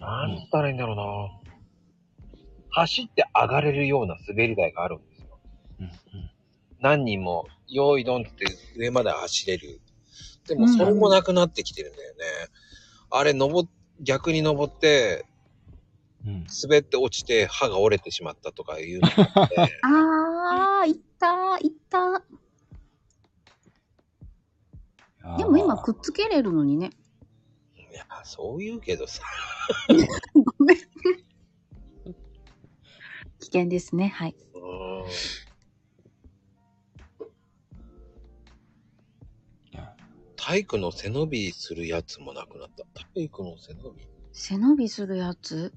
[0.01, 1.31] なんつったらいいんだろうな。
[2.71, 5.14] 走って上がれるような滑り台があるんですよ。
[5.79, 6.31] うんうん
[6.85, 8.45] 何人も、用意ドンって
[8.77, 9.81] 上まで走れる。
[10.47, 12.19] でも、それもなくなってきてるんだよね。
[13.09, 13.69] あれ、登っ、
[14.01, 15.25] 逆に登って、
[16.25, 16.45] うん。
[16.63, 19.49] 滑って落ちて歯が折れてしまったとかいうのがあ
[20.79, 22.23] ああ、いった、いった。
[25.37, 26.91] でも今くっつけれるのにね。
[27.77, 29.23] いや、そう言うけどさ。
[30.33, 30.77] ごめん。
[33.39, 34.09] 危険ですね。
[34.09, 34.35] はい。
[34.53, 35.44] うーん
[40.47, 42.83] 体育の背伸びするやつもなくなった。
[43.15, 45.73] 体育の背伸び背伸びするやつ？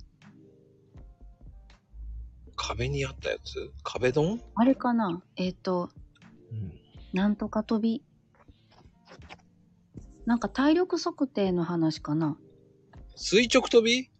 [2.54, 3.72] 壁にあったやつ？
[3.82, 4.42] 壁ドン？
[4.56, 5.22] あれかな？
[5.36, 5.88] えっ、と、
[6.52, 6.72] うん
[7.14, 8.04] なんとか飛び。
[10.26, 12.36] なんか体力測定の話かな？
[13.16, 14.10] 垂直跳び？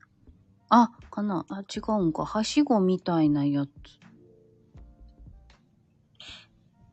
[0.70, 2.24] あ、かなあ、違うんか。
[2.24, 3.68] はしごみたいなやつ。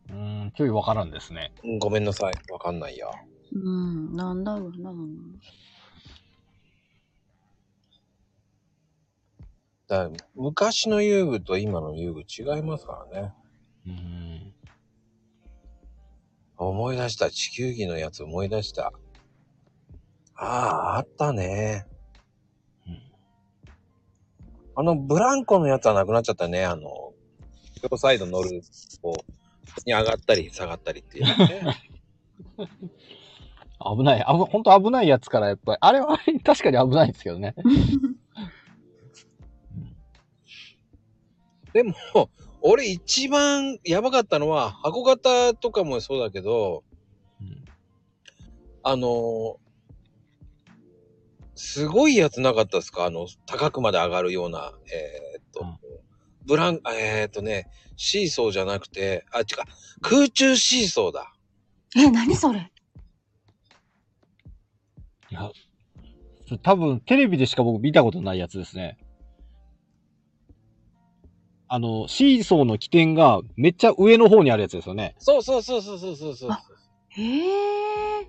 [0.09, 1.53] うーん、ちょいわからんですね。
[1.63, 2.33] うんごめんなさい。
[2.51, 3.07] わかんないや。
[3.55, 4.91] うん、なんだろうな。
[9.87, 13.33] だ昔の遊具と今の遊具違いますからね。
[13.85, 14.53] うーん。
[16.57, 17.29] 思い出した。
[17.29, 18.91] 地球儀のやつ思い出した。
[20.35, 21.87] ああ、あったね。
[22.87, 23.01] うん
[24.77, 26.65] あの、ブランコのやつはなくなっちゃったね。
[26.65, 27.13] あの、
[27.89, 28.61] 両サイド乗る、
[29.01, 29.31] こう、
[29.85, 31.79] に上がったり下がったりっていうね。
[33.85, 34.23] 危ない。
[34.25, 37.53] あぶ、本当危ないやつからやっぱり、あれは 確かに危ないんですけどね。
[41.73, 41.95] でも、
[42.61, 46.83] 俺一番やばかったのは、箱型とかもそうだけど、
[47.41, 47.65] うん
[48.83, 49.55] あのー
[51.57, 53.05] すごいやつなかったですか？
[53.05, 55.77] あの、高くまで上がるような、えーっと、うん
[56.45, 59.45] ブラン、えーっとね、シーソーじゃなくて、あ、違う、
[60.01, 61.33] 空中シーソーだ。
[61.97, 62.71] え、何それ？
[65.31, 65.49] いや、
[66.61, 68.97] 多分テレビでしか僕見たことないやつですね。
[71.67, 75.15] あの、シーソーの起点がめっちゃ上の方にあるやつですよね。
[75.17, 76.51] そうそうそうそうそうそうそう。
[76.51, 76.61] あ
[77.09, 78.27] へえ。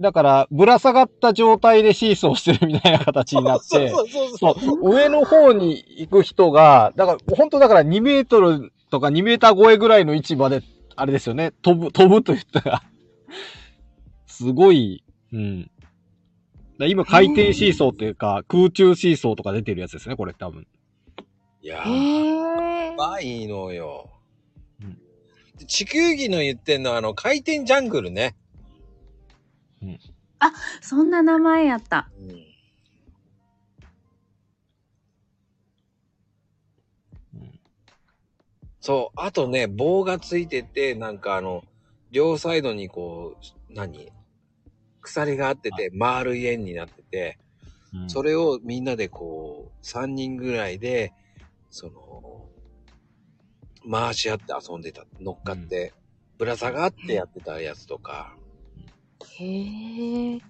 [0.00, 4.90] だから、ぶら下がった状態でシーソーしてるみたいな形になって、そうそうそうそそう。
[4.90, 10.62] う、上の方に行く人が、だから、本当だから2メートルとか2メーター超えぐらいの位置まで、
[10.96, 12.82] あれですよね、飛ぶ、飛ぶと言ったら、
[14.26, 15.70] すごい、うん。
[16.78, 20.66] だ今回転シーソーっていうか、空中シーソーとか出てるやつですね、これ多分。
[21.62, 22.96] いやへー、え。
[22.96, 24.10] ばいいのよ。
[24.82, 24.98] うん
[25.56, 28.34] で地球儀の言ってんのは、あの、回転ジャングルね。
[30.80, 32.10] そんな名前やった。
[32.18, 32.34] うんう
[37.44, 37.60] ん
[38.80, 39.20] そう。
[39.20, 41.64] あとね、棒がついてて、なんかあの、
[42.10, 43.36] 両サイドにこ
[43.70, 44.12] う、何？
[45.04, 47.38] 鎖があってて、丸い円になってて、
[47.92, 51.12] うんそれをみんなでこう、3人ぐらいで、
[51.70, 52.48] その、
[53.88, 55.04] 回し合って遊んでた。
[55.20, 55.94] 乗っかって、
[56.36, 58.36] ぶら下がってやってたやつとか、
[59.38, 60.40] へえ。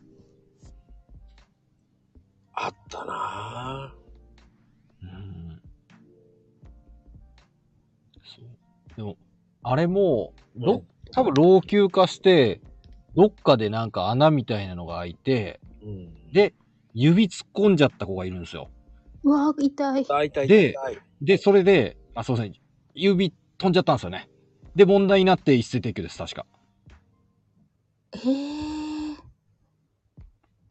[2.55, 5.05] あったなぁ。
[5.05, 5.60] うん
[8.22, 8.97] そう。
[8.97, 9.16] でも、
[9.62, 12.60] あれも、どっ多分老朽化して、
[13.16, 16.32] どっかでなんか穴みたいなのが開いて、うん。
[16.32, 16.54] で、
[16.94, 18.70] 指突っ込んじゃった子がいるんですよ。
[19.22, 20.04] うわ、痛い。
[20.04, 22.52] 大体、で大体で、それで、あ、すいません。
[22.94, 24.28] 指飛んじゃったんですよね。
[24.74, 26.46] で、問題になって一斉提供です、確か。
[28.12, 29.14] ええ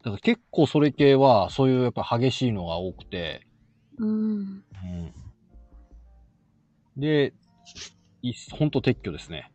[0.04, 3.46] だから結構それ系は、そういうやっぱ激しいのが多くて、
[3.98, 4.08] うん。
[4.08, 5.14] うん。
[6.96, 7.32] で、
[8.20, 9.50] いほんと撤去ですね。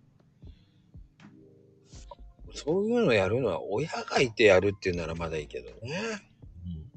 [2.64, 5.99] そういうのやるのは親がいてやるっていうならまだいいけどね。
[6.65, 6.91] うん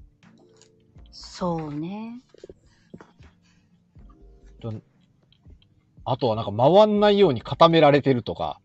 [1.11, 2.21] そうね。
[6.05, 8.61] あとはなんか回んないように固められてるとか、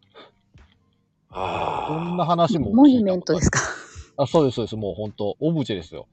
[1.30, 2.08] ああ。
[2.08, 2.72] そんな話も。
[2.72, 3.60] モニュメントですか？
[4.18, 4.76] あ、そうです、そうです。
[4.76, 6.08] もう本当オブジェですよ。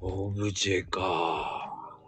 [0.00, 1.98] オブジェか。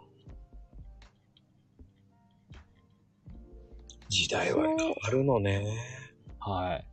[4.09, 5.75] 時代は変わるのね。
[6.45, 6.85] はい。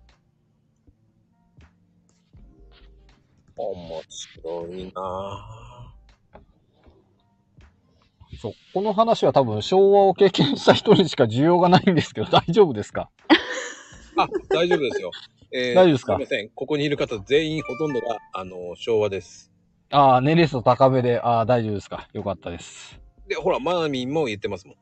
[3.56, 5.94] 面白いな
[8.40, 8.52] そう。
[8.72, 13.10] この話は多分昭和を経験した人にしか需要がないんですけど、大丈夫ですか？
[14.16, 15.10] あ、大丈夫ですよ。
[15.52, 16.12] えー大丈夫ですか？
[16.14, 16.50] すみません。
[16.50, 19.52] ここにいる方全員ほとんどが、あの、昭和です。
[19.90, 22.08] ああ、年齢層高めで、ああ、大丈夫ですか？
[22.12, 23.00] よかったです。
[23.26, 24.76] で、ほら、マナミンも言ってますもん。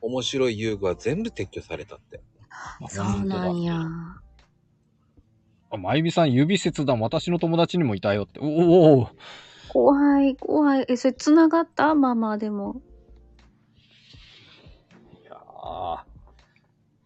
[0.00, 2.20] 面白い遊具は全部撤去されたって。
[2.88, 3.80] そうなんや。
[5.70, 8.40] あ、まゆみさん、指切断、私の友達にもいたよって。
[8.40, 9.08] おおお
[9.68, 10.84] 怖い、怖い。
[10.88, 11.94] え、それ繋がった？
[11.94, 12.82] ママでも。
[15.22, 16.04] いやーや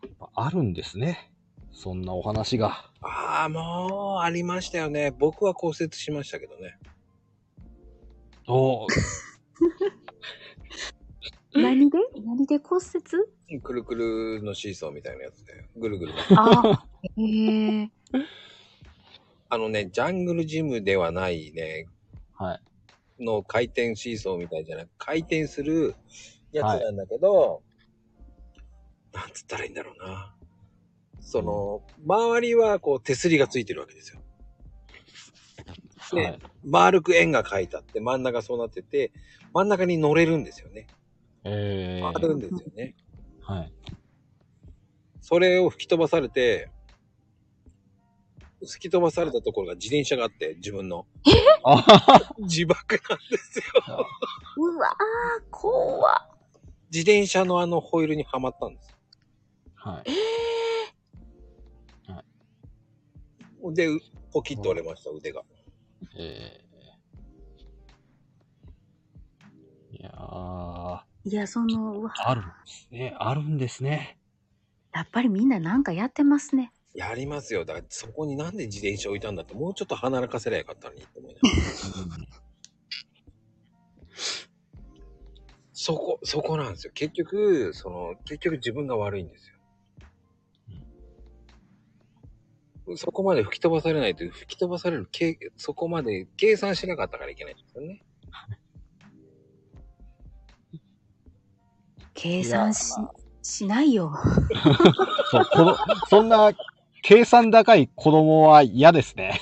[0.08, 1.30] っぱあるんですね。
[1.72, 2.90] そんなお話が。
[3.02, 5.12] ああ、もう、ありましたよね。
[5.12, 6.78] 僕は骨折しましたけどね。
[8.48, 8.86] おお
[11.62, 11.98] 何で？
[12.24, 12.58] 何で？
[12.58, 12.84] 骨
[13.48, 13.60] 折？
[13.60, 16.12] くるくるのシーソーみたいなやつで、ぐるぐる。
[16.36, 16.84] あ、
[17.16, 17.90] へえ。
[19.48, 21.86] あのね、ジャングルジムではないね、
[22.34, 22.56] は
[23.18, 23.24] い。
[23.24, 25.94] の回転シーソーみたいじゃなく、回転する
[26.52, 27.62] やつなんだけど、
[29.12, 30.34] なんつったらいいんだろうな。
[31.20, 34.20] その、周りはこう手すりがついてるわけですよ。
[36.12, 36.38] ではい。
[36.64, 39.12] 丸く円が描いてあって、真ん中そうなってて、
[39.52, 40.86] 真ん中に乗れるんですよね。
[41.48, 42.94] えあるんですよね。
[43.40, 43.72] ー、はい。
[45.20, 46.70] それを吹き飛ばされて、
[48.64, 51.06] 吹き飛ばされたところが自転車があって、自分の。
[51.62, 53.64] あはは自爆なんですよ。
[54.56, 56.36] うわー、怖っ。
[56.92, 58.96] 自転車のあのホイールにはまったんです。
[59.74, 60.10] はい。
[63.74, 64.00] で、う
[64.32, 65.42] ポキッと折れました、腕が。
[66.18, 73.16] えー、いやー、いや、その、うわ、あるんですね。
[73.18, 74.16] あるんですね。
[74.94, 76.72] やっぱりみんななんかやってますね。
[76.94, 77.64] やりますよ。
[77.64, 82.26] だからそこになんで自転車置いたんだって、もうちょっと離かせりゃよかったのにって思いながら。
[85.72, 86.92] そこ、そこなんですよ。
[86.94, 89.50] 結局、その、結局自分が悪いんです
[92.86, 92.96] よ。
[92.96, 98.04] そこまで吹き飛ばされないと、吹き飛ばされるけ、そこまで計算しなかったからいけないんですよね。
[102.16, 102.92] 計算し、
[103.42, 104.12] しないよ。
[105.30, 105.76] そう、この、
[106.08, 106.52] そんな、
[107.02, 109.38] 計算高い子供は嫌ですね。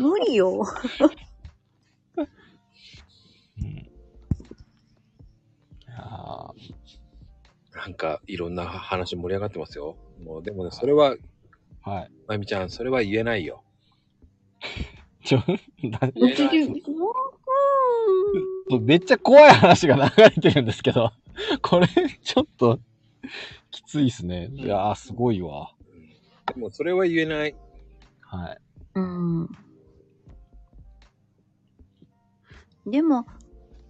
[0.00, 0.64] 無理よ。
[7.74, 9.96] なんか、いろんな話盛り上がってますよ。
[10.24, 11.16] もう、でもね、それは、
[11.82, 12.10] はい。
[12.28, 13.64] まゆみちゃん、それは言えないよ。
[15.24, 15.42] ちょ、
[15.82, 16.12] なん
[18.80, 21.12] めっちゃ怖い話が流れてるんですけど、
[21.62, 22.78] これ、ちょっと、
[23.70, 24.48] きついっすね。
[24.52, 25.72] いやー、すごいわ。
[26.54, 27.56] でも、それは言えない。
[28.20, 28.58] はい。
[28.94, 29.48] うん。
[32.86, 33.26] でも、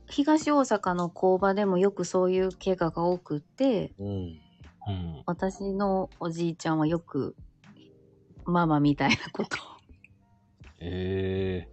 [0.09, 4.09] 東大阪の工場でもよくそういう怪我が多くって、うん。
[4.09, 5.23] うん。
[5.27, 7.37] 私のおじいちゃんはよく、
[8.45, 9.73] ママみたいなことを
[10.85, 11.69] え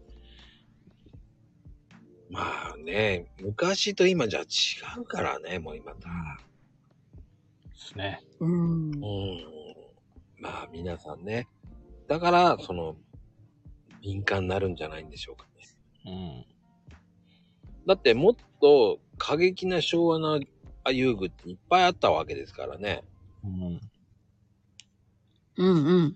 [2.29, 4.45] まあね、昔と今じゃ違
[4.99, 5.99] うからね、もう今だ。
[7.67, 8.21] ー、ですね。
[8.39, 8.95] うんう。
[8.95, 8.99] ん。
[10.39, 11.47] まあ皆さんね。
[12.07, 12.95] だから、その、
[14.01, 15.67] 敏感になるんじゃないんでしょうかね。
[16.05, 16.45] うん。
[17.87, 20.39] だってもっと過激な昭和な
[20.91, 23.03] 遊具っていっぱいあったわけですからね。
[23.43, 23.79] うん。
[25.57, 26.15] うんうん。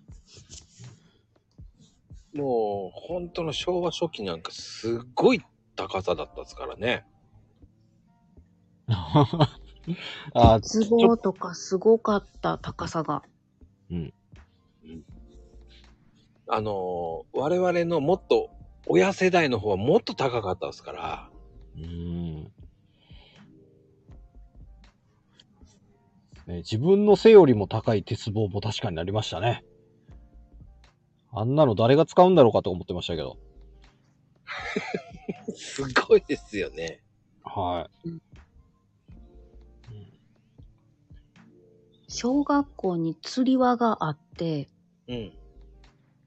[2.33, 5.41] もう、本当の昭和初期なんかすっごい
[5.75, 7.05] 高さだったですからね。
[10.33, 13.23] あ鉄棒とかすごかった、高さが。
[16.47, 18.49] あのー我々のもっと、
[18.85, 21.29] 親世代の方はもっと高かったですから、
[21.77, 22.43] うん。
[26.47, 29.63] ね自分の背よりも高い鉄棒も確かになりましたね。
[31.31, 33.37] あんなの誰が使うんだろうかと思ってましたけど。
[35.55, 37.01] すごいですよね。
[37.43, 38.09] はい。
[42.07, 44.69] 小学校に釣り輪があって、
[45.07, 45.33] うん。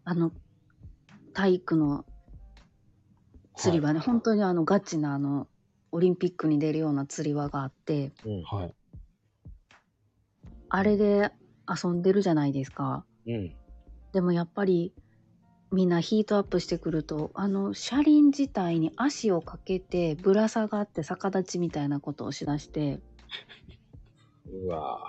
[0.04, 0.32] あの、
[1.32, 2.04] 体育の
[3.56, 5.46] 釣り輪ね、本当にあのガチなあの、
[5.92, 8.42] オリンピックに出るような釣り輪があって、うん。
[8.42, 8.74] はい。
[10.68, 11.30] あれで
[11.68, 13.04] 遊んでるじゃないですか。
[13.26, 13.54] うん。
[14.12, 14.92] でもやっぱり
[15.72, 23.00] みんなヒートアップしてくるとあの車輪自体に足をかけてぶら下がって逆立ちみたいなことをしだして
[24.48, 25.00] うわ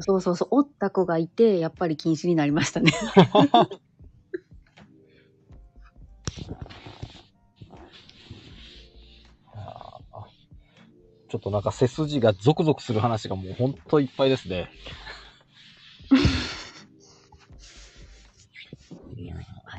[0.00, 2.92] そうそうそうおった子がいてやっぱり禁止になりましたね。
[11.28, 14.70] ちょっとなんか背筋がゾクゾクする話がもうほんといっぱいですね。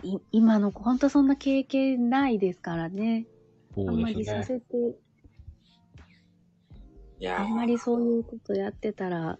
[0.03, 3.25] い今の子ほんとそんな経験ないですからね
[3.77, 4.13] あんまそうですね。
[4.13, 4.91] りさせてー
[7.19, 9.39] いやあんまりそういうことやってたら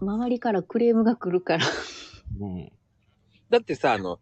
[0.00, 1.66] 周りからクレームが来るから
[2.38, 2.72] うん。
[3.48, 4.20] だってさ、あの、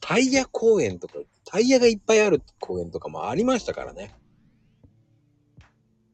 [0.00, 1.14] タイヤ公園とか、
[1.44, 4.14] タイヤがいっぱいある公園とかもありましたからね。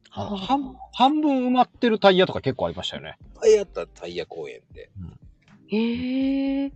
[0.09, 3.17] あの半半分埋まってるタイヤとか結構ありましたよね。
[3.21, 4.89] いっぱいあったタイヤ公園って。
[5.67, 6.71] へえ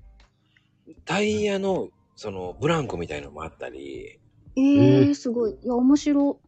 [1.05, 1.89] タイヤの、
[2.21, 4.19] その、ブランコみたいのもあったり、
[4.55, 6.39] ええー、すごいいや面白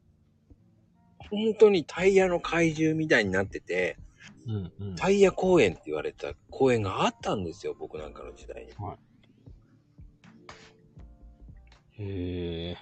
[1.32, 3.98] 本当にタイヤの怪獣みたいになってて、
[4.48, 4.96] うんうん。
[4.96, 8.72] タイヤ公園って言われた公園があったんですよ、僕なんかの時代に。
[11.98, 12.78] へえ。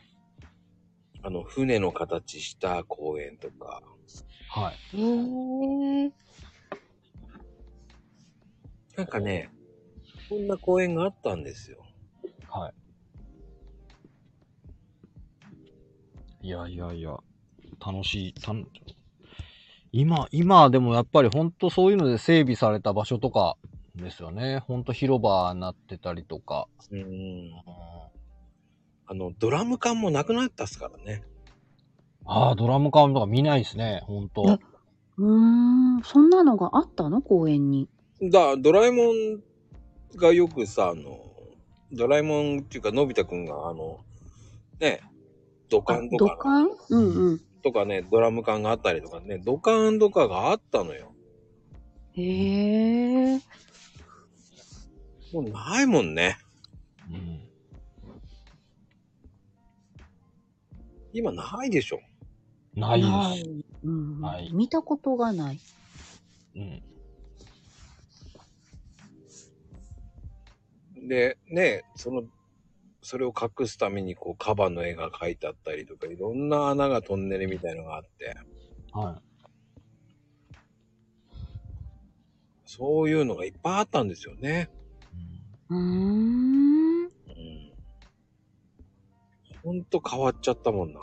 [1.23, 3.81] あの、船の形した公園とか。
[4.49, 4.97] はい。
[4.97, 6.11] へえ
[8.97, 9.49] なんかね、
[10.27, 11.85] こんな公園があったんですよ。
[12.49, 12.80] はい。
[16.43, 17.17] いやいやいや、
[17.85, 18.65] 楽しい、たん
[19.91, 23.57] 今、今でもやっぱり本当そういうので整備された場所とか
[23.95, 24.59] ですよね。
[24.59, 26.67] 本当広場になってたりとか。
[26.89, 27.51] うん。
[29.05, 31.23] あの、ドラム缶もなくなったっすからね。
[32.25, 34.57] ああ、ドラム缶とか見ないですね、本当え
[35.17, 37.21] うーん、そんなのがあったの？
[37.21, 37.89] 公園に。
[38.21, 39.43] だ、ドラえもん
[40.15, 41.19] がよくさ、あの、
[41.91, 43.99] ドラえもんっていうか、のび太くんが、あの、
[44.79, 45.01] ね、
[45.71, 46.69] 土管とか、土管？
[46.89, 47.41] うんうん。
[47.63, 51.13] とかね、ドラム缶があったりとかね、土管とかがあったのよ。
[52.13, 53.37] へえ。
[55.33, 56.37] もうないもんね。
[57.09, 57.47] うん。
[61.13, 62.01] 今ないでしょ。
[62.75, 63.49] ないです。
[63.49, 63.65] い。
[63.83, 65.59] うんうんはい見たことがない。
[66.55, 66.83] うん。
[71.07, 72.23] で、ね、その、
[73.01, 78.35] それを隠すために、こう、カバの絵が描いてあったりとか、いろんな穴がトンネルみたいのがあって、
[78.93, 79.31] はい。
[82.65, 84.69] そういうのがいっぱいあったんですよね。
[85.69, 87.03] うーん。
[87.03, 87.09] うん。
[89.63, 91.01] ほんと変わっちゃったもんな。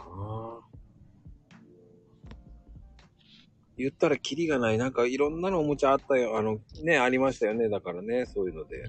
[3.76, 4.78] 言ったらキリがない。
[4.78, 6.36] なんかいろんなのおもちゃあったよ。
[6.36, 7.68] あの、ね、ありましたよね。
[7.68, 8.84] だからね、そういうので。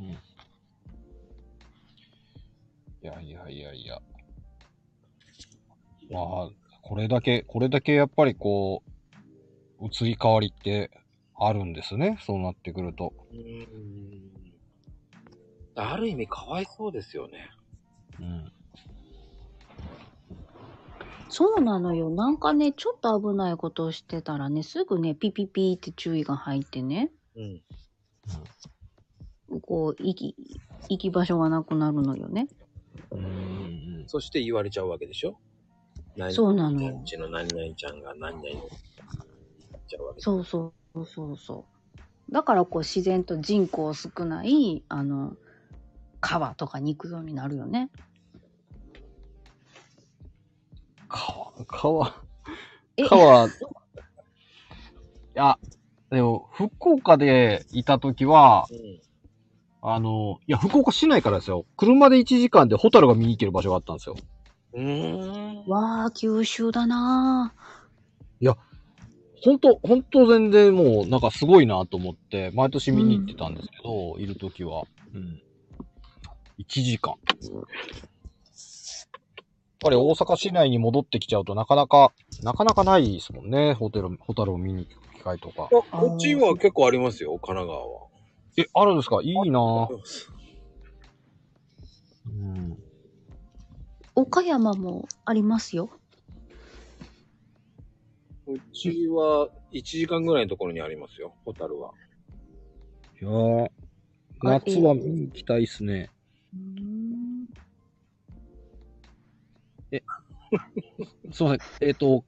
[0.00, 0.18] うん。
[3.02, 3.98] いやいやいやいや。
[6.10, 6.50] まあ、
[6.82, 8.82] これだけ、これだけやっぱりこ
[9.80, 10.90] う、移り変わりって
[11.34, 12.18] あるんですね。
[12.20, 13.12] そうなってくると。
[13.32, 14.30] うん。
[15.76, 17.50] ある意味かわいそうですよね。
[18.18, 18.52] うん。
[21.30, 22.10] そうなのよ。
[22.10, 27.62] なんかね、ちょっと危ないことをしてたらね、すぐね、ピピピって注意が入ってね、うん。
[29.62, 30.34] こう、行き、
[30.88, 32.48] 行き場所がなくなるのよね。
[33.12, 33.26] うんう
[34.04, 35.38] んそして言われちゃうわけでしょ？
[36.16, 38.60] 何そうなのうちの何々ちゃんが何々言っ
[39.88, 41.64] ちゃうわけそうそうそうそ
[42.28, 42.32] う。
[42.32, 45.36] だからこう自然と人口少ない、あの、
[46.20, 47.90] 川とかに行くようになるよね。
[51.08, 52.24] 川、川、
[52.96, 53.08] え？
[53.08, 53.50] 川、い
[55.34, 55.58] や、
[56.10, 59.00] でも、福岡でいたときは、うん。
[59.82, 61.64] あの、いや、福岡市内からですよ。
[61.76, 64.16] 車で1時間でホタルが見に行ける場所があったんですよ。
[64.74, 65.66] うーん。
[65.66, 67.54] わあ、九州だな
[69.42, 74.84] ほんと、ほんと全然もう、なんかすごいなと思って、毎年見に行ってたんですけど、いるときは。
[75.14, 75.40] うん。
[76.58, 77.14] 1時間。
[77.14, 77.62] やっ
[79.80, 82.12] ぱり大阪市内に戻ってきちゃうとなかなか、
[82.42, 83.72] なかなかないですもんね。
[83.72, 85.70] ホテル、ホタルを見に行く機会とか。
[85.70, 88.09] こっちは結構ありますよ、神奈川は。
[88.56, 89.20] え、あるんですか？
[89.22, 89.88] いいなぁ。
[92.26, 92.76] うん。
[94.14, 95.90] 岡山もありますよ。
[98.46, 101.92] うちは1時間ぐらいのところにありますよ、ホタルは。
[103.20, 103.70] いやー
[104.42, 106.10] 夏は見に行きたいっすね。
[111.32, 111.88] すいません。
[111.88, 112.24] えっ、と、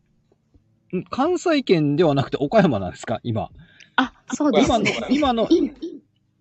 [0.94, 3.20] ん関西圏ではなくて岡山なんですか？
[3.24, 3.50] 今。
[3.96, 5.72] あ、そうです今のね。、今の、い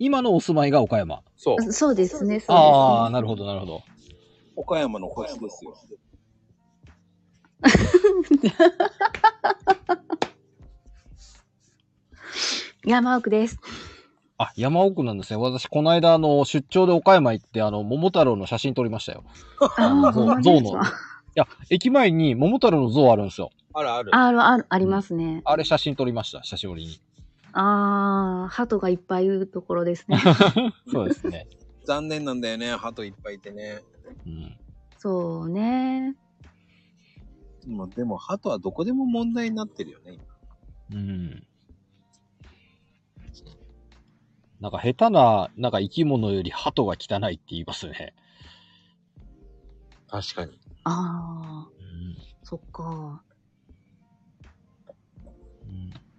[0.04, 1.22] 今のお住まいが岡山。
[1.38, 1.62] そう。
[1.72, 3.14] そうですね、そうああ、ですね。
[3.14, 3.84] なるほど、なるほど。
[4.56, 5.76] 岡山の星ですよ。
[12.84, 13.60] 山奥です。
[14.40, 15.38] あ、山奥なんですね。
[15.38, 19.24] 私、この間、あの、出張で岡山行って、あの、桃太郎の写真撮りましたよ。
[19.60, 19.68] あ
[20.08, 20.58] あ、象ほんま象の。
[20.58, 20.82] いですか
[21.36, 23.52] や、駅前に桃太郎の像あるんですよ。
[23.76, 24.16] あるある。
[24.16, 25.44] あるある、ありますね。
[25.46, 27.00] あれ写真撮りました、久しぶりに。
[27.54, 30.18] ああ、鳩がいっぱいいるところですね。
[30.92, 31.48] そうですね。
[31.86, 33.82] 残念なんだよね、鳩いっぱいいてね。
[34.26, 34.58] うん。
[34.98, 36.16] そうね。
[37.68, 40.20] もうでも鳩はどこでも問題になってるよね。
[40.92, 41.48] うん。
[44.60, 48.14] なんか下手な、なんか生き物より鳩が汚いって言いますね。
[50.08, 50.60] 確かに。
[50.84, 52.18] ああ、うん。
[52.44, 53.24] そっか。
[55.64, 56.11] うん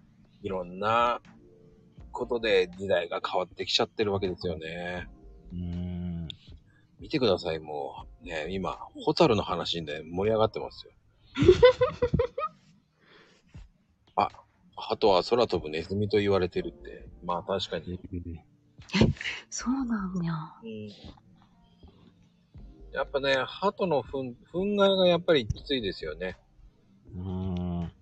[0.43, 1.20] いろんな
[2.10, 5.09] ことで時代が変わってきちゃってるわけですよね。
[5.52, 6.28] うん。
[7.01, 8.27] 見てください、もう。
[8.27, 10.93] ね、今、ホタルの話で盛り上がってますよ。
[14.16, 14.28] あ、
[14.77, 17.09] 鳩は空飛ぶネズミと言われてるって。
[17.24, 17.98] まあ確かに。
[19.51, 20.35] そうなんや。
[20.62, 20.89] うん。
[22.93, 26.36] やっぱね、鳩の糞、糞害がやっぱりきついですよね。
[27.16, 27.93] うん。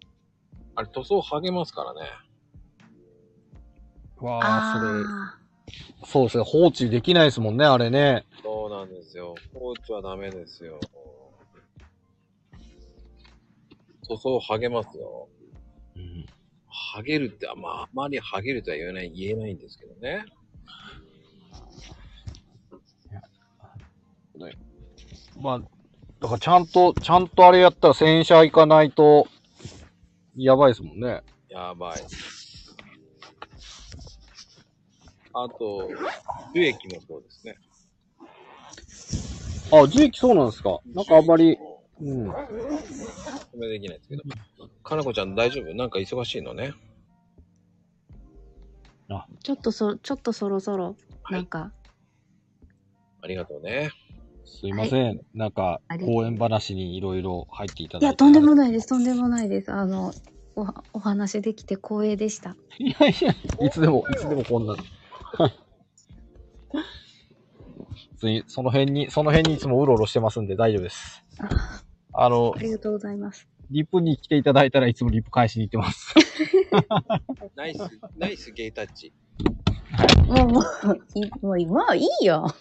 [0.74, 2.00] あれ塗装剥げますからね。
[4.20, 6.44] わあ、それ、あそうですね。
[6.44, 8.24] 放置できないですもんね、あれね。
[8.42, 9.34] そうなんですよ。
[9.54, 10.80] 放置はダメですよ。
[14.08, 15.28] 塗装剥げますよ。
[15.96, 16.26] うん。
[16.96, 20.24] 剥げるって、まあ、あまり剥げるとは言えない、言えないんですけどね。
[25.40, 25.58] まあ、
[26.20, 29.26] だからちゃんと、ちゃんとあれやったら洗車行かないと、
[30.36, 31.22] やばいですもんね。
[31.48, 32.02] やばい。
[35.32, 35.88] あと、
[36.54, 37.56] 樹液もそうですね。
[39.72, 40.80] あ、樹液そうなんですか。
[40.94, 41.56] なんかあんまり、
[42.00, 42.30] うん。
[42.30, 44.22] 止めできないですけど。
[44.82, 45.74] かなこちゃん大丈夫？
[45.74, 46.72] なんか忙しいのね。
[49.08, 49.26] あ。
[49.42, 51.72] ちょっとそ、ちょっとそろそろ、はいなんか、
[53.22, 53.90] ありがとうね。
[54.44, 55.20] すいません。
[55.34, 58.04] なんか公演話にいろいろ入っていただいて。
[58.06, 59.70] いや、とんでもないです、とんでもないです。
[59.70, 60.12] あの、
[60.56, 62.56] おお話できて光栄でした。
[62.78, 64.74] いやいや、いつでも、いつでもこんな。
[68.12, 71.24] 別に、その辺に、その辺にいつもうろうろしてますんで大丈夫です。
[71.38, 71.82] あ
[72.12, 73.48] あのあ、りがとうございます。
[73.70, 76.14] リップに来ていただいたらいつもリップ返しに行ってます。
[77.54, 77.78] ナイス、
[78.16, 79.12] ナイスゲイタッチ。
[80.26, 80.64] もう、もう、
[81.14, 82.46] いもう、まあいいよ。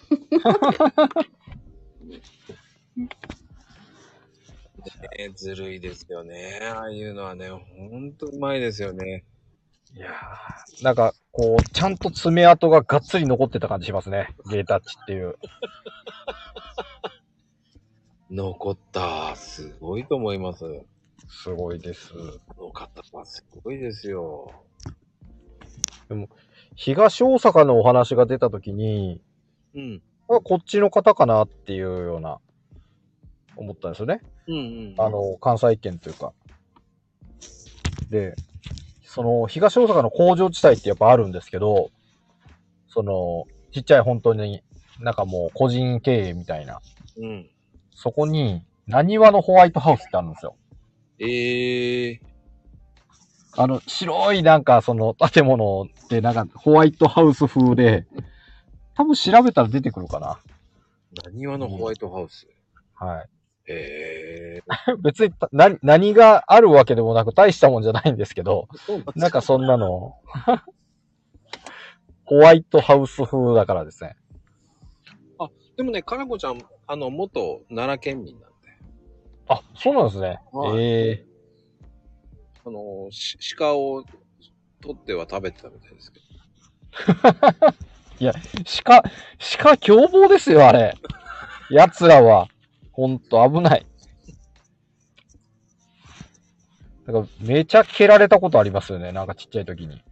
[5.18, 6.60] ね、ずるいですよね。
[6.74, 9.26] ああいうのはね、ほんとうまいですよね。
[9.96, 14.30] いやーなんか、こう、ちゃんと爪痕ががっつり残ってた感じしますね。
[14.50, 15.38] ゲータッチっていう。
[18.32, 19.36] 残った。
[19.36, 20.66] すごいと思います。
[21.28, 22.14] すごいです。
[22.58, 24.52] の方はすごいですよ。
[26.76, 29.22] 東大阪のお話が出たときに、
[29.76, 30.02] うん。
[30.30, 32.40] あこっちの方かなっていうような、
[33.56, 34.22] 思ったんですよね。
[34.48, 34.96] うんうん。
[34.98, 36.34] あ、の、関西圏というか。
[38.10, 38.36] で、
[39.12, 41.90] その、東大阪の工場地帯ってやっぱあるんですけど、
[42.90, 44.62] その、ちっちゃい本当に、
[45.00, 46.80] なんかもう個人経営みたいな。
[47.18, 47.50] うん。
[47.96, 50.56] そこに、何話のホワイトハウスってあるんですよ。
[51.18, 52.22] ええ
[53.58, 58.06] あの、白いなんかその建物ってなんかホワイトハウス風で、
[58.94, 60.40] 多分調べたら出てくるかな。
[61.16, 62.48] ー、何話のホワイトハウス？
[62.94, 63.30] はい。
[63.70, 64.64] ええ
[65.00, 68.68] 別にた何、何があるわけでもなく大したもんじゃないんですけど、
[69.16, 70.16] なんかそんなの、
[72.26, 74.16] ホワイトハウス風だからですね。
[75.80, 78.56] でもね、かなこちゃん、あの、元奈良県民なんで。
[79.48, 80.38] あ、そうなんですね。
[80.52, 81.26] はいええ
[82.66, 84.04] ああの、し鹿を
[84.82, 86.20] 取っては食べてたみたいですけ
[88.20, 88.34] ど。
[88.84, 89.04] 鹿、
[89.58, 90.98] 鹿凶暴ですよ、あれ。
[91.72, 92.50] 奴らは。
[93.00, 93.86] ほんと危ない。
[97.06, 99.14] なんかめちゃ蹴られたことありますよね。
[99.14, 100.04] なんかちっちゃい時に。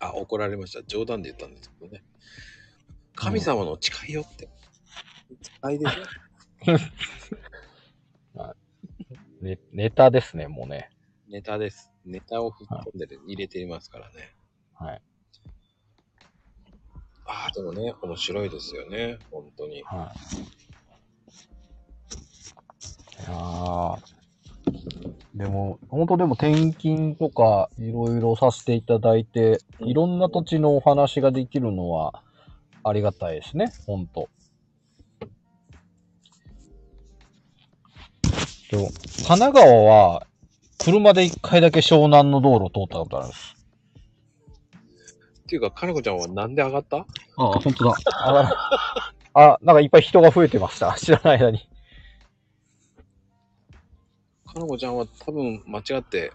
[0.00, 0.82] あ、怒られました。
[0.82, 2.02] 冗談で言ったんですけどね。
[3.14, 4.48] 神様の誓いよって。
[5.62, 8.54] 誓いでしょ
[9.44, 10.90] ね、ネタですね、もうね。
[11.28, 11.92] ネタです。
[12.04, 14.34] ネタを吹っ込んでる入れていますからね。
[14.74, 15.02] はい。
[17.26, 19.20] ああ、でもね、面白いですよね。
[19.30, 19.84] 本当に。
[19.84, 20.65] はい。
[23.18, 23.98] いやー
[25.34, 32.22] でも、本当でも転勤とかいろいろさせていただいて、いろんな土地のお話ができるのは
[32.82, 34.28] ありがたいですね、本当
[38.70, 38.88] でも、
[39.28, 40.26] 神奈川は
[40.78, 43.56] 車で一回だけ湘南の道路通ったことあるんです。
[45.42, 46.96] っていうか、かなこちゃんはなんで上がった？
[46.98, 47.04] あ
[47.36, 47.94] あ、本当だ。
[48.24, 48.52] あ、
[49.34, 50.94] あなんかいっぱい人が増えてました。
[50.98, 51.68] 知らない間に。
[54.56, 56.32] かなこちゃんは多分間違って、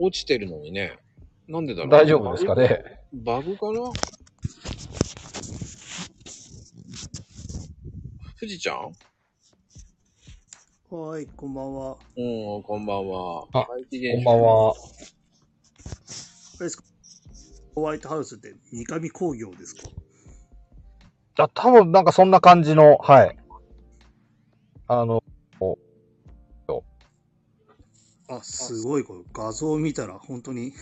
[0.00, 0.98] 落ちてるのにね。
[1.46, 3.00] なんでだろう大丈夫ですかね。
[3.12, 3.80] バグかな？
[8.40, 8.92] 富士ちゃん？
[10.90, 11.96] はい、こんばんは。
[12.16, 13.44] うん、こんばんは。
[13.52, 14.70] あこん現ばんは。
[14.70, 14.74] あ
[16.60, 16.84] れですか？
[17.76, 19.82] ホワイトハウスって三上工業ですか？
[21.44, 23.38] あ、多分なんかそんな感じの、はい。
[24.88, 25.22] あの、
[28.30, 30.74] あ、すごい、これ画像を見たら本当に。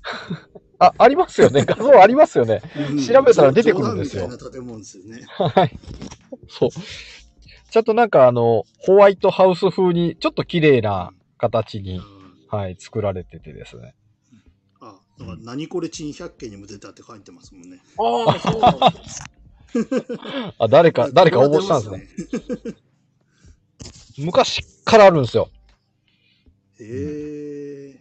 [0.78, 1.64] あ、ありますよね。
[1.68, 2.62] 画像ありますよね。
[3.06, 5.26] 調べたら出てくるんですよ冗談みたいな建物ですよね。
[5.26, 5.78] はい。
[6.48, 6.70] そう。
[7.70, 12.00] ちょっとなんかあの、ホワイトハウス風に、ちょっと綺麗な形に、
[12.48, 13.94] はい、作られててですね。
[14.80, 17.80] あ、だから何これ珍百景にも出たって書いてますもんね。
[17.98, 18.92] ああ、そうなんだ。
[20.58, 22.76] あ、誰か、誰か応募したんですね。
[24.18, 25.50] 昔からあるんですよ。
[26.80, 26.84] へ
[27.94, 28.00] え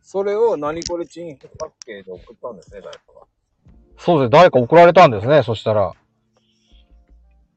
[0.00, 3.22] それを何これ珍百景で送ったんですね、誰かが。
[3.98, 4.30] そうですね。
[4.30, 5.42] 誰か送られたんですね。
[5.42, 5.92] そしたら。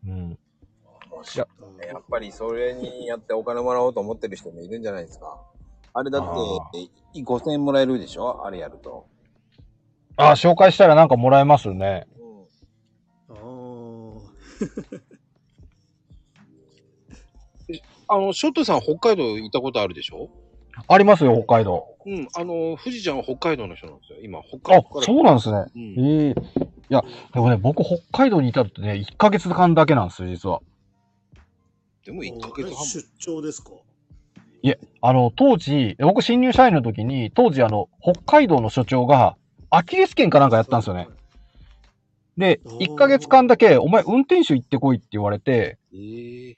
[0.06, 0.32] うん。
[0.32, 0.38] い
[1.38, 1.86] やー。
[1.88, 5.42] やっぱりそれにやってお金もらおうと思ってる人もいるんじゃないですか。
[5.94, 6.72] あれだってあ、
[7.22, 8.46] 5000円もらえるでしょ？
[8.46, 9.08] あれやると。
[10.18, 12.08] あ、紹介したらなんかもらえますね。
[13.30, 13.36] うん。
[13.36, 15.15] あー
[18.08, 20.30] あの、ショットさん北海道行ったことあるでしょ？
[20.88, 21.86] ありますよ、北海道。
[22.06, 22.28] うん。
[22.36, 24.20] あの、富士ちゃんは北海道の人なんですよ。
[24.22, 25.06] 今、北あ海道か、ら。
[25.06, 25.66] そうなんですね。
[25.76, 26.06] うん。
[26.06, 26.36] ええ
[26.88, 27.04] いや、
[27.34, 30.62] でもね、僕、北海道にいたってね、1ヶ月間だけなんですよ、実は。
[32.06, 32.86] でも1ヶ月半。
[32.86, 33.72] 出張ですか？
[35.02, 39.38] あの、当時、僕、新入社員の時に、当時、あの、北海道の所長が、
[39.70, 41.08] アキレス腱かなんかやったんですよね。
[42.38, 46.56] で、おー1ヶ月間だけ、お前、運転手行ってこいって言われて、え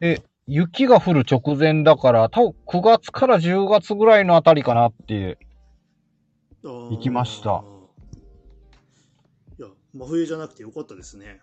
[0.00, 5.38] えで、雪が降る直前だから、多分9月から10月ぐらいのあたりかなって、
[6.62, 7.62] 行行きました。
[9.58, 11.40] いや、真冬じゃなくてよかったですね。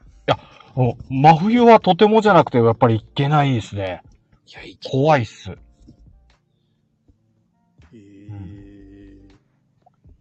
[0.76, 4.02] もう真冬はとてもじゃなくて、やっぱり行けないですね。
[4.48, 4.60] いや、
[4.90, 5.52] 怖いっす。
[5.52, 5.56] へ
[7.94, 9.20] え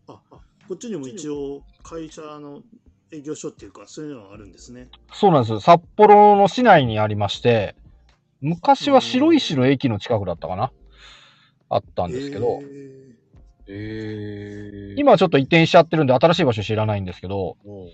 [0.09, 0.37] あ、あ
[0.69, 2.63] こっちにも一応会社の
[3.11, 4.89] 営業所っていうか、そういうのがあるんですね。
[5.13, 5.61] そうなんです。
[5.61, 7.75] 札幌の市内にありまして、
[8.43, 10.73] 昔は白石の駅の近くだったかな？
[11.71, 12.61] あったんですけど、
[13.67, 17.89] ええ今はちょっと移転しちゃってるんで新しい場所知らないんですけど、うん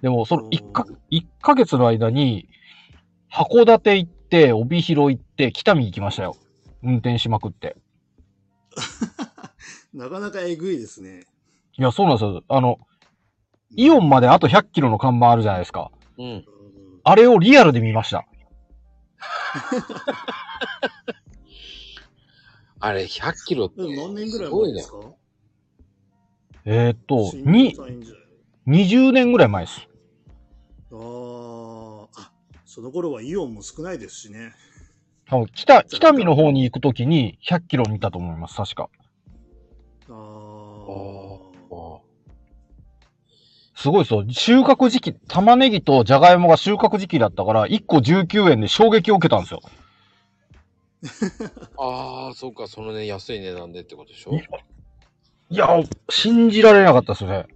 [0.00, 2.48] でもその1か、一ヶ月の間に、
[3.32, 6.36] 函館行って、帯広行って、北見行きましたよ。
[6.82, 7.74] 運転しまくって。
[9.94, 11.24] なかなかえぐいですね。
[11.78, 12.42] いや、そうなんですよ。
[12.48, 12.80] あの、
[13.76, 15.90] イオンまであと100キロの看板あるじゃないですか。
[16.18, 16.26] うん。
[16.26, 16.44] うん
[17.06, 18.26] あれをリアルで見ました。
[22.80, 23.80] あれ、100キロって。
[23.80, 24.90] 何年ぐらいすごいね前です。
[24.90, 24.98] か
[26.66, 28.18] えーっと、新に入、社員時代
[28.66, 29.88] 20年ぐらい前です。
[30.90, 32.32] あーあ、
[32.64, 34.54] その頃はイオンも少ないですしね。
[35.26, 38.90] 多分北、北見の方に行くときに100キロ見たと思います、確か。
[43.74, 44.24] すごいですよ。
[44.30, 49.60] 収穫時期、玉ねぎとじゃがいもが収穫時期だったから、1個19円で衝撃を受けたんですよ。
[51.78, 54.32] ああ、そうか、そのね、安い値段でってことでしょ？
[55.50, 55.68] いや、
[56.08, 57.46] 信じられなかったですね。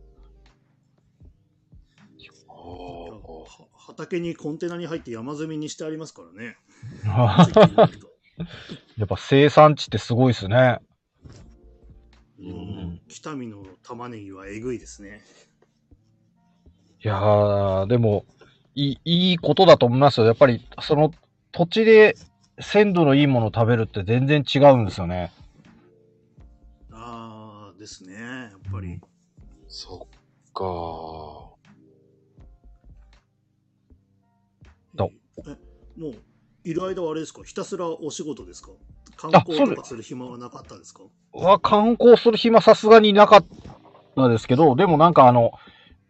[2.49, 3.69] あはあ。
[3.87, 6.57] 畑にコンテナに入って山積みにしてありますからね。
[8.99, 10.79] やっぱ生産地ってすごいですね。
[12.39, 15.23] うん北見の玉ねぎはえぐいですね。
[17.05, 18.25] いやー、でも、
[18.75, 20.27] いい、いいことだと思いますよ。
[20.27, 21.13] やっぱり、その
[21.53, 22.17] 土地で
[22.61, 25.31] 鮮度のいいものを食べるって全然違うんですよね。
[26.93, 28.15] ああ、ですね。
[28.15, 29.01] やっぱり。
[29.69, 30.65] そっか。
[34.95, 35.11] ど
[35.47, 35.51] え、
[36.01, 36.15] もう、
[36.65, 37.43] いる間はあれですか？
[37.45, 38.71] ひたすらお仕事ですか？
[39.17, 41.03] 観光とかする暇はなかったですか？
[41.33, 43.45] は、観光する暇さすがになかっ
[44.17, 45.53] たですけど、でもなんかあの、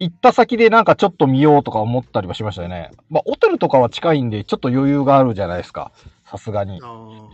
[0.00, 2.90] 行った先でなんかちょっと見ようとか思ったりはしましたよね。
[3.08, 5.92] まあ、小樽とかは近いんで、ちょっと余裕があるじゃないですか。
[6.24, 6.80] さすがに。
[6.82, 7.28] あ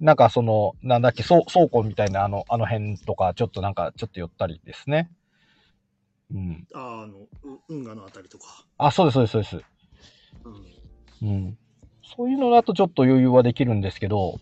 [0.00, 5.10] なんかその、なんだっけ、倉庫みたいなあの、あの辺とか、ちょっとなんか、ちょっと寄ったりですね。
[6.32, 6.66] うん。
[6.74, 7.28] あ、ああの、う
[7.68, 8.64] 運河のあたりとか。
[8.78, 9.64] あ、そうです、そうです、そうです。
[11.22, 11.28] うん。
[11.28, 11.58] うん。
[12.16, 14.40] そういうのだとちょっと余裕はできるんですけど、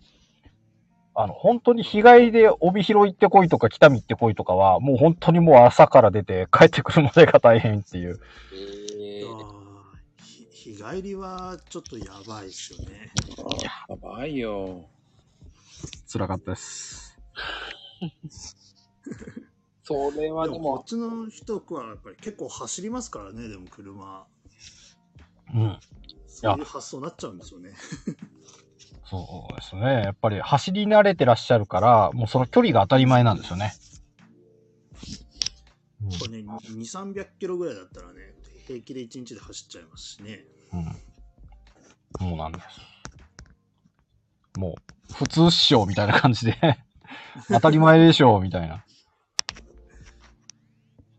[1.13, 8.19] あの、本当に日帰りで帯広行ってこいとか北見行ってこいとかは、もう本当にもう朝から出て帰ってくるまでが大変っていう。
[8.53, 13.11] えああ、ひ日帰りはちょっとやばいですよね。
[13.89, 14.85] やばいよ。
[16.11, 17.17] 辛かったです。
[19.83, 24.25] それはでもでもこっ、ちの人はやっぱり結構走りますからね、でも車。
[25.53, 25.79] うん。
[26.27, 27.73] そういう発想になっちゃうんですよね。
[29.11, 30.03] そうですね。
[30.05, 33.73] やっぱり走り慣れてらっしゃるから、もうその距離が当たり前なんですよね。
[36.01, 38.33] うんこれね、2、300キロぐらいだったらね、
[38.65, 40.45] 平気で1日で走っちゃいますしね。
[40.73, 40.85] うん。
[42.19, 42.59] そうなんで
[44.55, 44.59] す。
[44.59, 44.75] も
[45.09, 46.57] う、普通っしょ、みたいな感じで。
[47.49, 48.85] 当たり前でしょ、みたいな。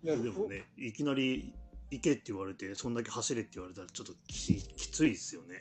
[0.03, 1.55] でもね、いきなり
[1.91, 5.61] 行けって言われて、そんだけ走れって言われたらちょっとききついですよね。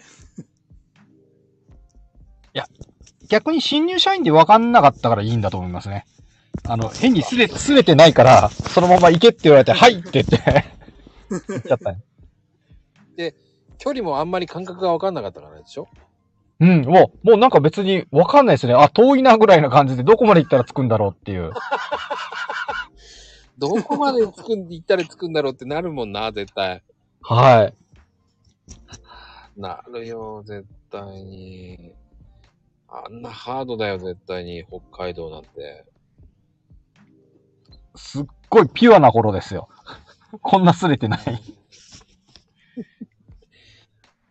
[3.30, 6.06] 逆に新入社員で分かんなかったからいいんだと思いますね。
[6.66, 10.38] あの、変にすれ、すれてないから、そのまま行けって言われて、はいって言って、
[11.30, 12.02] 行っちゃったね。
[13.78, 15.88] 距離もあんまり感覚が分かんなかったからでしょ？
[16.60, 18.74] うん、もう、もうなんか別に分かんないですね。
[18.74, 21.52] あ、遠いなぐらいな感じで、どこまで行ったら着くんだろうっていう。
[23.58, 26.84] どこまで着くん、行ったら着くんだろうってなるもんな、絶対。
[27.22, 27.74] はい。
[29.58, 31.94] なるよ、絶対に。
[32.92, 35.86] あんなハードだよ、絶対に、北海道なんて。
[37.96, 39.70] すっごいピュアな頃ですよ。
[40.42, 41.42] こんなすれてない。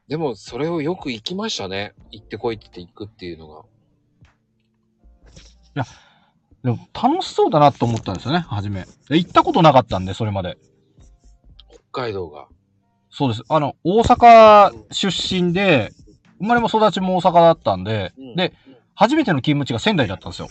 [0.08, 1.94] でも、それをよく行きましたね。
[2.10, 3.64] 行ってこいって言って行くっていうのが。
[6.62, 8.84] でも楽しそうだなと思ったんですよね、初め。
[9.08, 10.58] で行ったことなかったんで、それまで。
[11.92, 12.48] 北海道が。
[13.10, 13.42] そうです。
[13.48, 15.92] あの、大阪出身で、
[16.40, 18.52] 生まれも育ちも大阪だったんで、うんで、
[18.94, 20.48] 初めての勤務地が仙台だったんですよ。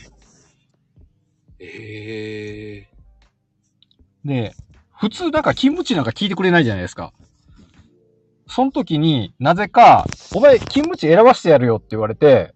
[1.59, 2.89] ええ
[4.23, 4.53] で、
[4.95, 7.13] 普通なんか勤務地なんか聞いてくれないじゃないですか。
[8.47, 12.53] その時になぜか、お前勤務地選ばせてやるよって言われて、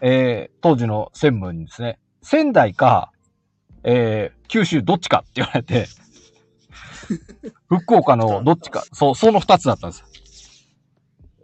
[0.00, 3.12] えー、当時の専務にですね、仙台か、
[3.84, 5.86] えー、九州どっちかって言われて、
[7.68, 10.04] 福岡のどっちか、そう、その二つだったんです。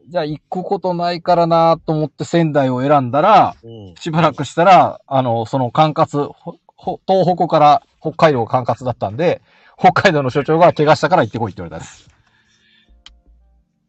[0.08, 3.94] じゃあ行くことないからなと思って仙台を選んだら、うん。
[3.98, 9.42] しばらくしたら、あの、その管轄、ほほ東北から北海道管轄だったんで、
[9.76, 12.08] 北海道の所長が怪我したから行ってこいって言われたんです。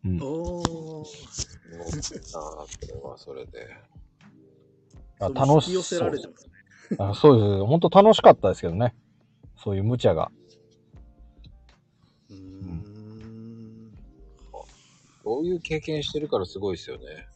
[0.06, 0.22] うん。
[0.22, 1.20] おー。
[1.72, 3.68] 乗ったな、それはそれで。
[5.22, 6.52] あ楽し引き寄せられてますね。
[6.98, 7.66] あそうです。
[7.66, 8.94] 本当楽しかったですけどね。
[9.58, 10.32] そういう無茶が。
[15.30, 17.28] そういう経験してるからすごいですよね。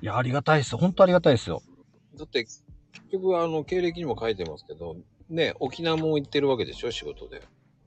[0.00, 0.76] いや、ありがたいです。
[0.76, 1.62] 本当ありがたいですよ。
[2.18, 2.64] だって、結
[3.12, 4.96] 局、あの、経歴にも書いてますけど、
[5.30, 7.40] ね、沖縄も行ってるわけでしょ、仕事で。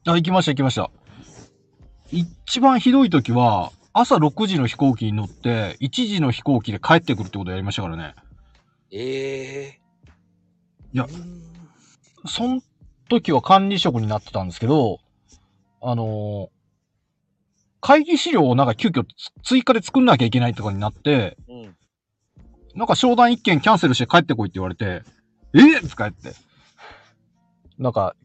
[0.07, 0.89] あ、行きました行きました。
[2.09, 8.15] 一番ひどい時は、朝6時の飛行機に乗って、1時の飛行機で帰ってくるってことやりましたからね。
[8.91, 9.81] ええ
[10.93, 11.05] いや
[12.25, 12.61] その
[13.09, 14.99] 時は管理職になってたんですけど、
[15.81, 16.54] あのー
[17.85, 21.75] 会議資料をなんか急遽つ追加で作んなきゃいけないとかになって、うん。
[22.73, 25.03] なんか商談一件キャンセルして帰ってこいって言われて、
[25.53, 25.59] え？
[25.59, 26.35] ー、って帰って。
[27.77, 28.15] なんか、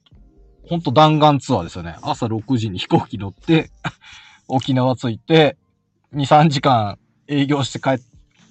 [0.66, 1.98] ほんと弾丸ツアーですよね。
[2.00, 3.70] 朝6時に飛行機乗って、
[4.48, 5.58] 沖縄着いて、
[6.14, 8.00] 2、3時間営業して帰っ、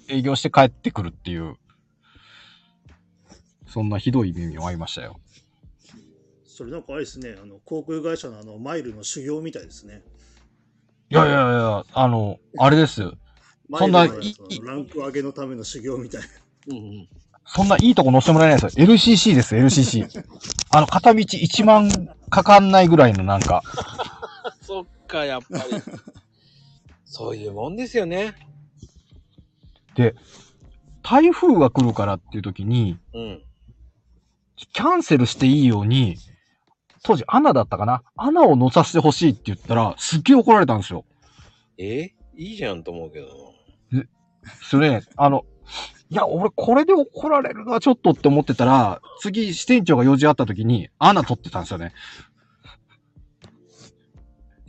[0.06, 1.56] 営業して帰ってくるっていう、
[3.66, 5.18] そんなひどい目に遭いましたよ。
[6.46, 10.04] それなんかあれですね、あの、航空会社のあの、マイルの修行みたいですね。
[11.10, 13.14] いやいやいや、あの、あれですよ。
[13.76, 16.26] そんないいランク上げのための修行みたいな。
[16.68, 17.08] うんうん。
[17.46, 18.86] そんないいとこ乗せてもらえないですよ。
[18.86, 20.24] LCC ですよ、LCC。
[20.70, 21.90] あの、片道1万
[22.30, 23.62] かかんないぐらいのなんか。
[24.62, 25.62] そっか、やっぱり。
[27.04, 28.34] そういうもんですよね。
[31.02, 33.42] 台風が来るからっていう時に、うん。
[34.72, 36.16] キャンセルしていいように、
[37.02, 38.02] 当時アナだったかな？
[38.16, 41.04] アナを乗させてほしいって言ったら、すっげえ怒られたんですよ。
[41.78, 42.12] え？
[42.36, 43.26] いいじゃんと思うけど。
[44.62, 45.44] それね、あの、
[46.08, 51.92] いや、俺これで怒られるのはちょっとって思ってたら、次支店長が用事あった時に、アナ取ってたんですよね。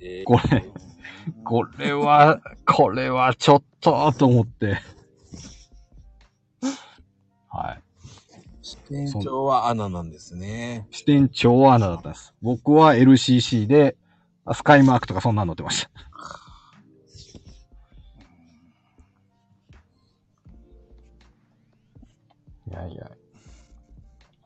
[0.02, 0.24] え？
[0.24, 0.66] これ、
[1.44, 4.78] これは、これはちょっと、と思って。
[7.50, 7.82] はい。
[8.92, 10.86] 支店長はアナなんですね。
[10.92, 12.34] 支店長はアナだったんです。
[12.42, 13.96] 僕は LCC で、
[14.44, 15.90] あスカイマークとかそんなの乗ってました。
[22.70, 23.06] いやいや。
[23.06, 23.10] い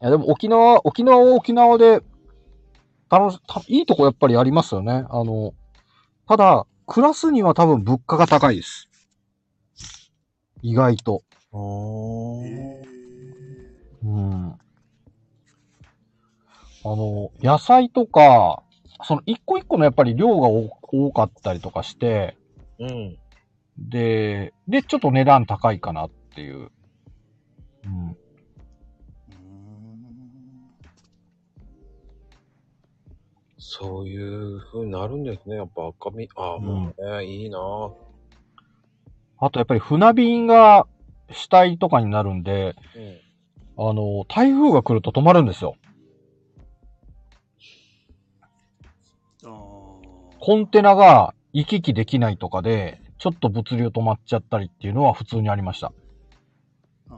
[0.02, 2.02] やでも沖縄、沖縄は沖縄で、
[3.10, 5.06] 楽し、たいいとこやっぱりありますよね。
[5.10, 5.56] あの、
[6.28, 8.90] ただ、暮らすには多分物価が高いです。
[10.62, 11.24] 意外と。
[11.52, 12.85] おえ
[14.06, 14.52] うん。
[16.84, 18.62] あの、野菜とか、
[19.04, 22.38] その一個一個のやっぱり量が多多かったりとかして、
[22.80, 23.18] うん。
[23.78, 26.70] で、で、ちょっと値段高いかなっていう。
[27.86, 28.12] うん。
[28.12, 28.16] ー
[33.58, 35.56] そういう風になるんですね。
[35.56, 36.30] やっぱ赤身。
[36.36, 37.58] ああ、うんもうね、いいな
[39.40, 40.86] あとやっぱり船便が
[41.32, 43.25] 主体とかになるんで、うん。
[43.78, 45.76] あの、台風が来ると止まるんですよ。
[50.40, 55.92] コンテナが行き来できないとかで、ちょっと物流止まっちゃったりっていうのは普通にありました。
[57.10, 57.16] あー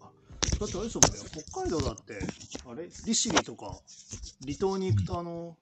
[0.00, 0.10] あ
[0.58, 2.18] だってあれですもんね、北海道だって、
[2.66, 2.88] あれ？
[3.06, 3.78] 利尻とか、
[4.42, 5.56] 離島に行くとあの、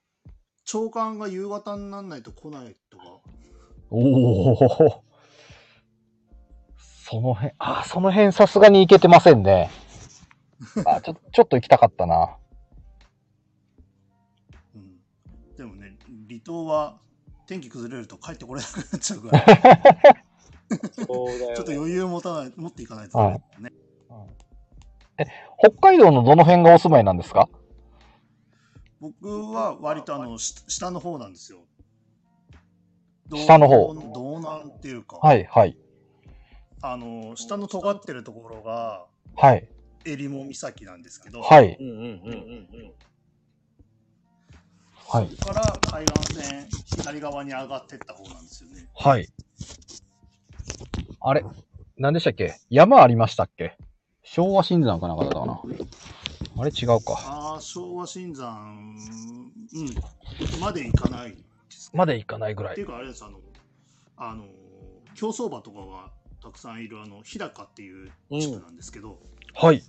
[0.65, 3.03] 長官が夕方にならないと来ないとか、
[3.91, 5.03] おお。
[7.09, 9.69] その辺、あ、その辺さすがに行けてませんね。
[10.85, 12.35] あ、ちょ、ちょっと行きたかったな。
[14.75, 14.99] うん。
[15.55, 15.97] でもね、
[16.27, 16.99] 離島は
[17.47, 19.45] 天気崩れると帰ってこれなくなっちゃうから、
[20.91, 21.55] そうだよ、ね。
[21.55, 23.71] ちょっと余裕持たない、持っていかないとダメだね。
[25.57, 27.47] 北海道のどの辺がお住まいなんですか？
[28.99, 31.59] 僕は割とあの、し下の方なんですよ。
[33.33, 35.77] 下の方道道南っていうか、はい、はい。
[36.81, 39.05] あの、下の尖ってるところが、
[39.35, 39.67] はい。
[40.05, 41.75] 襟裳岬なんですけど、はい。
[41.79, 42.93] うんうんうんうんうん。
[45.09, 45.29] はい。
[45.35, 48.87] そこから海岸線、左側に上がってった方なんですよね。
[48.95, 49.27] はい。
[51.19, 51.43] あれ？
[51.97, 52.59] 何でしたっけ？
[52.69, 53.75] 山ありましたっけ？
[54.23, 55.61] 昭和新山かなんかだったかな？
[56.59, 56.71] あれ？
[56.71, 57.17] 違うか。
[57.25, 58.95] ああ、昭和新山、
[59.73, 61.37] うん、まで行かないで
[61.69, 61.97] すね。
[61.97, 62.73] まで行かないぐらい。
[62.73, 63.39] っていうか、あれです、あの、
[64.15, 64.45] あの、
[65.15, 66.11] 競走馬とかが
[66.47, 69.19] たくさんいる、あの、日高っていう地区なんですけど、
[69.53, 69.83] はい。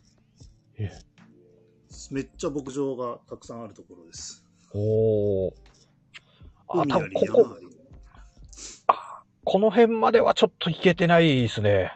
[2.10, 4.44] めっちゃ牧場がたくさんあるところです。
[4.74, 5.52] おー。
[6.66, 7.56] あ、多分ここ。
[9.44, 11.93] この辺まではちょっと行けてないですね。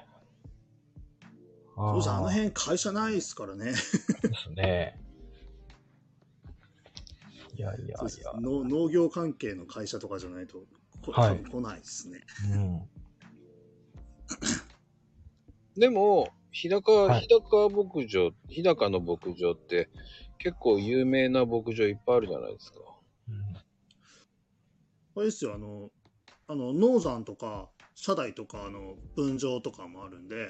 [1.74, 3.64] そうですあのー辺会社ないですからね。
[3.64, 3.78] です
[4.54, 4.96] ね。
[7.56, 8.00] いやいやいや。
[8.40, 10.58] 農農業関係の会社とかじゃないと、
[11.04, 12.20] こはい多分来ないですね。
[12.52, 12.88] うん。
[15.76, 19.88] でも、日高、はい日高牧場、日高の牧場って
[20.38, 22.78] 結構有名な牧場いっぱいあるじゃないですか。
[25.14, 25.90] あれですよ、あの、
[26.48, 30.48] あの、農山とか、社台とか、あの、分場とかもあるんで、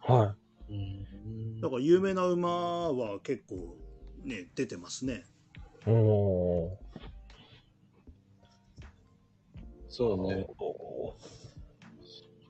[0.00, 0.36] は
[0.68, 3.76] うんだから有名な馬は結構
[4.24, 5.24] ね、出てますね。
[5.86, 5.90] い。
[5.90, 6.84] おー。
[9.88, 10.46] そうね。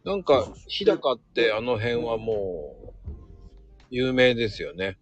[0.04, 3.10] なんか、日高ってあの辺はもう、
[3.90, 4.98] 有名ですよね。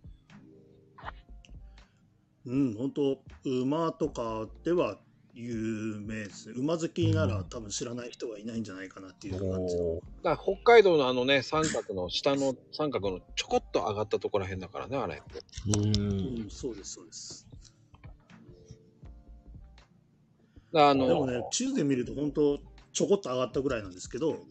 [2.47, 4.99] うん、本当馬とかでは
[5.35, 6.55] 有名ですね。
[6.57, 9.77] 馬好きなら多分知らない人はいないんじゃないかなっていう感じ
[10.23, 15.41] だ北海道のあのね、三角の下の三角のちょこっと上がったところら辺だからね、あれって。
[15.79, 16.43] うん。
[16.43, 17.49] うん、そうです、そうです。
[20.75, 22.59] あの、でもね、地図で見ると本当
[22.93, 24.45] ちょこっと上がったぐらいなんですけど、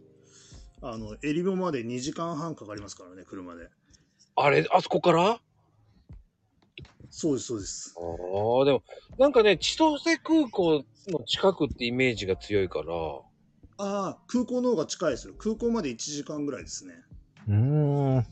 [0.83, 3.69] あの、襟裳まで2時間半かかりますからね、車で。
[4.35, 5.39] あれ、あそこから？
[7.09, 7.93] そうです、そうです。
[7.97, 7.99] あ
[8.61, 8.83] あ、でも、
[9.19, 12.85] なんかね、千歳空港の近くってイメージが強いから、
[13.77, 15.33] ああ、空港の方が近いですよ。
[15.37, 16.93] 空港まで1時間ぐらいですね。
[17.47, 18.25] うーん。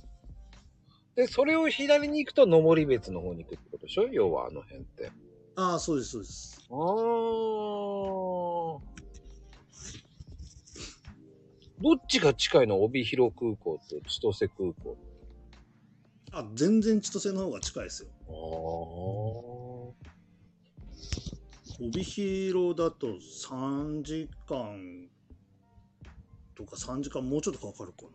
[1.16, 4.08] で、それを左に行くと登別の方に行くってことでしょ？
[4.08, 5.12] 要はあの辺って。
[5.56, 6.68] ああ、そうです、そうです。
[6.72, 6.80] ああ。
[11.82, 12.84] どっちが近いの？
[12.84, 14.98] 帯広空港と千歳空港。
[16.32, 18.10] あ、全然千歳の方が近いですよ。
[18.28, 18.32] あ
[21.82, 21.82] あ。
[21.82, 25.08] 帯広だと3時間
[26.54, 28.10] とか3時間もうちょっとかかるかな。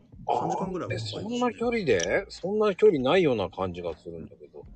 [0.49, 2.27] 3時間ぐらいかかりますねそんな距離で？
[2.29, 4.67] そんな距離ないような感じがするんだけど。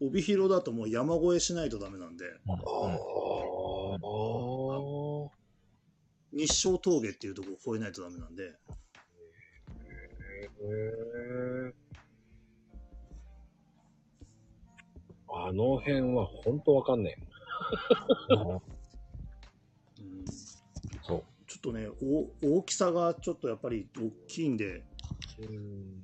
[0.00, 2.56] 帯広だともう山越えしないとダメなんで、ああ。
[6.32, 8.48] 日照峠っていうところを越えないとダメなんで、へ
[10.64, 11.74] え。
[15.34, 17.16] あの辺は本当わかんね
[18.28, 18.60] うん
[21.02, 21.24] そう。
[21.46, 21.88] ちょっとね
[22.42, 24.84] お、大きさがちょっとやっぱり大きいんで、
[25.40, 25.44] え。
[25.44, 26.02] うん。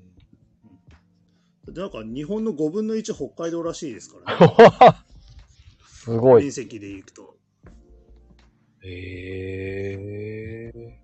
[1.72, 4.96] でなんか日本の5分の1北海道らしいですからね、
[5.86, 6.52] すごい面。
[6.52, 7.37] 積でいくと。
[8.90, 10.98] へえ。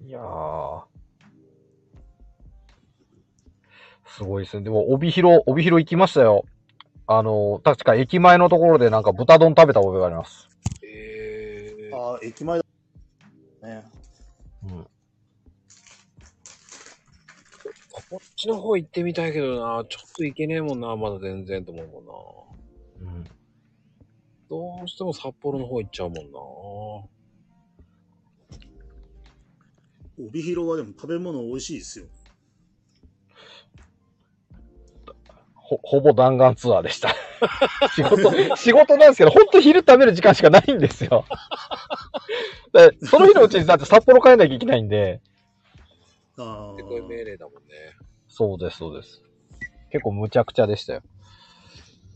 [0.00, 0.84] いやー。
[4.06, 4.64] すごいですね。
[4.64, 6.44] でも、帯広、帯広行きましたよ。
[7.06, 10.48] あの、確か駅前のところでなんか豚丼食べた覚えがあります。
[10.82, 11.94] へえ。
[11.94, 12.64] ああ、駅前だ。
[13.62, 13.84] ね。
[14.64, 14.86] うん。
[17.90, 23.12] こっちの方行ってみたいけどな、ちょっと行けねえもんな、まだ全然と思うもんな。
[23.12, 23.37] うん。
[24.48, 26.38] どうしても札幌の方行っちゃうもんな。
[30.26, 32.06] 帯広はでも食べ物美味しいですよ。
[35.54, 37.14] ほ、ほぼ弾丸ツアーでした。
[37.94, 41.26] 仕事、仕事なんですけど、ほんと昼食べる時間しかないんですよ。
[42.72, 45.20] でその日のうちにだって札幌帰んなきゃいけないんで。
[46.38, 47.24] あで、これ命あ。
[47.24, 47.68] 令だもんね。
[48.28, 49.22] そうです、そうです。
[49.90, 51.02] 結構むちゃくちゃでしたよ。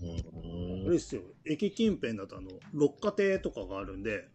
[0.03, 1.23] うんあれですよ。
[1.45, 4.29] 駅近辺だとあの、六花亭とかがあるんで、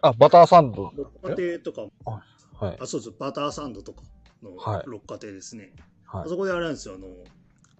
[0.00, 0.92] あ、バターサンド。
[0.94, 2.76] 六花亭とか、はい。
[2.80, 3.10] あ、そうです。
[3.18, 4.02] バターサンドとか
[4.42, 5.72] のはい六花亭ですね。
[6.04, 6.94] はいあそこであれなんですよ。
[6.94, 7.08] あの、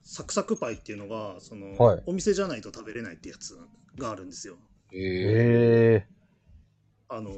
[0.02, 3.58] サクサクパイっていうのが、その、はいお店じゃないと食べれないってやつ
[3.96, 4.56] があるんですよ。
[4.92, 5.00] へえ。
[5.00, 6.06] へえ
[7.10, 7.30] あの、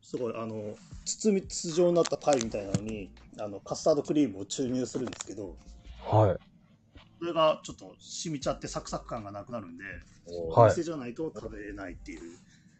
[0.00, 0.74] すごい、あの、
[1.04, 6.16] 筒み筒状になったパイみたいなのに、あの、カスタードクリームを注入するんですけど、ー。
[6.16, 6.38] はい。
[7.22, 9.94] それがちょっと染みちゃってサクサク感がなくなるんで、はい
[10.26, 12.20] お店じゃないと食べれないっていう、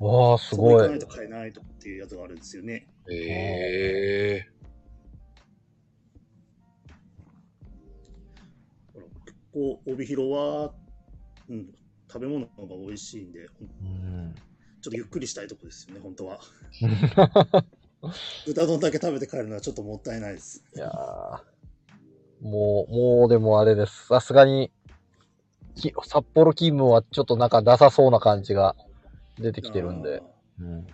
[0.05, 0.79] わあ、すごい。
[0.81, 2.89] かないと買えないとかっていうやつがあるんですよね。
[3.09, 4.49] へえ。
[8.95, 10.73] ほら結構、帯広は、
[11.49, 11.73] うん、
[12.09, 12.51] 食べ物が
[12.85, 14.35] 美味しいんで、うん。
[14.81, 16.41] ちょっとゆっくりしたいとこですよね、本当は。
[18.47, 20.65] 豚丼だけ食べて帰るのはちょっともったいないです。
[20.75, 21.52] いやー
[22.43, 24.07] もう、もうでもあれです。
[24.07, 24.73] さすがに、
[25.77, 28.75] き札幌勤務はちょっとなんかダサそうな感じが
[29.39, 30.23] 出てきてるんで。
[30.61, 30.87] うん。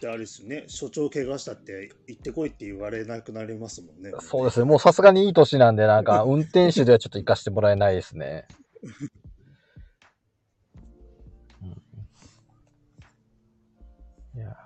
[0.00, 4.10] で、あれですよね、所長怪我したって行ってこいって言われなくなりますもんね。
[4.20, 4.64] そうですね。
[4.64, 8.46] もうさすがにいい年なんで、なんか 運転手ではちょっと行かせてもらえないですね。
[14.34, 14.56] うん、いや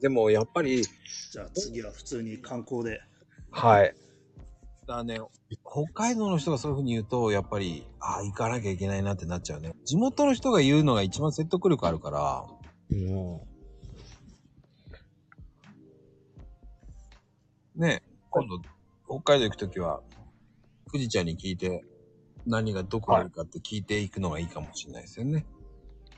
[0.00, 3.00] でもやっぱり、じゃあ次は普通に観光で。
[3.52, 3.94] ーはい。
[4.86, 5.20] だね、
[5.64, 9.72] 北海道の人がそういうふうに言うと、やっぱり、ああ、行かなきゃいけないなってなっちゃうね。
[9.84, 12.44] 地元の人が言うのが一番説得力あるから、
[12.90, 13.40] うん。
[17.76, 18.58] ね、今度、
[19.06, 20.00] 北海道行くときは、
[20.90, 21.84] 富士ちゃんに聞いて、
[22.44, 25.46] 何がどこがいいかって聞いていくのがいいかもしれないですよね。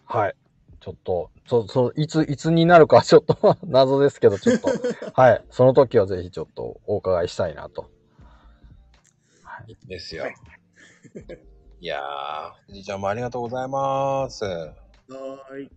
[0.06, 0.34] はい。
[0.80, 4.70] ちょっと、そ、そ、いつ、いつになるかちょっと 謎ですけど、ちょっと、
[5.12, 5.44] はい。
[5.50, 7.93] その時はぜひちょっとお伺いしたいなと。
[9.56, 9.76] はい。
[9.86, 10.24] ですよ。
[10.24, 10.34] はい
[11.80, 14.44] い、やー、富士ちゃんもありがとうございます。
[14.44, 15.70] はーい。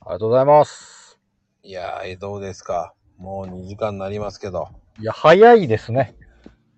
[0.00, 1.18] ありがとうございます。
[1.62, 2.94] いやー、どうですか？
[3.18, 4.68] もう2時間になりますけど。
[4.98, 6.14] いや、早いですね。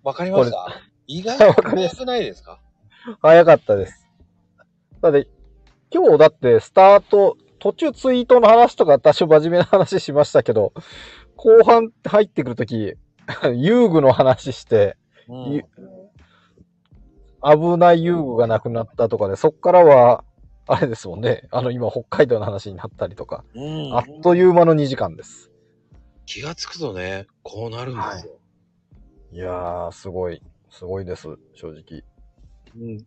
[0.03, 0.81] わかりました？
[1.07, 2.59] 意外と早くないですか？
[3.21, 4.07] 早かったです。
[5.01, 5.27] だって、
[5.91, 10.73] 今日だってスタート、途中ツイートの話とか多少真面目な話しましたけど、
[11.35, 12.95] 後半入ってくるとき、
[13.53, 14.97] 遊具の話して、
[17.43, 20.23] 危ない遊具がなくなったとかで、そっからは、
[20.67, 21.47] あれですもんね。
[21.51, 25.51] あの、今、北海道の話になったりとか、うんあっという間の2時間です。
[26.25, 28.39] 気がつくとね、こうなるんですよ。
[29.33, 32.03] いやー、すごい、すごいです、正直。
[32.77, 32.97] うん。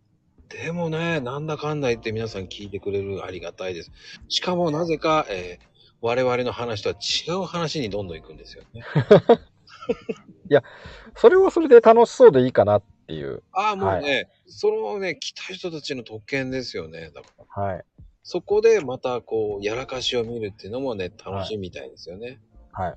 [0.49, 3.91] でもね、なんだかんだ言って皆さん聞いてくれるありがたいです。
[4.27, 5.75] しかもなぜか、えー
[6.05, 8.83] 我々の話とは違う話にどんどん行くんですよね。
[11.15, 13.43] それはそれで楽しそうでいいかなっていう。
[13.53, 17.11] ああ、もうね、そのね、来た人たちの特権ですよね。
[17.13, 17.85] だからはい。
[18.23, 22.39] そこでまたこう、やらかしを見るっていうのもね、楽しいみたいですよね。
[22.71, 22.95] はい。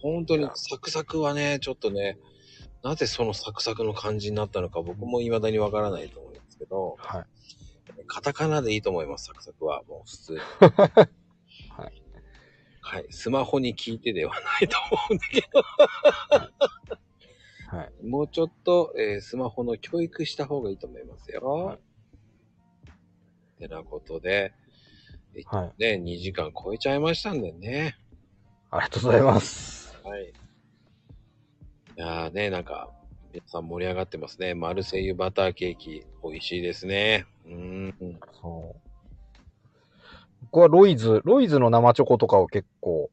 [0.00, 2.18] 本当にサクサクはね、ちょっとね、
[2.84, 7.24] なぜそのサクサクの感じになったのか僕も未だにわからないと思うんですけど、はい。
[8.06, 9.82] カタカナでいいと思います、サクサクは。
[9.88, 10.38] もう普通に。
[12.86, 13.02] はい。
[13.02, 13.12] はい。
[13.12, 15.62] スマホに聞いてではないと思うんだけど、
[17.76, 18.06] はい。
[18.06, 21.42] もうちょっと、えースマホの教育した方がいいと思いますよ。
[21.42, 21.78] はい
[23.58, 24.52] てなことで、
[25.46, 25.98] はい。
[25.98, 27.96] ね、2時間超えちゃいましたんでね。
[28.70, 29.98] ありがとうございます。
[30.04, 30.24] はい。
[30.24, 30.32] い
[31.96, 32.90] やーね、なんか、
[33.32, 34.54] 皆さん盛り上がってますね。
[34.54, 37.26] マルセイユバターケーキ、美味しいですね。
[37.46, 38.20] うーん。
[38.40, 38.95] そう。
[40.56, 43.10] 僕はロイズ、ロイズの生チョコとかを結構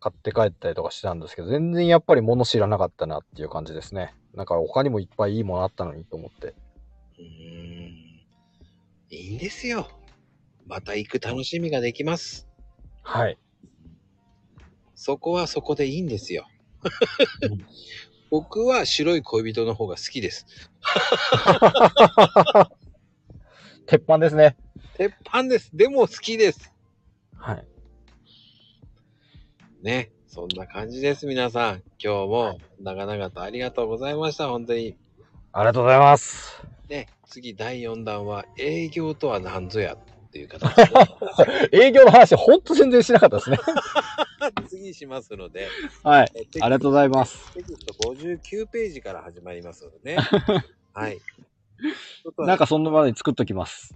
[0.00, 4.12] 買って帰ったりとかしたんですけど、全然やっぱり物知らなかったなっていう感じですね。
[4.34, 6.48] なんか他にもいっぱいいいものあったのにと思って。
[6.48, 7.26] うーん。
[9.08, 9.86] いいんですよ。
[10.66, 12.48] また行く楽しみができます。
[13.04, 13.38] はい。
[14.96, 16.48] そこはそこでいいんですよ
[17.42, 17.64] うん。
[18.32, 20.44] 僕は白い恋人の方が好きです。
[23.86, 24.56] 鉄板ですね。
[24.96, 25.76] 鉄板です。
[25.76, 26.72] でも好きです。
[27.36, 27.66] はい。
[29.82, 30.12] ね。
[30.28, 31.82] そんな感じです、皆さん。
[31.98, 34.48] 今日も長々とありがとうございました。
[34.48, 34.96] 本当に。
[35.52, 36.62] ありがとうございます。
[36.88, 37.08] ね。
[37.26, 40.84] 次第4弾は営業とは何ぞやっていう形で
[41.86, 43.58] 営業の話、ほんと全然しなかったですね。
[44.70, 45.68] 次しますので。
[46.04, 46.32] はい。
[46.36, 47.52] えありがとうございます。
[47.52, 50.22] テキスト59ページから始まりますのでね。
[50.94, 51.18] はい。
[51.18, 53.92] ちょっとなんかそんなまでに作っときます。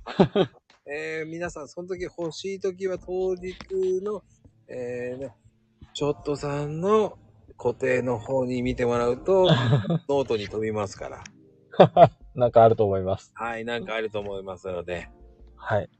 [0.90, 3.54] えー皆さん、その時欲しい時は当日
[4.02, 4.22] の、
[4.68, 5.34] えーね、
[5.92, 7.18] ちょっとさんの
[7.58, 9.44] 固定の方に見てもらうと、
[10.08, 11.24] ノートに飛びますから。
[12.34, 13.32] なんかあると思います。
[13.34, 15.08] はい、なんかあると思いますので、
[15.56, 15.90] はい。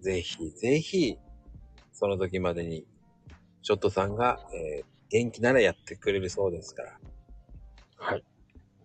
[0.00, 1.18] ぜひぜひ、
[1.92, 2.86] その時までに、
[3.62, 6.98] ちょっとさんが、えー元気ならやってくれるそうですから。
[7.96, 8.24] はい。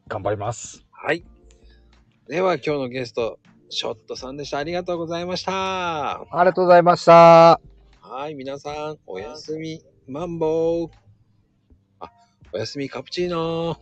[0.08, 0.86] 頑張ります。
[0.92, 1.26] はい。
[2.28, 3.40] では、今日のゲスト、
[3.72, 4.58] ショットさんでした。
[4.58, 6.22] ありがとうございました。
[6.22, 7.60] ありがとうございました。
[8.02, 10.90] はい、皆さん、おやすみ、マンボウ。
[12.02, 12.12] あ、
[12.52, 13.78] おやすみ、カプチーノ。